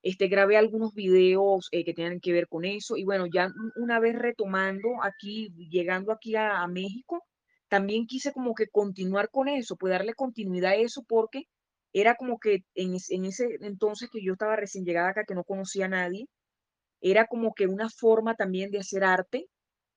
Este, 0.03 0.27
grabé 0.27 0.57
algunos 0.57 0.93
videos 0.93 1.69
eh, 1.71 1.85
que 1.85 1.95
tenían 1.95 2.19
que 2.19 2.33
ver 2.33 2.49
con 2.49 2.65
eso 2.65 2.97
y 2.97 3.05
bueno, 3.05 3.27
ya 3.33 3.49
una 3.77 4.01
vez 4.01 4.17
retomando 4.19 4.89
aquí, 5.05 5.51
llegando 5.71 6.11
aquí 6.11 6.35
a, 6.35 6.67
México, 6.67 7.23
también 7.69 8.07
quise 8.09 8.33
como 8.33 8.55
que 8.55 8.67
continuar 8.69 9.31
con 9.31 9.47
eso, 9.47 9.77
pues 9.77 9.93
darle 9.93 10.15
continuidad 10.15 10.73
a 10.73 10.75
eso 10.77 11.05
porque 11.07 11.45
era 11.93 12.17
como 12.17 12.41
que 12.41 12.65
en, 12.75 12.97
en 13.11 13.25
ese 13.25 13.57
entonces 13.61 14.11
que 14.11 14.25
yo 14.25 14.33
estaba 14.33 14.57
recién 14.57 14.85
llegada 14.85 15.11
acá, 15.11 15.25
que 15.25 15.37
no 15.37 15.45
conocía 15.45 15.85
a 15.85 15.89
nadie, 15.89 16.27
era 17.01 17.29
como 17.29 17.55
que 17.55 17.69
una 17.69 17.89
forma 17.89 18.35
también 18.35 18.73
de 18.73 18.81
hacer 18.81 19.05
arte, 19.05 19.47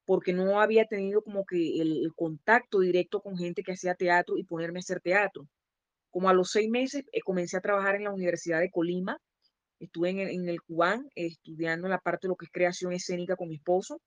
porque 0.06 0.34
no 0.34 0.60
había 0.62 0.86
tenido 0.86 1.22
como 1.22 1.46
que 1.46 1.82
el, 1.82 2.12
contacto 2.16 2.80
directo 2.80 3.22
con 3.22 3.38
gente 3.38 3.64
que 3.64 3.74
hacía 3.74 3.96
teatro 3.96 4.38
y 4.38 4.44
ponerme 4.44 4.80
a 4.80 4.82
hacer 4.82 5.02
teatro. 5.02 5.48
Como 6.12 6.30
a 6.30 6.34
los 6.34 6.52
seis 6.52 6.70
meses 6.70 7.06
eh, 7.12 7.22
comencé 7.22 7.58
a 7.58 7.62
trabajar 7.62 7.96
en 7.96 8.04
la 8.06 8.12
Universidad 8.14 8.60
de 8.60 8.72
Colima 8.72 9.18
estuve 9.84 10.10
en 10.10 10.50
el, 10.50 10.62
Cubán 10.62 11.10
estudiando 11.16 11.88
la 11.88 12.00
parte 12.00 12.28
de 12.28 12.30
lo 12.30 12.36
que 12.36 12.46
es 12.46 12.52
creación 12.52 12.94
escénica 12.94 13.36
con 13.36 13.50
mi 13.50 13.56
esposo. 13.56 14.02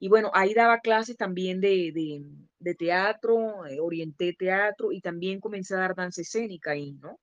Y 0.00 0.08
bueno, 0.08 0.30
ahí 0.34 0.54
daba 0.54 0.80
clases 0.80 1.16
también 1.16 1.60
de, 1.60 1.92
de, 2.58 2.74
teatro, 2.74 3.64
eh, 3.66 3.80
orienté 3.80 4.34
teatro 4.34 4.92
y 4.92 5.00
también 5.00 5.40
comencé 5.40 5.74
a 5.74 5.78
dar 5.78 5.94
danza 5.94 6.22
escénica 6.22 6.72
ahí, 6.72 6.92
¿no? 6.94 7.18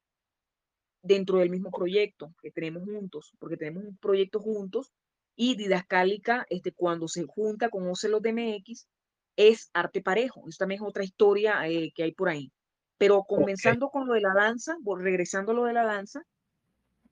Dentro 1.03 1.39
del 1.39 1.49
mismo 1.49 1.69
proyecto 1.69 2.33
que 2.41 2.51
tenemos 2.51 2.83
juntos, 2.83 3.33
porque 3.39 3.57
tenemos 3.57 3.83
un 3.83 3.97
proyecto 3.97 4.39
juntos 4.39 4.91
y 5.35 5.55
didascálica, 5.55 6.45
este, 6.49 6.71
cuando 6.71 7.07
se 7.07 7.23
junta 7.25 7.69
con 7.69 7.87
Ocelos 7.87 8.21
DMX, 8.21 8.87
es 9.35 9.69
arte 9.73 10.01
parejo. 10.01 10.47
Eso 10.47 10.57
también 10.59 10.81
es 10.81 10.87
otra 10.87 11.03
historia 11.03 11.67
eh, 11.67 11.91
que 11.95 12.03
hay 12.03 12.11
por 12.13 12.29
ahí. 12.29 12.51
Pero 12.97 13.23
comenzando 13.23 13.89
con 13.89 14.07
lo 14.07 14.13
de 14.13 14.21
la 14.21 14.33
danza, 14.33 14.77
regresando 14.99 15.51
a 15.51 15.55
lo 15.55 15.63
de 15.65 15.73
la 15.73 15.83
danza, 15.83 16.21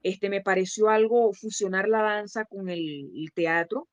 este, 0.01 0.29
me 0.29 0.41
pareció 0.41 0.89
algo 0.89 1.33
fusionar 1.33 1.87
la 1.89 2.01
danza 2.01 2.45
con 2.45 2.69
el, 2.69 3.31
teatro, 3.33 3.87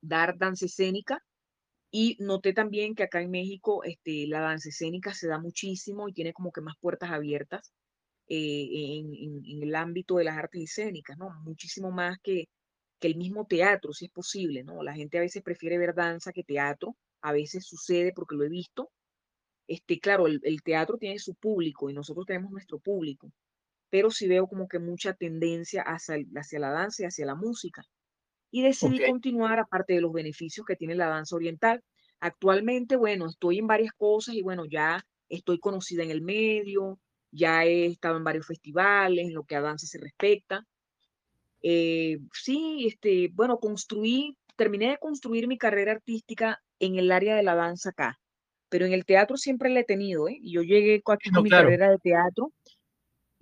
dar 0.00 0.36
danza 0.36 0.66
escénica. 0.66 1.22
Y 1.94 2.16
noté 2.20 2.54
también 2.54 2.94
que 2.94 3.02
acá 3.02 3.20
en 3.20 3.30
México 3.30 3.84
este, 3.84 4.26
la 4.26 4.40
danza 4.40 4.70
escénica 4.70 5.12
se 5.12 5.28
da 5.28 5.38
muchísimo 5.38 6.08
y 6.08 6.14
tiene 6.14 6.32
como 6.32 6.50
que 6.50 6.62
más 6.62 6.74
puertas 6.80 7.10
abiertas 7.10 7.72
eh, 8.28 8.68
en, 8.98 9.62
el 9.62 9.74
ámbito 9.74 10.16
de 10.16 10.24
las 10.24 10.38
artes 10.38 10.62
escénicas, 10.62 11.18
¿no? 11.18 11.30
Muchísimo 11.44 11.90
más 11.90 12.18
que, 12.22 12.48
que 13.02 13.08
el 13.08 13.16
mismo 13.16 13.46
teatro, 13.46 13.92
si 13.92 14.06
es 14.06 14.10
posible, 14.10 14.64
¿no? 14.64 14.82
La 14.82 14.94
gente 14.94 15.18
a 15.18 15.22
veces 15.22 15.42
prefiere 15.42 15.76
ver 15.76 15.94
danza 15.94 16.32
que 16.32 16.44
teatro, 16.44 16.96
a 17.20 17.32
veces 17.32 17.66
sucede 17.66 18.12
porque 18.14 18.36
lo 18.36 18.44
he 18.44 18.48
visto. 18.48 18.90
Este, 19.68 20.00
claro, 20.00 20.26
el, 20.26 20.40
el 20.44 20.62
teatro 20.62 20.96
tiene 20.98 21.18
su 21.18 21.34
público 21.34 21.90
y 21.90 21.94
nosotros 21.94 22.26
tenemos 22.26 22.50
nuestro 22.50 22.78
público 22.78 23.30
pero 23.92 24.10
sí 24.10 24.26
veo 24.26 24.46
como 24.46 24.68
que 24.68 24.78
mucha 24.78 25.12
tendencia 25.12 25.82
hacia, 25.82 26.16
hacia 26.34 26.58
la 26.58 26.70
danza 26.70 27.02
y 27.02 27.06
hacia 27.06 27.26
la 27.26 27.34
música. 27.34 27.84
Y 28.50 28.62
decidí 28.62 29.04
continuar, 29.06 29.58
aparte 29.58 29.92
de 29.92 30.00
los 30.00 30.14
beneficios 30.14 30.64
que 30.64 30.76
tiene 30.76 30.94
la 30.94 31.08
danza 31.08 31.36
oriental. 31.36 31.84
Actualmente, 32.18 32.96
bueno, 32.96 33.26
estoy 33.26 33.58
en 33.58 33.66
varias 33.66 33.92
cosas 33.92 34.34
y 34.34 34.40
bueno, 34.40 34.64
ya 34.64 35.04
estoy 35.28 35.58
conocida 35.58 36.02
en 36.02 36.10
el 36.10 36.22
medio, 36.22 37.00
ya 37.30 37.66
he 37.66 37.84
estado 37.84 38.16
en 38.16 38.24
varios 38.24 38.46
festivales 38.46 39.26
en 39.26 39.34
lo 39.34 39.44
que 39.44 39.56
a 39.56 39.60
danza 39.60 39.86
se 39.86 39.98
respecta. 39.98 40.66
Eh, 41.62 42.18
sí, 42.32 42.86
este, 42.86 43.30
bueno, 43.32 43.58
construí, 43.58 44.36
terminé 44.56 44.90
de 44.90 44.98
construir 44.98 45.48
mi 45.48 45.58
carrera 45.58 45.92
artística 45.92 46.60
en 46.78 46.96
el 46.96 47.12
área 47.12 47.36
de 47.36 47.42
la 47.42 47.54
danza 47.54 47.90
acá, 47.90 48.18
pero 48.68 48.86
en 48.86 48.92
el 48.92 49.04
teatro 49.04 49.36
siempre 49.36 49.70
la 49.70 49.80
he 49.80 49.84
tenido, 49.84 50.28
¿eh? 50.28 50.38
Y 50.40 50.52
yo 50.52 50.62
llegué 50.62 51.02
aquí 51.06 51.30
con 51.30 51.44
mi 51.44 51.50
carrera 51.50 51.90
de 51.90 51.98
teatro 51.98 52.52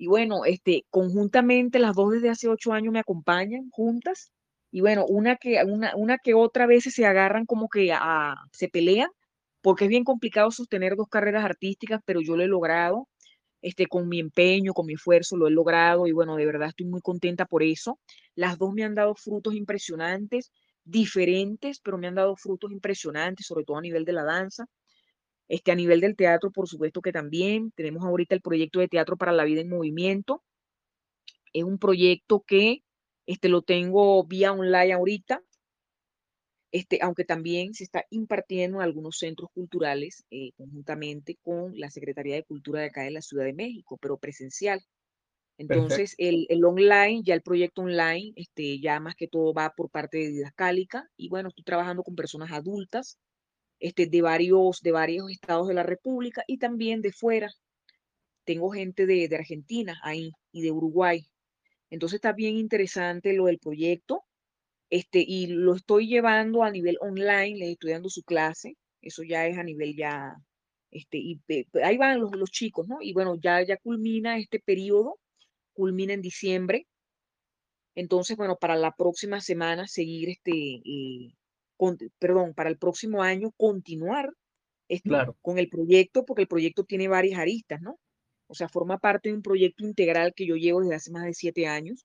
y 0.00 0.06
bueno, 0.06 0.46
este, 0.46 0.86
conjuntamente 0.88 1.78
las 1.78 1.94
dos 1.94 2.12
desde 2.12 2.30
hace 2.30 2.48
ocho 2.48 2.72
años 2.72 2.90
me 2.90 3.00
acompañan 3.00 3.68
juntas. 3.68 4.32
Y 4.70 4.80
bueno, 4.80 5.04
una 5.04 5.36
que, 5.36 5.62
una, 5.62 5.94
una 5.94 6.16
que 6.16 6.32
otra 6.32 6.66
vez 6.66 6.84
se 6.84 7.04
agarran 7.04 7.44
como 7.44 7.68
que 7.68 7.92
a, 7.92 8.34
se 8.50 8.68
pelean, 8.70 9.10
porque 9.60 9.84
es 9.84 9.90
bien 9.90 10.04
complicado 10.04 10.50
sostener 10.52 10.96
dos 10.96 11.08
carreras 11.10 11.44
artísticas, 11.44 12.00
pero 12.06 12.22
yo 12.22 12.34
lo 12.34 12.42
he 12.42 12.46
logrado, 12.46 13.09
este, 13.62 13.86
con 13.86 14.08
mi 14.08 14.20
empeño, 14.20 14.72
con 14.72 14.86
mi 14.86 14.94
esfuerzo, 14.94 15.36
lo 15.36 15.46
he 15.46 15.50
logrado 15.50 16.06
y 16.06 16.12
bueno, 16.12 16.36
de 16.36 16.46
verdad 16.46 16.68
estoy 16.68 16.86
muy 16.86 17.00
contenta 17.00 17.46
por 17.46 17.62
eso. 17.62 17.98
Las 18.34 18.58
dos 18.58 18.72
me 18.72 18.84
han 18.84 18.94
dado 18.94 19.14
frutos 19.14 19.54
impresionantes, 19.54 20.52
diferentes, 20.84 21.80
pero 21.80 21.98
me 21.98 22.06
han 22.06 22.14
dado 22.14 22.36
frutos 22.36 22.72
impresionantes, 22.72 23.46
sobre 23.46 23.64
todo 23.64 23.78
a 23.78 23.82
nivel 23.82 24.04
de 24.04 24.12
la 24.12 24.24
danza. 24.24 24.66
Este, 25.48 25.72
a 25.72 25.74
nivel 25.74 26.00
del 26.00 26.14
teatro, 26.14 26.52
por 26.52 26.68
supuesto 26.68 27.02
que 27.02 27.12
también. 27.12 27.72
Tenemos 27.72 28.04
ahorita 28.04 28.36
el 28.36 28.40
proyecto 28.40 28.78
de 28.78 28.88
Teatro 28.88 29.16
para 29.16 29.32
la 29.32 29.44
Vida 29.44 29.60
en 29.60 29.68
Movimiento. 29.68 30.44
Es 31.52 31.64
un 31.64 31.78
proyecto 31.78 32.44
que 32.46 32.84
este, 33.26 33.48
lo 33.48 33.62
tengo 33.62 34.24
vía 34.24 34.52
online 34.52 34.92
ahorita, 34.92 35.42
este, 36.72 36.98
aunque 37.02 37.24
también 37.24 37.74
se 37.74 37.84
está 37.84 38.04
impartiendo 38.10 38.78
en 38.78 38.84
algunos 38.84 39.18
centros 39.18 39.50
culturales 39.52 40.24
eh, 40.30 40.52
conjuntamente 40.56 41.36
con 41.42 41.78
la 41.78 41.90
Secretaría 41.90 42.36
de 42.36 42.44
Cultura 42.44 42.80
de 42.80 42.86
acá 42.86 43.02
de 43.02 43.10
la 43.10 43.22
Ciudad 43.22 43.44
de 43.44 43.52
México, 43.52 43.98
pero 44.00 44.18
presencial. 44.18 44.80
Entonces, 45.58 46.14
el, 46.16 46.46
el, 46.48 46.64
online, 46.64 47.22
ya 47.22 47.34
el 47.34 47.42
proyecto 47.42 47.82
online, 47.82 48.32
este, 48.36 48.80
ya 48.80 48.98
más 48.98 49.14
que 49.14 49.28
todo 49.28 49.52
va 49.52 49.74
por 49.76 49.90
parte 49.90 50.18
de 50.18 50.28
Didascálica 50.28 51.10
y 51.16 51.28
bueno, 51.28 51.50
estoy 51.50 51.64
trabajando 51.64 52.02
con 52.02 52.14
personas 52.14 52.50
adultas 52.52 53.18
este, 53.78 54.06
de, 54.06 54.22
varios, 54.22 54.80
de 54.80 54.92
varios 54.92 55.30
estados 55.30 55.68
de 55.68 55.74
la 55.74 55.82
República 55.82 56.44
y 56.46 56.58
también 56.58 57.02
de 57.02 57.12
fuera. 57.12 57.50
Tengo 58.44 58.70
gente 58.70 59.04
de, 59.06 59.28
de 59.28 59.36
Argentina 59.36 60.00
ahí 60.02 60.32
y 60.50 60.62
de 60.62 60.70
Uruguay. 60.70 61.26
Entonces 61.90 62.16
está 62.16 62.32
bien 62.32 62.56
interesante 62.56 63.34
lo 63.34 63.46
del 63.46 63.58
proyecto 63.58 64.24
este, 64.90 65.24
y 65.26 65.48
lo 65.48 65.74
estoy 65.74 66.08
llevando 66.08 66.62
a 66.64 66.70
nivel 66.70 66.98
online, 67.00 67.58
les 67.58 67.70
estoy 67.70 67.92
dando 67.92 68.10
su 68.10 68.22
clase, 68.22 68.76
eso 69.02 69.22
ya 69.22 69.46
es 69.46 69.58
a 69.58 69.64
nivel 69.64 69.96
ya, 69.96 70.34
este, 70.90 71.18
y 71.18 71.40
ahí 71.82 71.96
van 71.98 72.20
los, 72.20 72.32
los 72.36 72.50
chicos, 72.50 72.88
¿no? 72.88 72.98
Y 73.00 73.12
bueno, 73.12 73.36
ya, 73.42 73.62
ya 73.62 73.76
culmina 73.78 74.38
este 74.38 74.60
periodo, 74.60 75.18
culmina 75.74 76.14
en 76.14 76.22
diciembre, 76.22 76.86
entonces, 77.94 78.36
bueno, 78.36 78.56
para 78.56 78.76
la 78.76 78.92
próxima 78.96 79.40
semana 79.40 79.86
seguir 79.86 80.28
este, 80.30 80.52
eh, 80.84 81.34
perdón, 82.18 82.54
para 82.54 82.70
el 82.70 82.78
próximo 82.78 83.22
año 83.22 83.52
continuar 83.56 84.30
con 85.42 85.58
el 85.58 85.68
proyecto, 85.68 86.24
porque 86.24 86.42
el 86.42 86.48
proyecto 86.48 86.84
tiene 86.84 87.08
varias 87.08 87.38
aristas, 87.38 87.80
¿no? 87.80 87.98
O 88.48 88.54
sea, 88.54 88.68
forma 88.68 88.98
parte 88.98 89.28
de 89.28 89.36
un 89.36 89.42
proyecto 89.42 89.84
integral 89.84 90.34
que 90.34 90.46
yo 90.46 90.56
llevo 90.56 90.80
desde 90.80 90.96
hace 90.96 91.10
más 91.12 91.24
de 91.24 91.34
siete 91.34 91.66
años. 91.66 92.04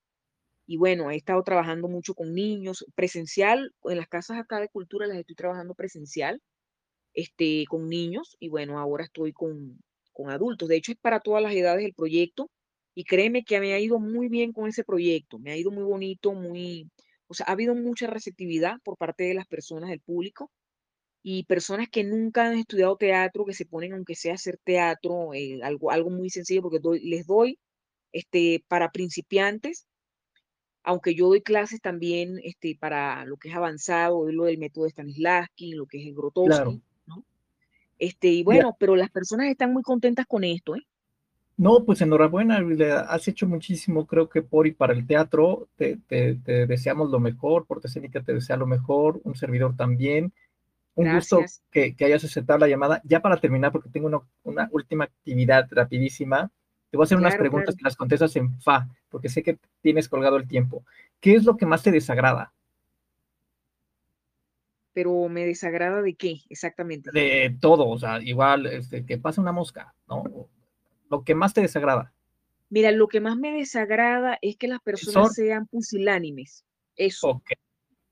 Y 0.68 0.78
bueno, 0.78 1.11
he 1.11 1.16
estado 1.16 1.43
trabajando 1.43 1.88
mucho 1.88 2.16
con 2.16 2.34
niños, 2.34 2.86
presencial, 2.95 3.74
en 3.84 3.97
las 3.97 4.07
casas 4.07 4.39
acá 4.39 4.59
de 4.59 4.70
cultura 4.70 5.07
las 5.07 5.18
estoy 5.18 5.36
trabajando 5.36 5.76
presencial, 5.76 6.41
este, 7.13 7.66
con 7.70 7.88
niños, 7.89 8.36
y 8.39 8.49
bueno, 8.49 8.80
ahora 8.80 9.05
estoy 9.05 9.34
con, 9.34 9.80
con 10.13 10.30
adultos. 10.32 10.70
De 10.70 10.78
hecho, 10.78 10.91
es 10.91 10.97
para 10.99 11.20
todas 11.22 11.43
las 11.43 11.53
edades 11.53 11.86
el 11.86 11.93
proyecto, 11.93 12.49
y 12.95 13.03
créeme 13.05 13.43
que 13.43 13.59
me 13.59 13.74
ha 13.74 13.80
ido 13.80 13.99
muy 13.99 14.30
bien 14.30 14.53
con 14.53 14.68
ese 14.70 14.84
proyecto, 14.84 15.39
me 15.39 15.51
ha 15.51 15.57
ido 15.57 15.72
muy 15.72 15.84
bonito, 15.84 16.34
muy, 16.34 16.89
o 17.28 17.34
sea, 17.34 17.45
ha 17.47 17.51
habido 17.53 17.76
mucha 17.76 18.07
receptividad 18.07 18.78
por 18.84 18.97
parte 18.97 19.26
de 19.26 19.34
las 19.36 19.47
personas, 19.47 19.89
del 19.89 20.01
público, 20.01 20.51
y 21.24 21.43
personas 21.45 21.89
que 21.89 22.03
nunca 22.03 22.47
han 22.47 22.57
estudiado 22.57 22.97
teatro, 22.97 23.45
que 23.45 23.53
se 23.53 23.66
ponen, 23.66 23.93
aunque 23.93 24.16
sea 24.16 24.36
hacer 24.36 24.59
teatro, 24.63 25.34
eh, 25.34 25.59
algo, 25.63 25.91
algo 25.91 26.09
muy 26.11 26.30
sencillo, 26.30 26.61
porque 26.61 26.80
les 27.01 27.26
doy 27.28 27.59
este, 28.13 28.63
para 28.68 28.91
principiantes, 28.91 29.88
aunque 30.86 31.16
yo 31.16 31.28
doy 31.28 31.42
clases 31.42 31.82
también 31.82 32.40
este, 32.44 32.78
para 32.80 33.26
lo 33.26 33.38
que 33.38 33.50
es 33.50 33.56
avanzado, 33.56 34.32
lo 34.32 34.46
del 34.46 34.58
método 34.58 34.86
de 34.86 34.92
Stanislavski, 34.92 35.74
lo 35.74 35.86
que 35.86 36.02
es 36.02 36.08
el 36.08 36.16
Grotowski, 36.16 36.82
¿no? 37.08 37.24
Este, 37.98 38.28
y 38.28 38.44
bueno, 38.44 38.76
pero 38.80 38.96
las 38.96 39.10
personas 39.10 39.48
están 39.48 39.74
muy 39.74 39.84
contentas 39.84 40.26
con 40.26 40.44
esto, 40.44 40.76
¿eh? 40.76 40.86
No, 41.58 41.86
pues 41.86 42.02
enhorabuena, 42.02 42.62
has 43.08 43.28
hecho 43.30 43.48
muchísimo, 43.48 44.06
creo 44.06 44.28
que 44.28 44.42
por 44.42 44.68
y 44.68 44.74
para 44.74 44.92
el 44.92 45.08
teatro, 45.08 45.70
te, 45.78 45.98
deseamos 46.68 47.10
lo 47.10 47.20
mejor, 47.22 47.66
Portescénica 47.66 48.22
te 48.22 48.34
desea 48.34 48.58
lo 48.58 48.68
mejor, 48.68 49.22
un 49.24 49.36
servidor 49.36 49.76
también. 49.78 50.34
Un 50.96 51.14
gusto 51.14 51.40
que, 51.72 51.96
hayas 52.02 52.24
aceptado 52.26 52.60
la 52.60 52.68
llamada. 52.68 53.02
Ya 53.06 53.22
para 53.22 53.38
terminar, 53.38 53.72
porque 53.72 53.90
tengo 53.90 54.28
una, 54.44 54.70
última 54.72 55.06
actividad 55.06 55.68
rapidísima, 55.72 56.52
te 56.90 56.98
voy 56.98 57.04
a 57.04 57.06
hacer 57.06 57.18
unas 57.18 57.36
preguntas 57.36 57.76
que 57.76 57.84
las 57.84 57.96
contestas 57.96 58.36
en 58.36 58.60
fa, 58.62 58.88
porque 59.10 59.30
sé 59.30 59.44
que 59.44 59.58
tienes 59.82 60.08
colgado 60.08 60.38
el 60.38 60.48
tiempo. 60.48 60.86
¿Qué 61.20 61.36
es 61.36 61.44
lo 61.44 61.58
que 61.58 61.66
más 61.66 61.84
te 61.84 61.92
desagrada? 61.92 62.54
Pero 64.94 65.28
me 65.28 65.46
desagrada 65.46 66.02
de 66.02 66.16
qué 66.16 66.40
exactamente? 66.50 67.12
De 67.12 67.58
todo, 67.60 67.88
o 67.88 67.98
sea, 67.98 68.22
igual 68.22 68.66
este, 68.68 69.06
que 69.06 69.18
pasa 69.18 69.42
una 69.42 69.52
mosca, 69.52 69.94
¿no? 70.08 70.24
lo 71.10 71.24
que 71.24 71.36
más 71.36 71.54
te 71.54 71.62
desagrada? 71.62 72.14
Mira, 72.70 72.92
lo 72.92 73.08
que 73.08 73.22
más 73.22 73.38
me 73.38 73.52
desagrada 73.52 74.38
es 74.42 74.58
que 74.58 74.68
las 74.68 74.82
personas 74.82 75.34
sean 75.34 75.68
pusilánimes. 75.68 76.66
Eso. 76.96 77.42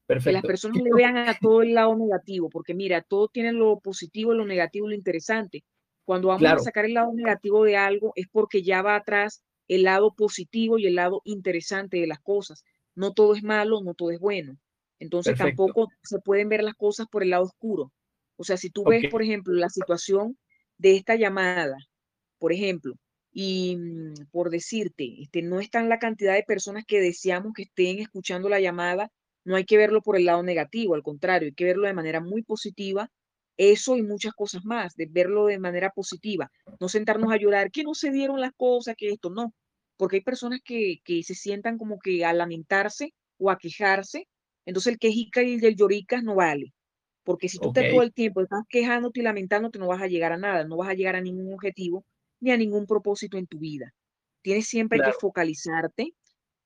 Perfecto. 0.05 0.29
Que 0.29 0.33
las 0.33 0.43
personas 0.43 0.81
le 0.81 0.93
vean 0.93 1.17
a 1.17 1.37
todo 1.39 1.61
el 1.61 1.73
lado 1.73 1.95
negativo, 1.95 2.49
porque 2.49 2.73
mira, 2.73 3.01
todo 3.01 3.29
tiene 3.29 3.53
lo 3.53 3.79
positivo, 3.79 4.33
lo 4.33 4.45
negativo, 4.45 4.87
lo 4.87 4.93
interesante. 4.93 5.63
Cuando 6.05 6.29
vamos 6.29 6.51
a 6.51 6.59
sacar 6.59 6.85
el 6.85 6.93
lado 6.93 7.13
negativo 7.13 7.63
de 7.63 7.77
algo 7.77 8.11
es 8.15 8.27
porque 8.31 8.61
ya 8.61 8.81
va 8.81 8.95
atrás 8.95 9.43
el 9.67 9.83
lado 9.83 10.13
positivo 10.13 10.77
y 10.77 10.87
el 10.87 10.95
lado 10.95 11.21
interesante 11.23 11.97
de 11.97 12.07
las 12.07 12.19
cosas. 12.19 12.63
No 12.95 13.13
todo 13.13 13.35
es 13.35 13.43
malo, 13.43 13.81
no 13.81 13.93
todo 13.93 14.11
es 14.11 14.19
bueno. 14.19 14.57
Entonces 14.99 15.37
tampoco 15.37 15.89
se 16.03 16.19
pueden 16.19 16.49
ver 16.49 16.63
las 16.63 16.75
cosas 16.75 17.07
por 17.07 17.23
el 17.23 17.31
lado 17.31 17.43
oscuro. 17.43 17.91
O 18.35 18.43
sea, 18.43 18.57
si 18.57 18.69
tú 18.69 18.83
ves, 18.83 19.09
por 19.09 19.21
ejemplo, 19.21 19.53
la 19.53 19.69
situación 19.69 20.37
de 20.77 20.95
esta 20.95 21.15
llamada, 21.15 21.77
por 22.39 22.51
ejemplo, 22.51 22.95
y 23.31 23.75
mm, 23.77 24.13
por 24.31 24.49
decirte, 24.49 25.21
este, 25.21 25.41
no 25.41 25.59
están 25.59 25.89
la 25.89 25.99
cantidad 25.99 26.33
de 26.33 26.43
personas 26.43 26.85
que 26.85 27.01
deseamos 27.01 27.53
que 27.53 27.63
estén 27.63 27.99
escuchando 27.99 28.49
la 28.49 28.59
llamada, 28.59 29.11
no 29.43 29.55
hay 29.55 29.65
que 29.65 29.77
verlo 29.77 30.01
por 30.01 30.15
el 30.15 30.25
lado 30.25 30.43
negativo, 30.43 30.95
al 30.95 31.03
contrario, 31.03 31.47
hay 31.47 31.53
que 31.53 31.65
verlo 31.65 31.87
de 31.87 31.93
manera 31.93 32.21
muy 32.21 32.43
positiva, 32.43 33.09
eso 33.57 33.97
y 33.97 34.03
muchas 34.03 34.33
cosas 34.33 34.63
más, 34.65 34.95
de 34.95 35.07
verlo 35.09 35.45
de 35.45 35.59
manera 35.59 35.91
positiva, 35.91 36.51
no 36.79 36.89
sentarnos 36.89 37.31
a 37.31 37.37
llorar, 37.37 37.71
que 37.71 37.83
no 37.83 37.93
se 37.93 38.11
dieron 38.11 38.41
las 38.41 38.51
cosas, 38.55 38.95
que 38.97 39.09
esto 39.09 39.29
no, 39.29 39.53
porque 39.97 40.17
hay 40.17 40.21
personas 40.23 40.59
que, 40.63 40.99
se 41.23 41.35
sientan 41.35 41.77
como 41.77 41.99
que 41.99 42.25
a 42.25 42.33
lamentarse 42.33 43.13
o 43.37 43.49
a 43.49 43.57
quejarse, 43.57 44.27
entonces 44.65 44.93
el 44.93 44.99
quejica 44.99 45.43
y 45.43 45.55
el 45.55 45.75
lloricas 45.75 46.23
no 46.23 46.35
vale, 46.35 46.73
porque 47.23 47.49
si 47.49 47.59
tú 47.59 47.71
te 47.71 47.89
todo 47.89 48.01
el 48.01 48.13
tiempo 48.13 48.41
estás 48.41 48.63
quejándote 48.69 49.19
y 49.19 49.23
lamentándote, 49.23 49.79
no 49.79 49.87
vas 49.87 50.01
a 50.01 50.07
llegar 50.07 50.33
a 50.33 50.37
nada, 50.37 50.63
no 50.65 50.77
vas 50.77 50.89
a 50.89 50.93
llegar 50.93 51.15
a 51.15 51.21
ningún 51.21 51.53
objetivo 51.53 52.05
ni 52.39 52.51
a 52.51 52.57
ningún 52.57 52.85
propósito 52.85 53.37
en 53.37 53.47
tu 53.47 53.59
vida. 53.59 53.93
Tienes 54.41 54.67
siempre 54.67 54.99
que 55.01 55.13
focalizarte, 55.13 56.13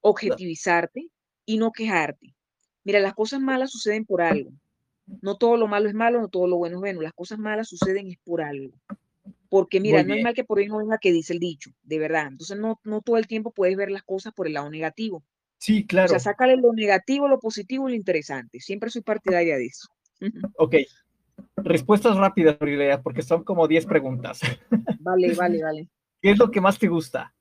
objetivizarte 0.01 1.09
y 1.45 1.57
no 1.57 1.71
quejarte. 1.71 2.33
Mira, 2.83 2.99
las 2.99 3.13
cosas 3.13 3.39
malas 3.39 3.71
suceden 3.71 4.05
por 4.05 4.21
algo. 4.21 4.51
No 5.21 5.37
todo 5.37 5.57
lo 5.57 5.67
malo 5.67 5.87
es 5.87 5.95
malo, 5.95 6.21
no 6.21 6.27
todo 6.27 6.47
lo 6.47 6.57
bueno 6.57 6.77
es 6.77 6.79
bueno. 6.81 7.01
Las 7.01 7.13
cosas 7.13 7.39
malas 7.39 7.69
suceden 7.69 8.07
es 8.07 8.17
por 8.23 8.41
algo. 8.41 8.73
Porque 9.49 9.79
mira, 9.79 10.03
no 10.03 10.13
es 10.13 10.23
mal 10.23 10.33
que 10.33 10.43
por 10.43 10.59
ahí 10.59 10.67
no 10.67 10.77
venga 10.77 10.97
que 10.97 11.11
dice 11.11 11.33
el 11.33 11.39
dicho, 11.39 11.71
de 11.83 11.99
verdad. 11.99 12.27
Entonces 12.27 12.57
no, 12.57 12.79
no 12.83 13.01
todo 13.01 13.17
el 13.17 13.27
tiempo 13.27 13.51
puedes 13.51 13.77
ver 13.77 13.89
las 13.89 14.03
cosas 14.03 14.33
por 14.33 14.47
el 14.47 14.53
lado 14.53 14.69
negativo. 14.69 15.23
Sí, 15.57 15.85
claro. 15.85 16.07
O 16.07 16.09
sea, 16.09 16.19
sácale 16.19 16.57
lo 16.57 16.73
negativo, 16.73 17.27
lo 17.27 17.39
positivo 17.39 17.87
y 17.87 17.93
lo 17.93 17.95
interesante. 17.95 18.59
Siempre 18.59 18.89
soy 18.89 19.01
partidaria 19.01 19.57
de 19.57 19.65
eso. 19.65 19.87
Ok, 20.57 20.75
Respuestas 21.55 22.15
rápidas, 22.17 22.57
porque 23.03 23.21
son 23.21 23.43
como 23.43 23.67
10 23.67 23.85
preguntas. 23.85 24.39
Vale, 24.99 25.33
vale, 25.35 25.63
vale. 25.63 25.89
¿Qué 26.21 26.31
es 26.31 26.37
lo 26.37 26.51
que 26.51 26.59
más 26.59 26.77
te 26.77 26.87
gusta? 26.87 27.33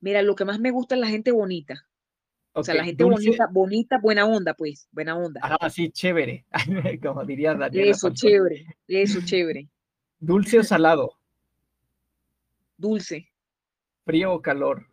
Mira, 0.00 0.22
lo 0.22 0.34
que 0.34 0.44
más 0.44 0.58
me 0.58 0.72
gusta 0.72 0.96
es 0.96 1.00
la 1.00 1.06
gente 1.06 1.30
bonita. 1.30 1.86
O 2.56 2.62
sea, 2.62 2.76
la 2.76 2.84
gente 2.84 3.02
bonita, 3.02 3.48
bonita, 3.50 3.98
buena 3.98 4.26
onda, 4.26 4.54
pues, 4.54 4.88
buena 4.92 5.16
onda. 5.16 5.40
Ah, 5.42 5.68
sí, 5.68 5.90
chévere, 5.90 6.46
como 7.02 7.24
diría. 7.24 7.58
Eso, 7.72 8.10
chévere, 8.10 8.64
eso, 8.86 9.20
chévere. 9.24 9.68
¿Dulce 10.20 10.60
o 10.60 10.62
salado? 10.62 11.18
Dulce. 12.76 13.28
¿Frío 14.04 14.34
o 14.34 14.40
calor? 14.40 14.86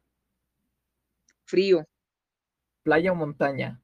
Frío. 1.45 1.88
¿Playa 2.82 3.12
o 3.12 3.16
montaña? 3.16 3.80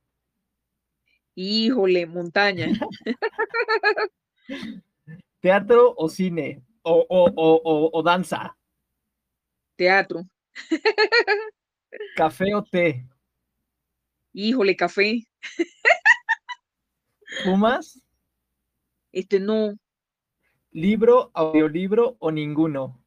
Híjole, 1.36 2.08
montaña. 2.08 2.70
¿Teatro 5.40 5.94
o 5.96 6.10
cine? 6.10 6.64
O, 6.82 7.06
o, 7.08 7.92
o, 7.94 8.02
danza? 8.02 8.58
Teatro. 9.76 10.24
¿Café 12.16 12.56
o 12.56 12.64
té? 12.64 13.06
Híjole, 14.40 14.76
café. 14.76 15.24
¿Fumas? 17.44 18.00
Este 19.12 19.40
no. 19.40 19.76
¿Libro, 20.70 21.32
audiolibro 21.34 22.18
o 22.20 22.30
ninguno? 22.30 23.04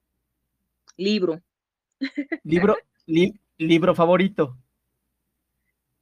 Libro. 0.96 1.40
¿Libro, 2.42 2.76
libro 3.58 3.94
favorito? 3.94 4.58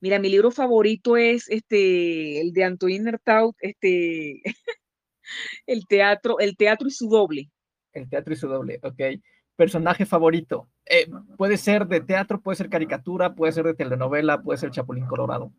Mira, 0.01 0.19
mi 0.19 0.31
libro 0.31 0.51
favorito 0.51 1.19
es 1.19 1.47
este, 1.51 2.41
el 2.41 2.55
de 2.55 2.65
Antoine 2.65 3.11
Artaud, 3.11 3.55
este, 3.61 4.41
el 5.67 5.87
teatro, 5.87 6.39
el 6.39 6.57
teatro 6.57 6.89
y 6.89 6.91
su 6.91 7.07
doble. 7.07 7.51
El 7.93 8.09
teatro 8.09 8.33
y 8.33 8.37
su 8.39 8.49
doble, 8.49 8.81
ok. 8.83 9.21
Personaje 9.59 10.07
favorito. 10.07 10.69
Eh, 10.87 11.09
puede 11.37 11.57
ser 11.57 11.89
de 11.89 12.01
teatro, 12.01 12.41
puede 12.41 12.55
ser 12.55 12.69
caricatura, 12.69 13.35
puede 13.35 13.53
ser 13.53 13.65
de 13.65 13.75
telenovela, 13.75 14.41
puede 14.41 14.59
ser 14.59 14.71
Chapulín 14.71 15.07
Colorado. 15.07 15.53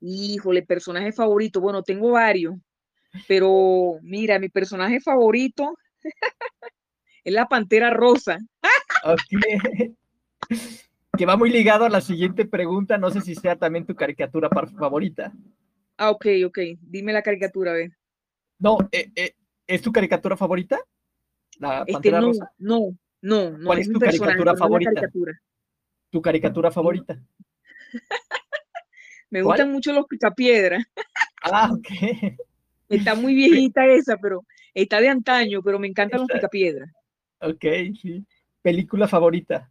Híjole, 0.00 0.62
personaje 0.62 1.10
favorito. 1.10 1.60
Bueno, 1.60 1.82
tengo 1.82 2.12
varios, 2.12 2.54
pero 3.26 3.98
mira, 4.02 4.38
mi 4.38 4.48
personaje 4.48 5.00
favorito 5.00 5.76
es 7.24 7.34
la 7.34 7.46
Pantera 7.46 7.90
Rosa. 7.90 8.38
ok 9.02 9.96
que 11.16 11.26
va 11.26 11.36
muy 11.36 11.50
ligado 11.50 11.84
a 11.84 11.88
la 11.88 12.00
siguiente 12.00 12.44
pregunta, 12.44 12.98
no 12.98 13.10
sé 13.10 13.20
si 13.20 13.34
sea 13.34 13.56
también 13.56 13.86
tu 13.86 13.94
caricatura 13.94 14.48
favorita. 14.78 15.32
Ah, 15.96 16.10
ok, 16.10 16.26
ok, 16.46 16.58
dime 16.80 17.12
la 17.12 17.22
caricatura, 17.22 17.72
a 17.72 17.74
ver. 17.74 17.92
No, 18.58 18.78
eh, 18.92 19.10
eh, 19.16 19.34
¿es 19.66 19.82
tu 19.82 19.92
caricatura 19.92 20.36
favorita? 20.36 20.78
La 21.58 21.80
este, 21.80 21.92
Pantera 21.92 22.20
no, 22.20 22.26
Rosa. 22.28 22.52
No, 22.58 22.96
no, 23.22 23.50
no. 23.50 23.66
¿Cuál 23.66 23.78
es, 23.78 23.90
tu 23.90 23.98
caricatura 23.98 24.56
favorita? 24.56 25.10
¿Tu 26.10 26.22
caricatura 26.22 26.70
favorita? 26.70 27.20
Me 29.30 29.42
gustan 29.42 29.72
mucho 29.72 29.92
los 29.92 30.06
picapiedras. 30.06 30.84
ah, 31.42 31.70
ok. 31.72 31.88
Está 32.88 33.14
muy 33.16 33.34
viejita 33.34 33.84
esa, 33.86 34.16
pero 34.16 34.44
está 34.72 35.00
de 35.00 35.08
antaño, 35.08 35.60
pero 35.60 35.78
me 35.78 35.88
encantan 35.88 36.20
los 36.20 36.28
picapiedras. 36.28 36.88
Ok, 37.40 37.64
sí. 38.00 38.24
¿Película 38.62 39.08
favorita? 39.08 39.68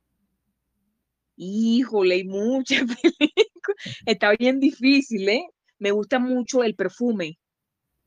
Híjole, 1.37 2.15
hay 2.15 2.23
muchas 2.25 2.81
películas. 3.01 4.01
Está 4.05 4.31
bien 4.31 4.59
difícil, 4.59 5.29
¿eh? 5.29 5.45
Me 5.79 5.91
gusta 5.91 6.19
mucho 6.19 6.63
el 6.63 6.75
perfume. 6.75 7.37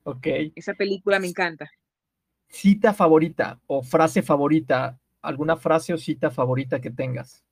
Ok. 0.05 0.27
Esa 0.55 0.75
película 0.75 1.19
me 1.19 1.29
encanta. 1.29 1.71
Cita 2.49 2.95
favorita 2.95 3.61
o 3.67 3.83
frase 3.83 4.23
favorita, 4.23 4.99
alguna 5.23 5.57
frase 5.57 5.93
o 5.93 5.99
cita 5.99 6.31
favorita 6.31 6.81
que 6.81 6.91
tengas. 6.91 7.45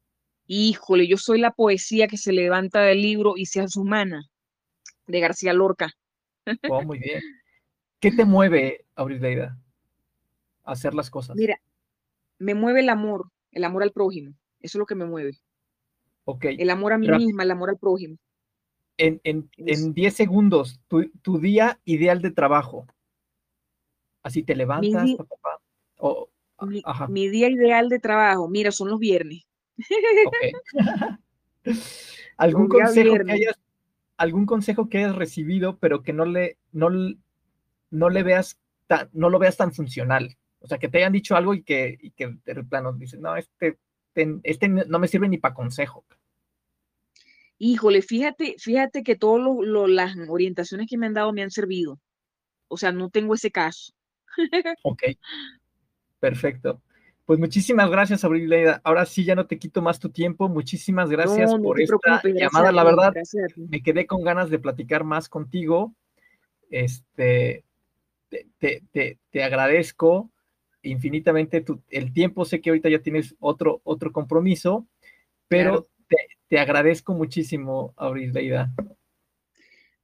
Híjole, 0.47 1.07
yo 1.07 1.17
soy 1.17 1.41
la 1.41 1.51
poesía 1.51 2.07
que 2.07 2.17
se 2.17 2.33
levanta 2.33 2.81
del 2.81 3.03
libro 3.03 3.35
y 3.37 3.47
se 3.47 3.61
hace 3.61 3.79
humana, 3.79 4.29
de 5.07 5.21
García 5.21 5.53
Lorca. 5.53 5.93
Oh, 6.69 6.83
muy 6.83 6.99
bien. 6.99 7.21
¿Qué 8.01 8.13
te 8.13 8.25
mueve, 8.25 8.85
Aurileida, 8.95 9.59
a 10.65 10.73
hacer 10.73 10.95
las 10.95 11.11
cosas? 11.11 11.37
Mira, 11.37 11.61
me 12.39 12.55
mueve 12.55 12.81
el 12.81 12.89
amor, 12.89 13.31
el 13.53 13.65
amor 13.65 13.83
al 13.83 13.93
prójimo. 13.93 14.31
Eso 14.61 14.79
es 14.79 14.81
lo 14.81 14.87
que 14.87 14.95
me 14.95 15.07
mueve. 15.07 15.39
El 16.41 16.71
amor 16.71 16.93
a 16.93 16.99
mí 16.99 17.09
misma, 17.09 17.45
el 17.45 17.51
amor 17.51 17.71
al 17.71 17.79
prójimo. 17.79 18.17
En, 18.99 19.21
en, 19.25 19.49
10 19.95 20.15
segundos, 20.15 20.81
tu, 20.89 21.39
día 21.39 21.79
ideal 21.85 22.23
de 22.23 22.31
trabajo. 22.31 22.87
Así 24.27 24.43
te 24.43 24.57
levantas, 24.57 25.05
mi, 26.63 26.83
mi, 27.09 27.29
día 27.29 27.49
ideal 27.49 27.89
de 27.89 28.01
trabajo, 28.01 28.49
mira, 28.49 28.73
son 28.73 28.91
los 28.91 28.99
viernes. 28.99 29.47
¿Algún, 32.37 32.67
consejo 32.67 33.25
que 33.25 33.31
hayas, 33.31 33.61
algún 34.17 34.45
consejo 34.45 34.89
que 34.89 34.99
hayas 34.99 35.15
recibido, 35.15 35.79
pero 35.79 36.03
que 36.03 36.13
no 36.13 36.25
le, 36.25 36.59
no, 36.73 36.89
no 37.91 38.11
le 38.11 38.23
veas 38.25 38.59
tan, 38.89 39.11
no 39.13 39.31
lo 39.31 39.39
veas 39.39 39.57
tan 39.57 39.73
funcional. 39.73 40.37
O 40.59 40.67
sea, 40.67 40.79
que 40.79 40.89
te 40.89 40.99
hayan 40.99 41.13
dicho 41.13 41.37
algo 41.37 41.55
y 41.55 41.63
que, 41.63 41.97
y 42.01 42.11
que 42.11 42.37
de 42.45 42.65
plano 42.65 42.93
dices, 42.95 43.21
no, 43.21 43.37
este, 43.37 43.79
este 44.43 44.69
no 44.69 44.99
me 44.99 45.07
sirve 45.07 45.29
ni 45.29 45.39
para 45.39 45.55
consejo. 45.55 46.05
Híjole, 47.59 48.03
fíjate, 48.03 48.57
fíjate 48.59 49.05
que 49.05 49.15
todas 49.15 49.47
las 49.89 50.17
orientaciones 50.29 50.89
que 50.91 50.99
me 50.99 51.07
han 51.07 51.15
dado 51.15 51.33
me 51.33 51.45
han 51.45 51.53
servido. 51.53 52.01
O 52.67 52.77
sea, 52.77 52.91
no 52.91 53.09
tengo 53.09 53.35
ese 53.35 53.53
caso. 53.53 53.96
ok, 54.83 55.03
perfecto. 56.21 56.81
Pues 57.27 57.41
muchísimas 57.41 57.91
gracias, 57.91 58.25
Abril 58.25 58.53
Ahora 58.85 59.05
sí, 59.05 59.25
ya 59.25 59.35
no 59.35 59.47
te 59.47 59.59
quito 59.59 59.83
más 59.83 59.99
tu 59.99 60.11
tiempo. 60.11 60.49
Muchísimas 60.49 61.11
gracias 61.11 61.53
por 61.57 61.81
esta 61.81 62.23
llamada. 62.25 62.71
La 62.71 62.85
verdad, 62.85 63.13
me 63.57 63.83
quedé 63.83 64.07
con 64.07 64.23
ganas 64.23 64.49
de 64.49 64.61
platicar 64.61 65.03
más 65.03 65.29
contigo. 65.29 65.93
Este, 66.71 67.65
te, 68.29 68.83
te, 68.93 69.19
te, 69.31 69.43
agradezco 69.43 70.31
infinitamente 70.83 71.65
el 71.91 72.13
tiempo. 72.13 72.45
Sé 72.45 72.61
que 72.61 72.71
ahorita 72.71 72.89
ya 72.89 73.01
tienes 73.01 73.35
otro, 73.41 73.81
otro 73.83 74.13
compromiso, 74.13 74.87
pero 75.49 75.89
te, 76.49 76.59
agradezco 76.61 77.13
muchísimo, 77.13 77.93
Abril 77.97 78.33
Leida. 78.33 78.73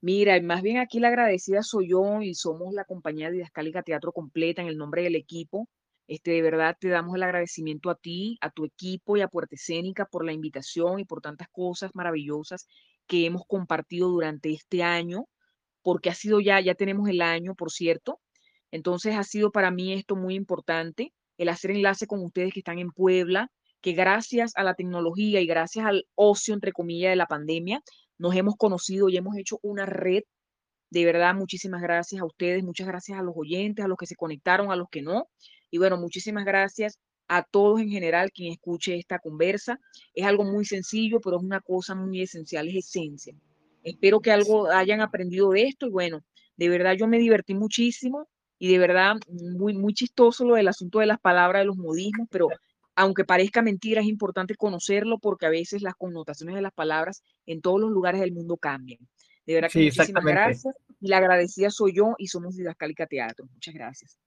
Mira, 0.02 0.40
más 0.42 0.62
bien 0.62 0.78
aquí 0.78 0.98
la 0.98 1.08
agradecida 1.08 1.62
soy 1.62 1.90
yo 1.90 2.22
y 2.22 2.34
somos 2.34 2.74
la 2.74 2.84
compañía 2.84 3.30
Didascálica 3.30 3.82
Teatro 3.84 4.12
Completa 4.12 4.60
en 4.60 4.66
el 4.68 4.76
nombre 4.76 5.02
del 5.02 5.14
equipo. 5.14 5.68
Este, 6.08 6.32
de 6.32 6.42
verdad 6.42 6.76
te 6.78 6.88
damos 6.88 7.14
el 7.14 7.22
agradecimiento 7.22 7.88
a 7.88 7.94
ti, 7.94 8.36
a 8.40 8.50
tu 8.50 8.64
equipo 8.64 9.16
y 9.16 9.20
a 9.20 9.28
Puerta 9.28 9.54
Escénica 9.54 10.04
por 10.06 10.24
la 10.24 10.32
invitación 10.32 10.98
y 10.98 11.04
por 11.04 11.20
tantas 11.20 11.46
cosas 11.52 11.92
maravillosas 11.94 12.66
que 13.06 13.26
hemos 13.26 13.42
compartido 13.46 14.08
durante 14.08 14.50
este 14.52 14.82
año, 14.82 15.26
porque 15.82 16.10
ha 16.10 16.14
sido 16.14 16.40
ya, 16.40 16.60
ya 16.60 16.74
tenemos 16.74 17.08
el 17.08 17.22
año, 17.22 17.54
por 17.54 17.70
cierto. 17.70 18.20
Entonces 18.72 19.16
ha 19.16 19.24
sido 19.24 19.52
para 19.52 19.70
mí 19.70 19.92
esto 19.92 20.16
muy 20.16 20.34
importante, 20.34 21.12
el 21.38 21.48
hacer 21.48 21.70
enlace 21.72 22.06
con 22.08 22.24
ustedes 22.24 22.52
que 22.52 22.60
están 22.60 22.78
en 22.80 22.90
Puebla, 22.90 23.50
que 23.80 23.92
gracias 23.92 24.52
a 24.56 24.64
la 24.64 24.74
tecnología 24.74 25.40
y 25.40 25.46
gracias 25.46 25.86
al 25.86 26.06
ocio, 26.14 26.54
entre 26.54 26.72
comillas, 26.72 27.12
de 27.12 27.16
la 27.16 27.26
pandemia, 27.26 27.82
nos 28.22 28.36
hemos 28.36 28.54
conocido 28.56 29.08
y 29.08 29.16
hemos 29.16 29.36
hecho 29.36 29.58
una 29.62 29.84
red. 29.84 30.22
De 30.90 31.04
verdad, 31.04 31.34
muchísimas 31.34 31.82
gracias 31.82 32.22
a 32.22 32.24
ustedes, 32.24 32.62
muchas 32.62 32.86
gracias 32.86 33.18
a 33.18 33.22
los 33.22 33.34
oyentes, 33.36 33.84
a 33.84 33.88
los 33.88 33.98
que 33.98 34.06
se 34.06 34.14
conectaron, 34.14 34.70
a 34.70 34.76
los 34.76 34.88
que 34.88 35.02
no. 35.02 35.28
Y 35.72 35.78
bueno, 35.78 35.96
muchísimas 35.96 36.44
gracias 36.44 37.00
a 37.26 37.42
todos 37.42 37.80
en 37.80 37.90
general 37.90 38.30
quien 38.30 38.52
escuche 38.52 38.96
esta 38.96 39.18
conversa. 39.18 39.80
Es 40.14 40.24
algo 40.24 40.44
muy 40.44 40.64
sencillo, 40.64 41.18
pero 41.20 41.38
es 41.38 41.42
una 41.42 41.60
cosa 41.60 41.96
muy 41.96 42.22
esencial, 42.22 42.68
es 42.68 42.76
esencia. 42.86 43.34
Espero 43.82 44.20
que 44.20 44.30
algo 44.30 44.70
hayan 44.70 45.00
aprendido 45.00 45.50
de 45.50 45.64
esto 45.64 45.88
y 45.88 45.90
bueno, 45.90 46.20
de 46.56 46.68
verdad 46.68 46.94
yo 46.94 47.08
me 47.08 47.18
divertí 47.18 47.54
muchísimo 47.54 48.28
y 48.56 48.70
de 48.70 48.78
verdad 48.78 49.16
muy, 49.58 49.74
muy 49.74 49.94
chistoso 49.94 50.44
lo 50.44 50.54
del 50.54 50.68
asunto 50.68 51.00
de 51.00 51.06
las 51.06 51.18
palabras, 51.18 51.62
de 51.62 51.66
los 51.66 51.76
modismos, 51.76 52.28
pero 52.30 52.46
aunque 52.94 53.24
parezca 53.24 53.62
mentira, 53.62 54.00
es 54.00 54.06
importante 54.06 54.54
conocerlo 54.54 55.18
porque 55.18 55.46
a 55.46 55.50
veces 55.50 55.82
las 55.82 55.94
connotaciones 55.94 56.54
de 56.54 56.62
las 56.62 56.72
palabras 56.72 57.22
en 57.46 57.60
todos 57.60 57.80
los 57.80 57.90
lugares 57.90 58.20
del 58.20 58.32
mundo 58.32 58.56
cambian. 58.56 59.00
De 59.46 59.54
verdad 59.54 59.70
que 59.70 59.84
muchísimas 59.84 60.24
gracias 60.24 60.74
y 61.00 61.08
la 61.08 61.18
agradecida 61.18 61.70
soy 61.70 61.94
yo 61.94 62.14
y 62.18 62.28
somos 62.28 62.56
Didascálica 62.56 63.06
Teatro. 63.06 63.46
Muchas 63.52 63.74
gracias. 63.74 64.18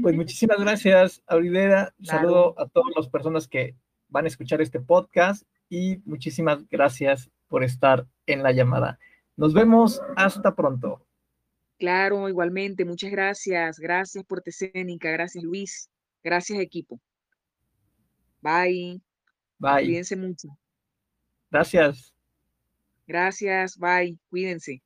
Pues 0.00 0.14
muchísimas 0.14 0.58
gracias, 0.58 1.22
Aurilera. 1.26 1.94
Saludo 2.02 2.58
a 2.58 2.66
todas 2.68 2.92
las 2.96 3.08
personas 3.08 3.46
que 3.46 3.76
van 4.08 4.24
a 4.24 4.28
escuchar 4.28 4.62
este 4.62 4.80
podcast 4.80 5.42
y 5.68 5.98
muchísimas 6.04 6.66
gracias 6.68 7.30
por 7.48 7.64
estar 7.64 8.06
en 8.26 8.42
la 8.42 8.52
llamada. 8.52 8.98
Nos 9.36 9.52
vemos 9.52 10.00
hasta 10.16 10.54
pronto. 10.54 11.04
Claro, 11.78 12.28
igualmente. 12.28 12.84
Muchas 12.84 13.10
gracias. 13.10 13.78
Gracias, 13.78 14.24
por. 14.24 14.42
Gracias, 14.42 15.44
Luis. 15.44 15.90
Gracias, 16.22 16.58
equipo. 16.60 17.00
Bye. 18.42 19.00
Bye. 19.58 19.84
Cuídense 19.84 20.16
mucho. 20.16 20.48
Gracias. 21.50 22.12
Gracias. 23.06 23.76
Bye. 23.78 24.18
Cuídense. 24.30 24.82